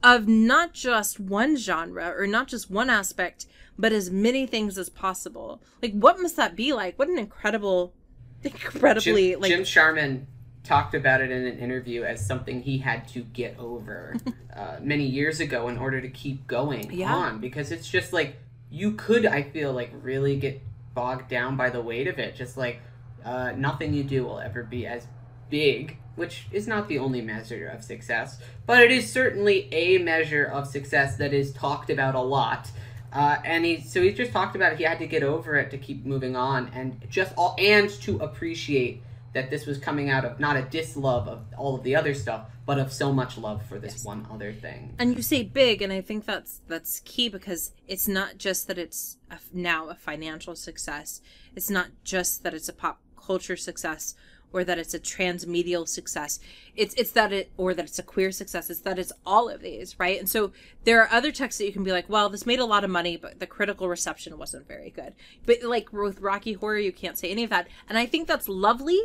of 0.03 0.27
not 0.27 0.73
just 0.73 1.19
one 1.19 1.55
genre 1.55 2.13
or 2.17 2.25
not 2.25 2.47
just 2.47 2.71
one 2.71 2.89
aspect 2.89 3.45
but 3.81 3.91
as 3.91 4.11
many 4.11 4.45
things 4.45 4.77
as 4.77 4.89
possible. 4.89 5.61
Like 5.81 5.93
what 5.93 6.19
must 6.21 6.35
that 6.37 6.55
be 6.55 6.71
like? 6.73 6.97
What 6.99 7.09
an 7.09 7.17
incredible 7.17 7.93
incredibly 8.43 9.31
Jim, 9.31 9.41
like 9.41 9.51
Jim 9.51 9.63
Sharman 9.63 10.27
talked 10.63 10.93
about 10.93 11.21
it 11.21 11.31
in 11.31 11.45
an 11.45 11.57
interview 11.57 12.03
as 12.03 12.25
something 12.25 12.61
he 12.61 12.77
had 12.77 13.07
to 13.09 13.21
get 13.21 13.57
over 13.59 14.15
uh, 14.55 14.77
many 14.81 15.05
years 15.05 15.39
ago 15.39 15.67
in 15.67 15.77
order 15.77 15.99
to 15.99 16.09
keep 16.09 16.45
going 16.47 16.91
Yeah. 16.91 17.13
on 17.13 17.39
because 17.39 17.71
it's 17.71 17.87
just 17.89 18.13
like 18.13 18.37
you 18.69 18.93
could 18.93 19.25
I 19.25 19.41
feel 19.43 19.73
like 19.73 19.91
really 20.01 20.37
get 20.37 20.61
bogged 20.93 21.29
down 21.29 21.57
by 21.57 21.69
the 21.69 21.81
weight 21.81 22.07
of 22.07 22.19
it. 22.19 22.35
Just 22.35 22.57
like 22.57 22.81
uh, 23.25 23.51
nothing 23.55 23.93
you 23.93 24.03
do 24.03 24.23
will 24.23 24.39
ever 24.39 24.63
be 24.63 24.85
as 24.87 25.07
big 25.49 25.97
which 26.15 26.47
is 26.51 26.67
not 26.67 26.87
the 26.87 26.97
only 26.97 27.21
measure 27.21 27.67
of 27.67 27.83
success 27.83 28.39
but 28.65 28.79
it 28.81 28.89
is 28.89 29.11
certainly 29.11 29.67
a 29.73 29.97
measure 29.97 30.45
of 30.45 30.65
success 30.65 31.17
that 31.17 31.33
is 31.33 31.51
talked 31.51 31.89
about 31.89 32.15
a 32.15 32.21
lot 32.21 32.71
uh, 33.13 33.37
and 33.45 33.65
he 33.65 33.81
so 33.81 34.01
he 34.01 34.11
just 34.13 34.31
talked 34.31 34.55
about 34.55 34.73
it. 34.73 34.77
He 34.77 34.83
had 34.83 34.99
to 34.99 35.07
get 35.07 35.23
over 35.23 35.55
it 35.57 35.71
to 35.71 35.77
keep 35.77 36.05
moving 36.05 36.35
on, 36.35 36.69
and 36.73 37.01
just 37.09 37.33
all 37.37 37.55
and 37.59 37.89
to 38.01 38.17
appreciate 38.19 39.01
that 39.33 39.49
this 39.49 39.65
was 39.65 39.77
coming 39.77 40.09
out 40.09 40.25
of 40.25 40.39
not 40.41 40.57
a 40.57 40.61
dislove 40.63 41.25
of 41.27 41.39
all 41.57 41.75
of 41.75 41.83
the 41.83 41.95
other 41.95 42.13
stuff, 42.13 42.47
but 42.65 42.77
of 42.79 42.91
so 42.91 43.13
much 43.13 43.37
love 43.37 43.65
for 43.65 43.79
this 43.79 43.93
Yes. 43.93 44.05
one 44.05 44.27
other 44.31 44.51
thing. 44.51 44.93
and 44.99 45.15
you 45.15 45.21
say 45.21 45.41
big 45.43 45.81
and 45.81 45.91
i 45.93 46.01
think 46.01 46.25
that's 46.25 46.59
that's 46.67 46.99
key 47.05 47.29
because 47.29 47.71
it's 47.87 48.07
not 48.09 48.37
just 48.37 48.67
that 48.67 48.77
it's 48.77 49.17
a, 49.29 49.37
now 49.53 49.87
a 49.89 49.95
financial 49.95 50.53
success 50.55 51.21
it's 51.55 51.69
not 51.69 51.87
just 52.03 52.43
that 52.43 52.53
it's 52.53 52.67
a 52.67 52.73
pop 52.73 52.99
culture 53.17 53.55
success 53.55 54.15
or 54.53 54.63
that 54.63 54.77
it's 54.77 54.93
a 54.93 54.99
transmedial 54.99 55.87
success. 55.87 56.39
It's 56.75 56.93
it's 56.95 57.11
that 57.11 57.31
it 57.31 57.51
or 57.57 57.73
that 57.73 57.85
it's 57.85 57.99
a 57.99 58.03
queer 58.03 58.31
success. 58.31 58.69
It's 58.69 58.81
that 58.81 58.99
it's 58.99 59.13
all 59.25 59.49
of 59.49 59.61
these 59.61 59.99
right? 59.99 60.19
And 60.19 60.29
so 60.29 60.51
there 60.83 61.01
are 61.01 61.11
other 61.11 61.31
texts 61.31 61.59
that 61.59 61.65
you 61.65 61.73
can 61.73 61.83
be 61.83 61.91
like 61.91 62.09
well 62.09 62.29
this 62.29 62.45
made 62.45 62.59
a 62.59 62.65
lot 62.65 62.83
of 62.83 62.89
money 62.89 63.17
but 63.17 63.39
the 63.39 63.47
critical 63.47 63.87
reception 63.87 64.37
wasn't 64.37 64.67
very 64.67 64.89
good. 64.89 65.13
But 65.45 65.63
like 65.63 65.91
with 65.91 66.19
rocky 66.19 66.53
horror 66.53 66.79
you 66.79 66.91
can't 66.91 67.17
say 67.17 67.31
any 67.31 67.43
of 67.43 67.49
that. 67.49 67.67
And 67.89 67.97
i 67.97 68.05
think 68.05 68.27
that's 68.27 68.47
lovely 68.47 68.99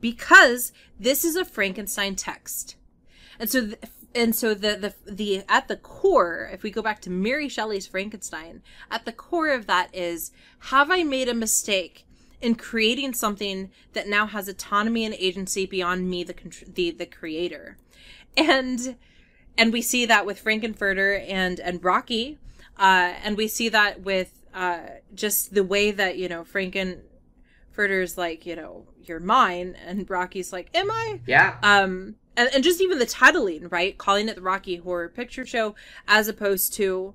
because 0.00 0.72
this 0.98 1.24
is 1.24 1.36
a 1.36 1.44
frankenstein 1.44 2.16
text. 2.16 2.76
And 3.38 3.48
so, 3.48 3.66
th- 3.66 3.78
and 4.14 4.36
so 4.36 4.54
the, 4.54 4.94
the 5.06 5.10
the 5.10 5.42
at 5.48 5.68
the 5.68 5.76
core, 5.76 6.50
if 6.52 6.62
we 6.62 6.70
go 6.70 6.82
back 6.82 7.00
to 7.02 7.10
Mary 7.10 7.48
Shelley's 7.48 7.86
Frankenstein, 7.86 8.62
at 8.90 9.06
the 9.06 9.12
core 9.12 9.48
of 9.48 9.66
that 9.66 9.94
is: 9.94 10.30
Have 10.70 10.90
I 10.90 11.04
made 11.04 11.28
a 11.28 11.34
mistake 11.34 12.04
in 12.40 12.54
creating 12.54 13.14
something 13.14 13.70
that 13.92 14.08
now 14.08 14.26
has 14.26 14.48
autonomy 14.48 15.04
and 15.04 15.14
agency 15.14 15.66
beyond 15.66 16.08
me, 16.08 16.24
the 16.24 16.34
the 16.66 16.90
the 16.90 17.06
creator? 17.06 17.76
And 18.36 18.96
and 19.58 19.72
we 19.72 19.82
see 19.82 20.06
that 20.06 20.24
with 20.24 20.40
Frank-N-Furter 20.40 21.28
and 21.28 21.60
and 21.60 21.84
Rocky, 21.84 22.38
uh, 22.78 23.14
and 23.22 23.36
we 23.36 23.48
see 23.48 23.68
that 23.68 24.02
with 24.02 24.46
uh, 24.54 24.80
just 25.14 25.54
the 25.54 25.64
way 25.64 25.90
that 25.90 26.16
you 26.16 26.28
know 26.28 26.44
Frank-N-Furter's 26.44 28.16
like 28.16 28.46
you 28.46 28.56
know 28.56 28.86
you're 29.02 29.20
mine, 29.20 29.76
and 29.84 30.08
Rocky's 30.08 30.52
like, 30.52 30.70
am 30.74 30.90
I? 30.90 31.20
Yeah, 31.26 31.56
um 31.62 32.16
and, 32.36 32.48
and 32.54 32.64
just 32.64 32.80
even 32.80 32.98
the 32.98 33.06
titling 33.06 33.70
right 33.70 33.98
calling 33.98 34.28
it 34.28 34.36
the 34.36 34.42
rocky 34.42 34.76
horror 34.76 35.08
picture 35.08 35.44
show 35.44 35.74
as 36.08 36.28
opposed 36.28 36.72
to 36.74 37.14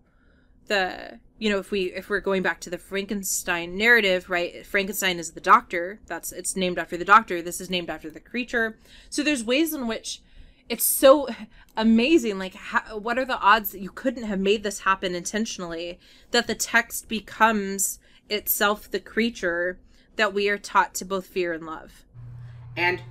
the 0.67 1.19
you 1.37 1.49
know 1.49 1.57
if 1.57 1.71
we 1.71 1.93
if 1.93 2.09
we're 2.09 2.19
going 2.19 2.41
back 2.41 2.59
to 2.61 2.69
the 2.69 2.77
frankenstein 2.77 3.77
narrative 3.77 4.29
right 4.29 4.65
frankenstein 4.65 5.19
is 5.19 5.31
the 5.31 5.41
doctor. 5.41 5.99
That's 6.05 6.31
it's 6.31 6.55
named 6.55 6.79
after 6.79 6.97
the 6.97 7.05
doctor. 7.05 7.41
This 7.41 7.61
is 7.61 7.69
named 7.69 7.89
after 7.89 8.09
the 8.09 8.19
creature. 8.19 8.77
So 9.09 9.23
there's 9.23 9.43
ways 9.43 9.73
in 9.73 9.87
which 9.87 10.21
it's 10.67 10.85
so 10.85 11.27
amazing 11.77 12.39
like 12.39 12.55
how, 12.55 12.97
what 12.97 13.19
are 13.19 13.25
the 13.25 13.39
odds 13.39 13.71
that 13.71 13.81
you 13.81 13.89
couldn't 13.89 14.23
have 14.23 14.39
made 14.39 14.63
this 14.63 14.79
happen 14.79 15.13
intentionally 15.13 15.99
that 16.31 16.47
the 16.47 16.55
text 16.55 17.07
becomes 17.07 17.99
itself 18.29 18.89
the 18.89 18.99
creature 18.99 19.77
that 20.15 20.33
we 20.33 20.49
are 20.49 20.57
taught 20.57 20.95
to 20.95 21.05
both 21.05 21.27
fear 21.27 21.53
and 21.53 21.65
love? 21.65 22.05
And 22.75 23.01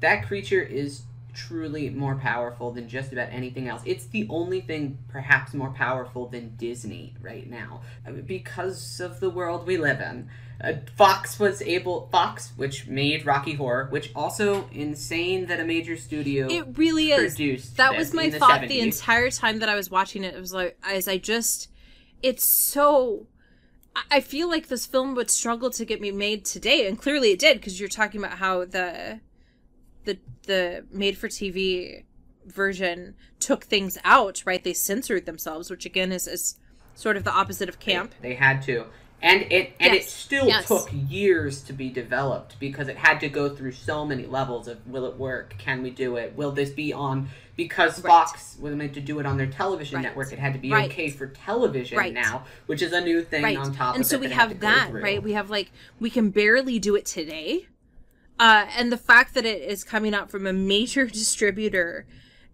that 0.00 0.26
creature 0.26 0.62
is 0.62 1.04
truly 1.34 1.90
more 1.90 2.14
powerful 2.16 2.70
than 2.70 2.88
just 2.88 3.12
about 3.12 3.28
anything 3.30 3.68
else. 3.68 3.82
It's 3.84 4.06
the 4.06 4.26
only 4.30 4.60
thing 4.60 4.98
perhaps 5.08 5.52
more 5.54 5.70
powerful 5.70 6.26
than 6.28 6.56
Disney 6.56 7.14
right 7.20 7.48
now 7.48 7.82
because 8.26 9.00
of 9.00 9.20
the 9.20 9.30
world 9.30 9.66
we 9.66 9.76
live 9.76 10.00
in. 10.00 10.28
Uh, 10.62 10.74
Fox 10.96 11.38
was 11.40 11.60
able 11.62 12.08
Fox, 12.12 12.52
which 12.56 12.86
made 12.86 13.26
Rocky 13.26 13.54
Horror, 13.54 13.88
which 13.90 14.10
also 14.14 14.68
insane 14.72 15.46
that 15.46 15.58
a 15.58 15.64
major 15.64 15.96
studio 15.96 16.46
It 16.48 16.78
really 16.78 17.10
is. 17.10 17.34
produced. 17.34 17.76
That 17.76 17.96
was 17.96 18.14
my 18.14 18.28
the 18.28 18.38
thought 18.38 18.60
70s. 18.62 18.68
the 18.68 18.80
entire 18.80 19.30
time 19.30 19.58
that 19.58 19.68
I 19.68 19.74
was 19.74 19.90
watching 19.90 20.22
it. 20.22 20.34
It 20.34 20.40
was 20.40 20.52
like, 20.54 20.78
as 20.84 21.08
I 21.08 21.18
just, 21.18 21.68
it's 22.22 22.48
so. 22.48 23.26
I- 23.96 24.02
I 24.16 24.20
feel 24.20 24.48
like 24.48 24.68
this 24.68 24.86
film 24.86 25.14
would 25.16 25.30
struggle 25.30 25.70
to 25.70 25.84
get 25.84 26.00
me 26.00 26.10
made 26.12 26.44
today, 26.44 26.86
and 26.86 26.98
clearly 26.98 27.30
it 27.32 27.38
did 27.40 27.58
because 27.58 27.78
you're 27.80 27.88
talking 27.88 28.22
about 28.24 28.38
how 28.38 28.64
the, 28.64 29.20
the 30.04 30.18
the 30.46 30.84
made 30.90 31.16
for 31.16 31.28
TV 31.28 32.04
version 32.46 33.14
took 33.40 33.64
things 33.64 33.98
out. 34.04 34.42
Right, 34.46 34.62
they 34.62 34.74
censored 34.74 35.26
themselves, 35.26 35.70
which 35.70 35.84
again 35.86 36.12
is 36.12 36.26
is 36.26 36.56
sort 36.94 37.16
of 37.16 37.24
the 37.24 37.32
opposite 37.32 37.68
of 37.68 37.78
camp. 37.78 38.14
They, 38.20 38.30
they 38.30 38.34
had 38.34 38.62
to. 38.62 38.86
And 39.22 39.50
it 39.50 39.72
and 39.80 39.94
it 39.94 40.04
still 40.04 40.48
yes. 40.48 40.68
took 40.68 40.90
years 40.92 41.62
to 41.62 41.72
be 41.72 41.88
developed 41.88 42.60
because 42.60 42.88
it 42.88 42.98
had 42.98 43.20
to 43.20 43.28
go 43.30 43.48
through 43.48 43.72
so 43.72 44.04
many 44.04 44.26
levels 44.26 44.68
of 44.68 44.86
will 44.86 45.06
it 45.06 45.16
work? 45.16 45.54
Can 45.56 45.82
we 45.82 45.88
do 45.88 46.16
it? 46.16 46.36
Will 46.36 46.52
this 46.52 46.68
be 46.68 46.92
on 46.92 47.28
because 47.56 48.02
Right. 48.02 48.10
Fox 48.10 48.58
was 48.60 48.74
meant 48.74 48.92
to 48.94 49.00
do 49.00 49.20
it 49.20 49.26
on 49.26 49.38
their 49.38 49.46
television 49.46 49.96
Right. 49.96 50.02
network, 50.02 50.30
it 50.32 50.38
had 50.38 50.52
to 50.52 50.58
be 50.58 50.70
Right. 50.70 50.90
okay 50.90 51.08
for 51.08 51.28
television 51.28 51.96
Right. 51.96 52.12
now, 52.12 52.44
which 52.66 52.82
is 52.82 52.92
a 52.92 53.00
new 53.00 53.22
thing 53.22 53.42
right 53.44 53.56
on 53.56 53.72
top 53.74 53.94
and 53.94 54.02
of 54.02 54.10
so 54.10 54.16
it 54.16 54.20
we 54.20 54.26
that 54.26 54.34
had 54.34 54.48
have 54.50 54.60
that 54.60 54.92
right 54.92 55.22
we 55.22 55.32
have 55.32 55.48
like 55.48 55.70
we 55.98 56.10
can 56.10 56.28
barely 56.28 56.78
do 56.78 56.94
it 56.94 57.06
today 57.06 57.66
Uh, 58.38 58.66
and 58.76 58.90
the 58.90 58.96
fact 58.96 59.34
that 59.34 59.44
it 59.44 59.62
is 59.62 59.84
coming 59.84 60.14
out 60.14 60.30
from 60.30 60.46
a 60.46 60.52
major 60.52 61.06
distributor 61.20 62.06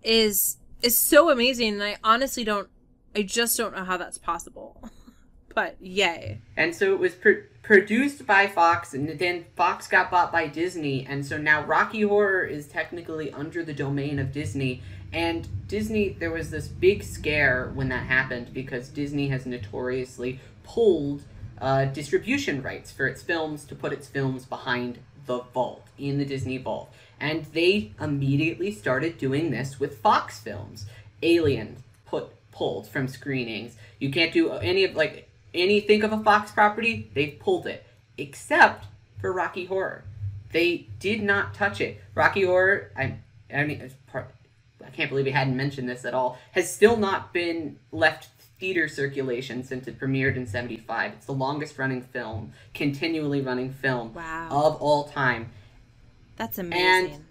is 0.03 0.57
is 0.83 0.97
so 0.97 1.31
amazing 1.31 1.75
and 1.75 1.83
I 1.83 1.97
honestly 2.03 2.43
don't 2.43 2.69
I 3.15 3.23
just 3.23 3.57
don't 3.57 3.75
know 3.75 3.85
how 3.85 3.97
that's 3.97 4.19
possible. 4.19 4.83
but 5.55 5.77
yay. 5.81 6.41
And 6.57 6.75
so 6.75 6.93
it 6.93 6.99
was 6.99 7.15
pr- 7.15 7.49
produced 7.63 8.27
by 8.27 8.47
Fox, 8.47 8.95
and 8.95 9.19
then 9.19 9.45
Fox 9.57 9.89
got 9.89 10.11
bought 10.11 10.33
by 10.33 10.47
Disney, 10.47 11.07
and 11.07 11.25
so 11.25 11.37
now 11.39 11.65
Rocky 11.65 12.03
Horror 12.03 12.45
is 12.45 12.67
technically 12.67 13.33
under 13.33 13.65
the 13.65 13.75
domain 13.75 14.19
of 14.19 14.33
Disney. 14.33 14.83
And 15.13 15.49
Disney, 15.67 16.11
there 16.11 16.31
was 16.31 16.51
this 16.51 16.69
big 16.69 17.03
scare 17.03 17.73
when 17.75 17.89
that 17.89 18.07
happened 18.07 18.55
because 18.55 18.89
Disney 18.89 19.29
has 19.29 19.45
notoriously 19.45 20.39
pulled 20.63 21.23
uh, 21.61 21.87
distribution 21.87 22.63
rights 22.63 22.93
for 22.93 23.07
its 23.07 23.21
films 23.21 23.65
to 23.65 23.75
put 23.75 23.93
its 23.93 24.07
films 24.07 24.45
behind 24.45 24.99
the 25.27 25.41
vault, 25.55 25.87
in 25.99 26.19
the 26.19 26.25
Disney 26.25 26.59
vault. 26.59 26.93
And 27.19 27.45
they 27.47 27.93
immediately 28.01 28.73
started 28.73 29.19
doing 29.19 29.51
this 29.51 29.79
with 29.79 29.99
Fox 29.99 30.39
films. 30.39 30.87
Alien 31.23 31.77
put 32.07 32.29
pulled 32.53 32.87
from 32.87 33.09
screenings. 33.09 33.77
You 33.99 34.11
can't 34.11 34.33
do 34.33 34.53
any 34.53 34.85
of 34.85 34.95
like 34.95 35.29
any 35.55 35.81
think 35.81 36.03
of 36.03 36.13
a 36.13 36.23
Fox 36.23 36.51
property, 36.51 37.11
they've 37.15 37.39
pulled 37.39 37.67
it. 37.67 37.87
Except 38.17 38.87
for 39.21 39.33
Rocky 39.33 39.67
Horror. 39.67 40.05
They 40.53 40.89
did 40.99 41.23
not 41.23 41.55
touch 41.55 41.81
it. 41.81 42.03
Rocky 42.15 42.45
Horror, 42.45 42.91
I 42.97 43.17
I 43.55 43.65
mean 43.65 43.91
part, 44.07 44.31
I 44.85 44.91
can't 44.91 45.11
believe 45.11 45.27
we 45.27 45.31
hadn't 45.33 45.57
mentioned 45.57 45.89
this 45.89 46.05
at 46.05 46.15
all, 46.15 46.39
has 46.53 46.73
still 46.73 46.97
not 46.97 47.33
been 47.33 47.79
left 47.93 48.29
theater 48.61 48.87
circulation 48.87 49.65
since 49.65 49.89
it 49.89 49.99
premiered 49.99 50.37
in 50.37 50.47
75. 50.47 51.15
It's 51.15 51.27
the 51.27 51.33
longest 51.33 51.79
running 51.79 52.03
film, 52.03 52.53
continually 52.75 53.41
running 53.41 53.73
film 53.73 54.15
wow. 54.15 54.49
of 54.51 54.77
all 54.81 55.05
time. 55.05 55.51
That's 56.37 56.59
amazing. 56.59 57.15
And 57.15 57.25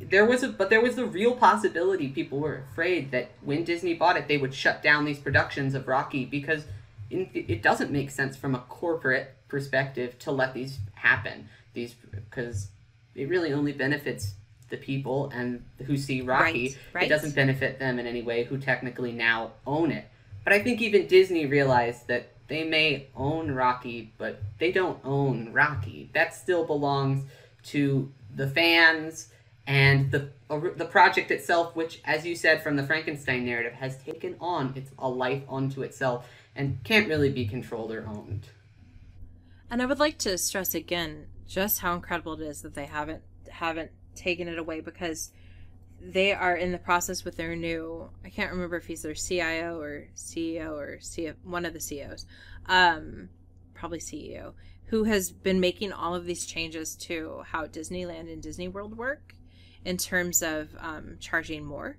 there 0.00 0.24
was 0.24 0.42
a 0.42 0.48
but 0.48 0.70
there 0.70 0.80
was 0.80 0.94
the 0.94 1.04
real 1.04 1.34
possibility 1.34 2.08
people 2.08 2.38
were 2.38 2.62
afraid 2.70 3.10
that 3.10 3.30
when 3.42 3.64
Disney 3.64 3.94
bought 3.94 4.16
it 4.16 4.28
they 4.28 4.36
would 4.36 4.54
shut 4.54 4.82
down 4.82 5.04
these 5.04 5.18
productions 5.18 5.74
of 5.74 5.88
Rocky 5.88 6.24
because 6.24 6.64
in, 7.10 7.28
it 7.34 7.62
doesn't 7.62 7.90
make 7.90 8.10
sense 8.10 8.36
from 8.36 8.54
a 8.54 8.60
corporate 8.68 9.34
perspective 9.48 10.18
to 10.20 10.30
let 10.30 10.54
these 10.54 10.78
happen 10.94 11.48
these 11.74 11.94
because 12.12 12.68
it 13.14 13.28
really 13.28 13.52
only 13.52 13.72
benefits 13.72 14.34
the 14.70 14.76
people 14.76 15.30
and 15.34 15.64
who 15.86 15.96
see 15.96 16.20
Rocky 16.20 16.68
right, 16.68 16.76
right. 16.92 17.04
it 17.06 17.08
doesn't 17.08 17.34
benefit 17.34 17.78
them 17.78 17.98
in 17.98 18.06
any 18.06 18.22
way 18.22 18.44
who 18.44 18.58
technically 18.58 19.12
now 19.12 19.52
own 19.66 19.90
it 19.90 20.06
but 20.48 20.54
I 20.54 20.62
think 20.62 20.80
even 20.80 21.06
Disney 21.06 21.44
realized 21.44 22.06
that 22.06 22.32
they 22.46 22.64
may 22.64 23.08
own 23.14 23.50
Rocky 23.50 24.14
but 24.16 24.40
they 24.58 24.72
don't 24.72 24.98
own 25.04 25.52
Rocky 25.52 26.08
that 26.14 26.32
still 26.32 26.64
belongs 26.64 27.26
to 27.64 28.10
the 28.34 28.48
fans 28.48 29.28
and 29.66 30.10
the 30.10 30.30
the 30.48 30.86
project 30.86 31.30
itself, 31.30 31.76
which, 31.76 32.00
as 32.06 32.24
you 32.24 32.34
said 32.34 32.62
from 32.62 32.76
the 32.76 32.82
Frankenstein 32.82 33.44
narrative, 33.44 33.74
has 33.74 33.98
taken 33.98 34.36
on 34.40 34.72
its 34.74 34.90
a 34.98 35.06
life 35.06 35.42
unto 35.50 35.82
itself 35.82 36.26
and 36.56 36.82
can't 36.82 37.08
really 37.08 37.28
be 37.28 37.44
controlled 37.44 37.92
or 37.92 38.06
owned. 38.06 38.46
And 39.70 39.82
I 39.82 39.84
would 39.84 39.98
like 39.98 40.16
to 40.20 40.38
stress 40.38 40.74
again 40.74 41.26
just 41.46 41.80
how 41.80 41.92
incredible 41.92 42.40
it 42.40 42.46
is 42.46 42.62
that 42.62 42.72
they 42.72 42.86
haven't 42.86 43.20
haven't 43.50 43.90
taken 44.14 44.48
it 44.48 44.58
away 44.58 44.80
because 44.80 45.30
they 46.00 46.32
are 46.32 46.56
in 46.56 46.72
the 46.72 46.78
process 46.78 47.24
with 47.24 47.36
their 47.36 47.56
new 47.56 48.08
I 48.24 48.30
can't 48.30 48.52
remember 48.52 48.76
if 48.76 48.86
he's 48.86 49.02
their 49.02 49.14
CIO 49.14 49.80
or 49.80 50.08
CEO 50.14 50.72
or 50.72 50.98
CF, 51.00 51.34
one 51.44 51.64
of 51.64 51.72
the 51.72 51.80
CEOs, 51.80 52.26
um, 52.66 53.28
probably 53.74 53.98
CEO, 53.98 54.52
who 54.86 55.04
has 55.04 55.30
been 55.30 55.60
making 55.60 55.92
all 55.92 56.14
of 56.14 56.24
these 56.24 56.46
changes 56.46 56.94
to 56.96 57.42
how 57.46 57.66
Disneyland 57.66 58.32
and 58.32 58.42
Disney 58.42 58.68
World 58.68 58.96
work 58.96 59.34
in 59.84 59.96
terms 59.96 60.42
of 60.42 60.68
um, 60.78 61.16
charging 61.20 61.64
more. 61.64 61.96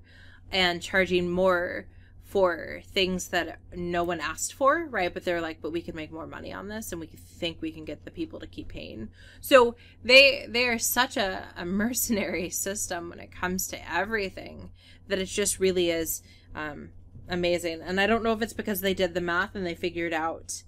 And 0.51 0.81
charging 0.81 1.29
more 1.29 1.85
for 2.29 2.81
things 2.85 3.29
that 3.29 3.57
no 3.73 4.03
one 4.03 4.19
asked 4.19 4.53
for, 4.53 4.85
right? 4.85 5.11
But 5.11 5.25
they're 5.25 5.41
like, 5.41 5.63
but 5.63 5.71
we 5.71 5.81
can 5.81 5.95
make 5.95 6.11
more 6.11 6.27
money 6.27 6.53
on 6.53 6.67
this, 6.67 6.91
and 6.91 7.01
we 7.01 7.07
think 7.07 7.57
we 7.59 7.71
can 7.71 7.85
get 7.85 8.05
the 8.05 8.11
people 8.11 8.39
to 8.39 8.45
keep 8.45 8.67
paying. 8.67 9.09
So 9.41 9.75
they 10.03 10.45
they 10.47 10.67
are 10.67 10.77
such 10.77 11.17
a, 11.17 11.47
a 11.57 11.65
mercenary 11.83 12.51
system 12.51 13.09
when 13.09 13.19
it 13.19 13.31
comes 13.31 13.65
to 13.69 13.91
everything 13.91 14.69
that 15.07 15.17
it 15.17 15.25
just 15.25 15.59
really 15.59 15.89
is 15.89 16.21
um, 16.53 16.89
amazing. 17.27 17.81
And 17.81 17.99
I 17.99 18.05
don't 18.05 18.23
know 18.23 18.33
if 18.33 18.43
it's 18.43 18.53
because 18.53 18.81
they 18.81 18.93
did 18.93 19.15
the 19.15 19.21
math 19.21 19.55
and 19.55 19.65
they 19.65 19.73
figured 19.73 20.13
out, 20.13 20.61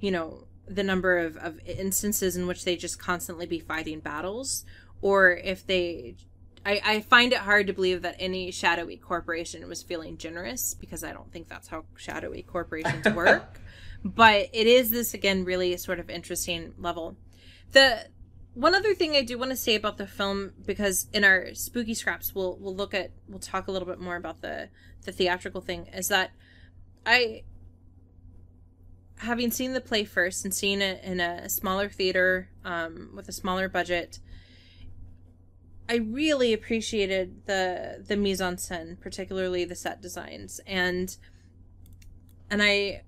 you 0.00 0.10
know, 0.10 0.46
the 0.66 0.82
number 0.82 1.18
of, 1.18 1.36
of 1.36 1.60
instances 1.66 2.38
in 2.38 2.46
which 2.46 2.64
they 2.64 2.74
just 2.74 2.98
constantly 2.98 3.44
be 3.44 3.58
fighting 3.60 4.00
battles, 4.00 4.64
or 5.02 5.32
if 5.32 5.66
they 5.66 6.16
I, 6.66 6.80
I 6.84 7.00
find 7.00 7.32
it 7.32 7.38
hard 7.38 7.68
to 7.68 7.72
believe 7.72 8.02
that 8.02 8.16
any 8.18 8.50
shadowy 8.50 8.96
corporation 8.96 9.66
was 9.68 9.84
feeling 9.84 10.18
generous 10.18 10.74
because 10.74 11.04
I 11.04 11.12
don't 11.12 11.30
think 11.30 11.48
that's 11.48 11.68
how 11.68 11.84
shadowy 11.94 12.42
corporations 12.42 13.08
work. 13.14 13.60
but 14.04 14.48
it 14.52 14.66
is 14.66 14.90
this 14.90 15.14
again 15.14 15.44
really 15.44 15.76
sort 15.76 16.00
of 16.00 16.10
interesting 16.10 16.74
level. 16.76 17.16
The 17.70 18.08
one 18.54 18.74
other 18.74 18.94
thing 18.94 19.14
I 19.14 19.22
do 19.22 19.38
want 19.38 19.52
to 19.52 19.56
say 19.56 19.76
about 19.76 19.96
the 19.96 20.08
film 20.08 20.54
because 20.64 21.06
in 21.12 21.22
our 21.22 21.54
spooky 21.54 21.94
scraps 21.94 22.34
we'll 22.34 22.56
we'll 22.58 22.74
look 22.74 22.94
at 22.94 23.12
we'll 23.28 23.38
talk 23.38 23.68
a 23.68 23.70
little 23.70 23.86
bit 23.86 24.00
more 24.00 24.16
about 24.16 24.40
the 24.40 24.70
the 25.04 25.12
theatrical 25.12 25.60
thing 25.60 25.86
is 25.94 26.08
that 26.08 26.32
I 27.04 27.44
having 29.18 29.52
seen 29.52 29.72
the 29.72 29.80
play 29.80 30.04
first 30.04 30.44
and 30.44 30.52
seeing 30.52 30.80
it 30.80 31.04
in 31.04 31.20
a 31.20 31.48
smaller 31.48 31.88
theater 31.88 32.48
um, 32.64 33.12
with 33.14 33.28
a 33.28 33.32
smaller 33.32 33.68
budget 33.68 34.18
I 35.88 35.96
really 35.96 36.52
appreciated 36.52 37.46
the 37.46 38.04
the 38.06 38.16
mise 38.16 38.40
en 38.40 38.56
scène, 38.56 39.00
particularly 39.00 39.64
the 39.64 39.74
set 39.74 40.02
designs, 40.02 40.60
and 40.66 41.16
and 42.50 42.62
I 42.62 43.02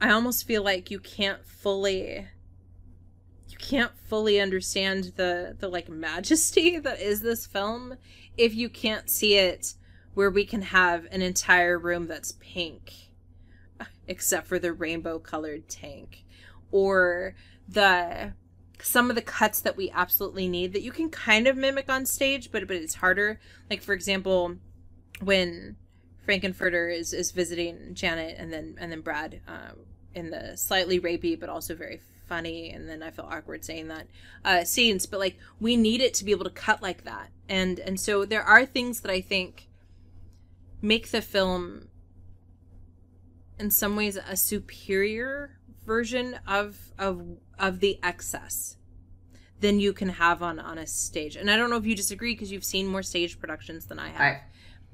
I 0.00 0.10
almost 0.10 0.46
feel 0.46 0.62
like 0.62 0.90
you 0.90 0.98
can't 0.98 1.44
fully 1.44 2.26
you 3.48 3.58
can't 3.58 3.92
fully 4.06 4.40
understand 4.40 5.12
the 5.16 5.56
the 5.58 5.68
like 5.68 5.88
majesty 5.88 6.78
that 6.78 7.00
is 7.00 7.22
this 7.22 7.46
film 7.46 7.96
if 8.36 8.54
you 8.54 8.68
can't 8.68 9.10
see 9.10 9.34
it 9.34 9.74
where 10.14 10.30
we 10.30 10.44
can 10.44 10.62
have 10.62 11.06
an 11.10 11.22
entire 11.22 11.78
room 11.78 12.06
that's 12.06 12.32
pink 12.40 12.92
except 14.06 14.46
for 14.46 14.58
the 14.58 14.72
rainbow 14.72 15.18
colored 15.18 15.68
tank 15.68 16.24
or 16.70 17.34
the 17.68 18.32
some 18.82 19.10
of 19.10 19.16
the 19.16 19.22
cuts 19.22 19.60
that 19.60 19.76
we 19.76 19.90
absolutely 19.90 20.48
need 20.48 20.72
that 20.72 20.82
you 20.82 20.92
can 20.92 21.10
kind 21.10 21.46
of 21.46 21.56
mimic 21.56 21.90
on 21.90 22.06
stage, 22.06 22.50
but 22.50 22.66
but 22.66 22.76
it's 22.76 22.94
harder. 22.94 23.40
Like 23.70 23.82
for 23.82 23.92
example, 23.92 24.56
when 25.20 25.76
Frank-N-Furter 26.24 26.94
is 26.94 27.12
is 27.12 27.32
visiting 27.32 27.94
Janet 27.94 28.36
and 28.38 28.52
then 28.52 28.76
and 28.78 28.92
then 28.92 29.00
Brad 29.00 29.40
uh, 29.48 29.72
in 30.14 30.30
the 30.30 30.56
slightly 30.56 31.00
rapey 31.00 31.38
but 31.38 31.48
also 31.48 31.74
very 31.74 32.00
funny 32.28 32.70
and 32.70 32.88
then 32.88 33.02
I 33.02 33.10
feel 33.10 33.28
awkward 33.30 33.64
saying 33.64 33.88
that 33.88 34.06
uh, 34.44 34.64
scenes, 34.64 35.06
but 35.06 35.20
like 35.20 35.36
we 35.60 35.76
need 35.76 36.00
it 36.00 36.14
to 36.14 36.24
be 36.24 36.30
able 36.30 36.44
to 36.44 36.50
cut 36.50 36.82
like 36.82 37.04
that, 37.04 37.30
and 37.48 37.78
and 37.80 37.98
so 37.98 38.24
there 38.24 38.42
are 38.42 38.66
things 38.66 39.00
that 39.00 39.10
I 39.10 39.20
think 39.20 39.68
make 40.80 41.10
the 41.10 41.22
film 41.22 41.88
in 43.58 43.70
some 43.70 43.96
ways 43.96 44.16
a 44.16 44.36
superior 44.36 45.58
version 45.84 46.38
of 46.46 46.92
of 46.98 47.22
of 47.58 47.80
the 47.80 47.98
excess 48.02 48.76
than 49.60 49.80
you 49.80 49.92
can 49.92 50.08
have 50.08 50.42
on 50.42 50.58
on 50.58 50.78
a 50.78 50.86
stage. 50.86 51.36
And 51.36 51.50
I 51.50 51.56
don't 51.56 51.70
know 51.70 51.76
if 51.76 51.86
you 51.86 51.94
disagree 51.94 52.34
because 52.34 52.52
you've 52.52 52.64
seen 52.64 52.86
more 52.86 53.02
stage 53.02 53.38
productions 53.38 53.86
than 53.86 53.98
I 53.98 54.08
have. 54.08 54.20
I, 54.20 54.40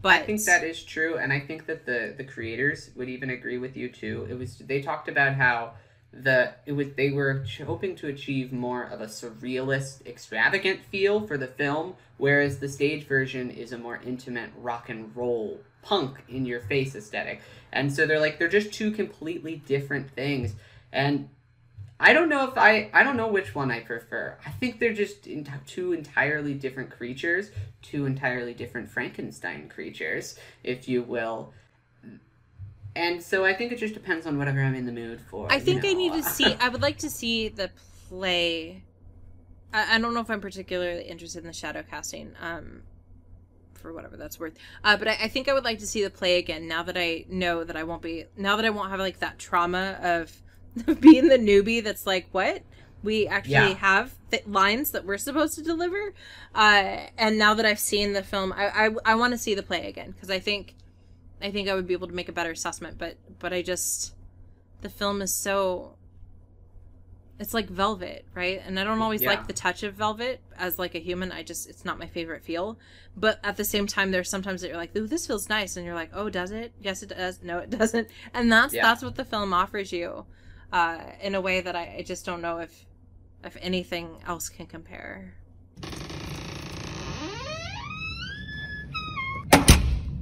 but 0.01 0.23
I 0.23 0.23
think 0.27 0.45
that 0.45 0.65
is 0.65 0.83
true, 0.83 1.17
and 1.17 1.33
I 1.33 1.41
think 1.41 1.67
that 1.67 1.87
the 1.87 2.15
the 2.17 2.25
creators 2.25 2.91
would 2.95 3.09
even 3.09 3.31
agree 3.31 3.59
with 3.59 3.77
you 3.77 3.89
too. 3.89 4.27
It 4.29 4.39
was 4.39 4.59
they 4.59 4.83
talked 4.83 5.09
about 5.09 5.35
how 5.35 5.75
the 6.13 6.53
it 6.67 6.73
was 6.73 6.89
they 6.97 7.11
were 7.11 7.45
hoping 7.65 7.97
to 7.97 8.09
achieve 8.09 8.53
more 8.53 8.85
of 8.85 9.01
a 9.01 9.07
surrealist, 9.07 10.07
extravagant 10.07 10.81
feel 10.85 11.27
for 11.27 11.37
the 11.39 11.47
film, 11.47 11.95
whereas 12.19 12.59
the 12.59 12.69
stage 12.69 13.07
version 13.07 13.51
is 13.51 13.73
a 13.73 13.79
more 13.79 14.01
intimate 14.05 14.51
rock 14.59 14.89
and 14.89 15.15
roll 15.17 15.61
punk 15.83 16.23
in 16.29 16.47
your 16.47 16.61
face 16.61 16.95
aesthetic. 16.95 17.41
And 17.73 17.93
so 17.93 18.07
they're 18.07 18.21
like 18.21 18.39
they're 18.39 18.49
just 18.49 18.73
two 18.73 18.91
completely 18.91 19.57
different 19.67 20.11
things. 20.11 20.55
And 20.93 21.29
I 22.01 22.13
don't 22.13 22.29
know 22.29 22.49
if 22.49 22.59
I 22.59 22.91
I 22.93 23.03
don't 23.03 23.17
know 23.17 23.29
which 23.29 23.55
one 23.55 23.71
I 23.71 23.81
prefer. 23.81 24.37
I 24.45 24.51
think 24.51 24.81
they're 24.81 24.93
just 24.93 25.27
in, 25.27 25.49
two 25.67 25.93
entirely 25.93 26.55
different 26.55 26.91
creatures, 26.91 27.51
two 27.83 28.07
entirely 28.07 28.53
different 28.55 28.91
Frankenstein 28.91 29.69
creatures, 29.69 30.37
if 30.63 30.89
you 30.89 31.03
will. 31.03 31.53
And 32.97 33.23
so 33.23 33.45
I 33.45 33.55
think 33.55 33.73
it 33.73 33.79
just 33.79 33.95
depends 33.95 34.27
on 34.27 34.39
whatever 34.39 34.63
I'm 34.63 34.75
in 34.75 34.87
the 34.87 34.93
mood 34.93 35.21
for. 35.21 35.51
I 35.51 35.59
think 35.59 35.83
you 35.83 35.95
know? 35.95 35.99
I 35.99 36.03
need 36.03 36.23
to 36.23 36.23
see. 36.23 36.55
I 36.61 36.69
would 36.69 36.83
like 36.83 36.99
to 36.99 37.11
see 37.11 37.49
the 37.49 37.71
play. 38.09 38.83
I, 39.73 39.97
I 39.97 39.99
don't 39.99 40.15
know 40.15 40.21
if 40.21 40.31
I'm 40.31 40.41
particularly 40.41 41.03
interested 41.03 41.41
in 41.41 41.47
the 41.47 41.53
shadow 41.53 41.83
casting. 41.89 42.35
Um, 42.41 42.83
for 43.75 43.93
whatever 43.93 44.17
that's 44.17 44.41
worth. 44.41 44.55
Uh, 44.83 44.97
but 44.97 45.09
I, 45.09 45.19
I, 45.25 45.29
think 45.29 45.47
I 45.47 45.53
would 45.53 45.65
like 45.65 45.81
to 45.81 45.87
see 45.87 46.03
the 46.03 46.09
play 46.09 46.39
again 46.39 46.67
now 46.67 46.83
that 46.85 46.97
I 46.97 47.27
know 47.29 47.65
that 47.65 47.77
I 47.77 47.85
won't 47.85 48.01
be 48.01 48.25
now 48.35 48.57
that 48.57 48.65
I 48.65 48.71
won't 48.71 48.91
have 48.91 48.99
like 48.99 49.19
that 49.19 49.39
trauma 49.39 49.99
of 50.03 50.33
being 51.01 51.29
the 51.29 51.39
newbie 51.39 51.83
that's 51.83 52.07
like, 52.07 52.27
what? 52.33 52.63
We 53.03 53.27
actually 53.27 53.53
Yeah. 53.53 53.75
have 53.75 54.15
th- 54.31 54.47
lines 54.47 54.93
that 54.93 55.05
we're 55.05 55.19
supposed 55.19 55.55
to 55.57 55.63
deliver. 55.63 56.15
Uh, 56.55 57.01
and 57.19 57.39
now 57.39 57.53
that 57.55 57.67
I've 57.67 57.79
seen 57.79 58.13
the 58.15 58.23
film, 58.23 58.53
I 58.53 58.87
I, 58.87 58.91
I 59.05 59.15
want 59.15 59.33
to 59.33 59.39
see 59.39 59.55
the 59.55 59.63
play 59.63 59.89
again 59.89 60.13
because 60.13 60.31
I 60.31 60.39
think 60.39 60.75
I 61.43 61.51
think 61.51 61.69
I 61.69 61.75
would 61.75 61.87
be 61.87 61.93
able 61.95 62.09
to 62.09 62.15
make 62.15 62.29
a 62.29 62.33
better 62.33 62.51
assessment. 62.53 62.97
But 62.99 63.17
but 63.39 63.53
I 63.53 63.61
just 63.63 64.15
the 64.81 64.89
film 64.89 65.21
is 65.23 65.35
so 65.35 65.97
it's 67.39 67.53
like 67.53 67.69
velvet, 67.69 68.25
right? 68.35 68.63
And 68.65 68.79
I 68.79 68.85
don't 68.85 69.03
always 69.03 69.21
Yeah. 69.21 69.31
like 69.31 69.47
the 69.49 69.53
touch 69.53 69.83
of 69.83 69.95
velvet 69.95 70.41
as 70.57 70.79
like 70.79 70.95
a 70.95 71.01
human. 71.01 71.33
I 71.33 71.43
just 71.43 71.69
it's 71.69 71.85
not 71.85 71.99
my 71.99 72.07
favorite 72.07 72.45
feel. 72.45 72.79
But 73.17 73.39
at 73.45 73.57
the 73.57 73.65
same 73.65 73.87
time, 73.87 74.13
there's 74.13 74.31
sometimes 74.31 74.61
that 74.63 74.69
you're 74.69 74.77
like, 74.77 74.97
"Ooh, 74.97 75.07
this 75.07 75.27
feels 75.27 75.49
nice," 75.49 75.77
and 75.77 75.85
you're 75.85 75.95
like, 75.95 76.11
"Oh, 76.15 76.31
does 76.31 76.53
it? 76.53 76.73
Yes, 76.81 77.03
it 77.03 77.09
does. 77.11 77.43
No, 77.43 77.59
it 77.59 77.71
doesn't." 77.79 78.09
And 78.33 78.51
that's 78.53 78.73
Yeah. 78.73 78.83
that's 78.83 79.03
what 79.03 79.17
the 79.17 79.25
film 79.25 79.53
offers 79.53 79.93
you, 79.93 80.25
uh, 80.75 80.99
in 81.23 81.37
a 81.37 81.41
way 81.41 81.61
that 81.61 81.77
I, 81.77 81.97
I 81.99 82.03
just 82.03 82.27
don't 82.27 82.43
know 82.43 82.59
if 82.59 82.85
if 83.45 83.57
anything 83.61 84.19
else 84.27 84.49
can 84.49 84.67
compare. 84.67 85.35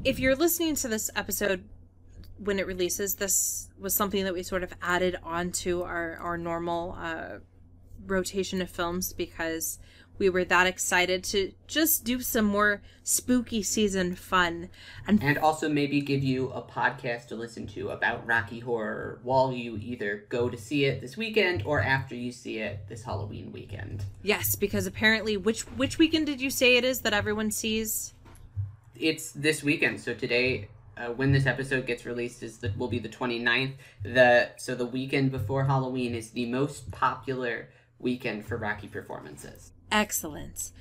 If 0.05 0.19
you're 0.19 0.35
listening 0.35 0.75
to 0.77 0.89
this 0.89 1.11
episode 1.17 1.65
when 2.37 2.59
it 2.59 2.67
releases, 2.67 3.15
this 3.15 3.71
was 3.79 3.95
something 3.95 4.25
that 4.25 4.35
we 4.35 4.43
sort 4.43 4.63
of 4.63 4.75
added 4.83 5.17
onto 5.23 5.83
our 5.83 6.19
our 6.19 6.37
normal 6.37 6.97
uh, 6.99 7.39
rotation 8.07 8.61
of 8.61 8.69
films 8.69 9.15
because 9.15 9.79
we 10.19 10.29
were 10.29 10.45
that 10.45 10.67
excited 10.67 11.25
to 11.25 11.53
just 11.67 12.05
do 12.05 12.21
some 12.21 12.45
more 12.45 12.81
spooky 13.03 13.63
season 13.63 14.15
fun 14.15 14.69
and 15.07 15.23
And 15.23 15.39
also 15.39 15.69
maybe 15.69 16.01
give 16.01 16.23
you 16.23 16.51
a 16.51 16.63
podcast 16.63 17.27
to 17.29 17.35
listen 17.37 17.67
to 17.69 17.89
about 17.91 18.25
Rocky 18.27 18.61
Horror 18.61 19.19
while 19.25 19.53
you 19.53 19.77
either 19.79 20.25
go 20.29 20.49
to 20.49 20.57
see 20.57 20.85
it 20.85 21.01
this 21.01 21.17
weekend 21.17 21.63
or 21.67 21.81
after 21.81 22.15
you 22.15 22.31
see 22.31 22.59
it 22.59 22.87
this 22.89 23.03
Halloween 23.03 23.51
weekend. 23.53 24.05
yes 24.23 24.55
because 24.55 24.87
apparently 24.87 25.37
which 25.37 25.63
which 25.77 25.99
weekend 25.99 26.27
did 26.27 26.41
you 26.41 26.51
say 26.51 26.77
it 26.77 26.85
is 26.85 27.01
that 27.01 27.13
everyone 27.13 27.51
sees 27.51 28.15
It's 28.95 29.33
this 29.33 29.65
weekend, 29.65 30.01
so 30.01 30.15
today, 30.15 30.69
uh, 30.97 31.07
when 31.09 31.33
this 31.33 31.47
episode 31.47 31.87
gets 31.87 32.05
released, 32.07 32.43
is 32.45 32.59
the, 32.59 32.71
will 32.79 32.87
be 32.89 33.01
the 33.01 33.09
29th. 33.09 33.73
The 34.05 34.51
so 34.59 34.75
the 34.77 34.87
weekend 34.87 35.33
before 35.33 35.65
Halloween 35.65 36.15
is 36.15 36.31
the 36.31 36.47
most 36.47 36.91
popular 36.93 37.71
weekend 37.99 38.45
for 38.47 38.57
Rocky 38.59 38.87
performances. 38.87 39.72
Excellent 39.93 40.73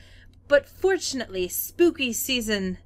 but 0.47 0.67
fortunately 0.67 1.47
spooky 1.47 2.11
season 2.11 2.77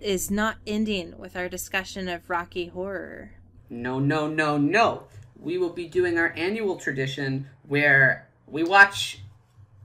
is 0.00 0.30
not 0.30 0.56
ending 0.66 1.16
with 1.16 1.36
our 1.36 1.48
discussion 1.48 2.08
of 2.08 2.28
rocky 2.28 2.66
horror 2.66 3.30
No, 3.68 3.98
no, 3.98 4.28
no, 4.28 4.56
no. 4.56 5.04
We 5.38 5.58
will 5.58 5.72
be 5.72 5.88
doing 5.88 6.18
our 6.18 6.32
annual 6.36 6.76
tradition 6.76 7.48
where 7.66 8.28
we 8.46 8.62
watch 8.62 9.18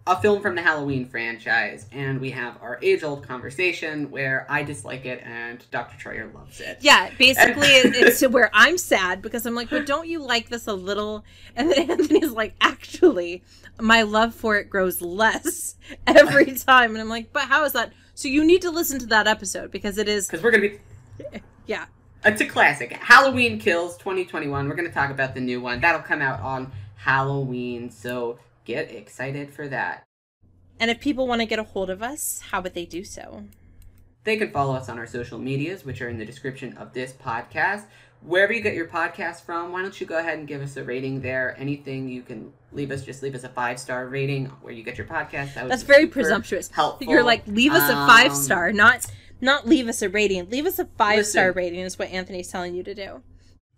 a 0.07 0.19
film 0.19 0.41
from 0.41 0.55
the 0.55 0.61
Halloween 0.63 1.05
franchise 1.07 1.85
and 1.91 2.19
we 2.19 2.31
have 2.31 2.57
our 2.61 2.79
age 2.81 3.03
old 3.03 3.25
conversation 3.27 4.09
where 4.09 4.47
I 4.49 4.63
dislike 4.63 5.05
it 5.05 5.21
and 5.23 5.63
Dr. 5.69 5.95
Troyer 5.97 6.33
loves 6.33 6.59
it. 6.59 6.79
Yeah, 6.81 7.11
basically, 7.19 7.67
it- 7.67 7.95
it's 7.95 8.21
where 8.27 8.49
I'm 8.51 8.77
sad 8.79 9.21
because 9.21 9.45
I'm 9.45 9.53
like, 9.53 9.69
but 9.69 9.85
don't 9.85 10.07
you 10.07 10.19
like 10.23 10.49
this 10.49 10.65
a 10.67 10.73
little? 10.73 11.23
And 11.55 11.71
then 11.71 11.91
Anthony's 11.91 12.31
like, 12.31 12.55
actually, 12.61 13.43
my 13.79 14.01
love 14.01 14.33
for 14.33 14.57
it 14.57 14.69
grows 14.71 15.01
less 15.01 15.75
every 16.07 16.53
time. 16.57 16.91
And 16.91 16.99
I'm 16.99 17.09
like, 17.09 17.31
but 17.31 17.43
how 17.43 17.63
is 17.65 17.73
that? 17.73 17.93
So 18.15 18.27
you 18.27 18.43
need 18.43 18.63
to 18.63 18.71
listen 18.71 18.99
to 18.99 19.05
that 19.07 19.27
episode 19.27 19.69
because 19.71 19.97
it 19.99 20.09
is, 20.09 20.27
Because 20.27 20.43
we're 20.43 20.51
going 20.51 20.63
to 20.63 21.29
be. 21.31 21.41
yeah. 21.67 21.85
It's 22.25 22.41
a 22.41 22.45
classic. 22.45 22.91
Halloween 22.93 23.59
Kills 23.59 23.97
2021. 23.97 24.67
We're 24.69 24.75
going 24.75 24.87
to 24.87 24.93
talk 24.93 25.09
about 25.11 25.33
the 25.35 25.41
new 25.41 25.61
one. 25.61 25.79
That'll 25.79 26.01
come 26.01 26.21
out 26.21 26.39
on 26.41 26.71
Halloween, 26.95 27.89
so 27.89 28.37
get 28.65 28.91
excited 28.91 29.53
for 29.53 29.67
that. 29.67 30.03
And 30.79 30.89
if 30.89 30.99
people 30.99 31.27
want 31.27 31.41
to 31.41 31.45
get 31.45 31.59
a 31.59 31.63
hold 31.63 31.89
of 31.89 32.01
us, 32.01 32.41
how 32.51 32.61
would 32.61 32.73
they 32.73 32.85
do 32.85 33.03
so? 33.03 33.43
They 34.23 34.37
can 34.37 34.51
follow 34.51 34.75
us 34.75 34.89
on 34.89 34.97
our 34.99 35.07
social 35.07 35.39
medias, 35.39 35.85
which 35.85 36.01
are 36.01 36.09
in 36.09 36.17
the 36.17 36.25
description 36.25 36.77
of 36.77 36.93
this 36.93 37.13
podcast. 37.13 37.85
Wherever 38.23 38.53
you 38.53 38.61
get 38.61 38.75
your 38.75 38.87
podcast 38.87 39.41
from, 39.45 39.71
why 39.71 39.81
don't 39.81 39.99
you 39.99 40.05
go 40.05 40.19
ahead 40.19 40.37
and 40.37 40.47
give 40.47 40.61
us 40.61 40.77
a 40.77 40.83
rating 40.83 41.21
there? 41.21 41.55
Anything 41.59 42.07
you 42.07 42.21
can 42.21 42.53
leave 42.71 42.91
us, 42.91 43.03
just 43.03 43.23
leave 43.23 43.33
us 43.33 43.43
a 43.43 43.49
five 43.49 43.79
star 43.79 44.07
rating 44.07 44.45
where 44.61 44.73
you 44.73 44.83
get 44.83 44.97
your 44.97 45.07
podcast. 45.07 45.55
That 45.55 45.63
would 45.63 45.71
That's 45.71 45.81
very 45.83 46.05
presumptuous. 46.07 46.69
Helpful. 46.69 47.07
You're 47.07 47.23
like, 47.23 47.47
leave 47.47 47.71
us 47.73 47.89
a 47.89 47.93
five 47.93 48.31
Um, 48.31 48.37
star, 48.37 48.71
not 48.71 49.07
not 49.39 49.67
leave 49.67 49.87
us 49.87 50.03
a 50.03 50.09
rating. 50.09 50.49
Leave 50.51 50.67
us 50.67 50.77
a 50.77 50.85
five 50.85 51.25
star 51.25 51.51
rating 51.51 51.79
is 51.79 51.97
what 51.97 52.09
Anthony's 52.09 52.47
telling 52.49 52.75
you 52.75 52.83
to 52.83 52.93
do. 52.93 53.23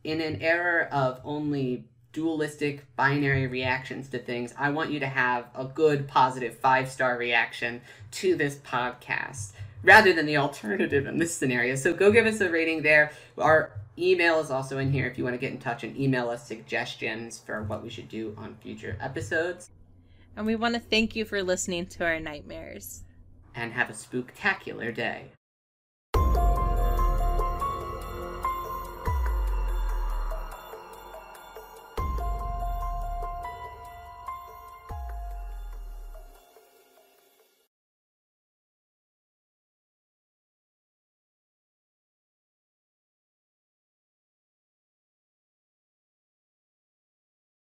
in 0.04 0.20
an 0.20 0.42
era 0.42 0.90
of 0.92 1.22
only 1.24 1.86
dualistic 2.14 2.86
binary 2.96 3.48
reactions 3.48 4.08
to 4.10 4.20
things, 4.20 4.54
I 4.58 4.70
want 4.70 4.92
you 4.92 5.00
to 5.02 5.08
have 5.08 5.48
a 5.56 5.66
good, 5.66 6.08
positive 6.08 6.56
five 6.58 6.90
star 6.90 7.18
reaction 7.18 7.82
to 8.12 8.36
this 8.36 8.56
podcast 8.56 9.52
rather 9.84 10.14
than 10.14 10.26
the 10.26 10.38
alternative 10.38 11.06
in 11.06 11.18
this 11.18 11.36
scenario. 11.36 11.76
So 11.76 11.94
go 11.94 12.12
give 12.12 12.26
us 12.26 12.40
a 12.40 12.50
rating 12.50 12.84
there. 12.84 13.12
Our 13.38 13.74
email 13.98 14.40
is 14.40 14.50
also 14.50 14.78
in 14.78 14.92
here 14.92 15.08
if 15.08 15.18
you 15.18 15.24
want 15.24 15.34
to 15.34 15.40
get 15.40 15.52
in 15.52 15.60
touch 15.60 15.84
and 15.84 15.98
email 15.98 16.30
us 16.30 16.48
suggestions 16.48 17.40
for 17.40 17.64
what 17.64 17.84
we 17.84 17.90
should 17.90 18.10
do 18.10 18.36
on 18.38 18.56
future 18.62 18.98
episodes. 19.02 19.70
And 20.36 20.46
we 20.46 20.56
want 20.56 20.74
to 20.76 20.80
thank 20.80 21.16
you 21.16 21.26
for 21.26 21.44
listening 21.44 21.86
to 21.88 22.06
our 22.06 22.20
nightmares. 22.20 23.04
And 23.56 23.74
have 23.74 23.90
a 23.90 23.94
spooktacular 23.94 24.96
day. 24.96 25.32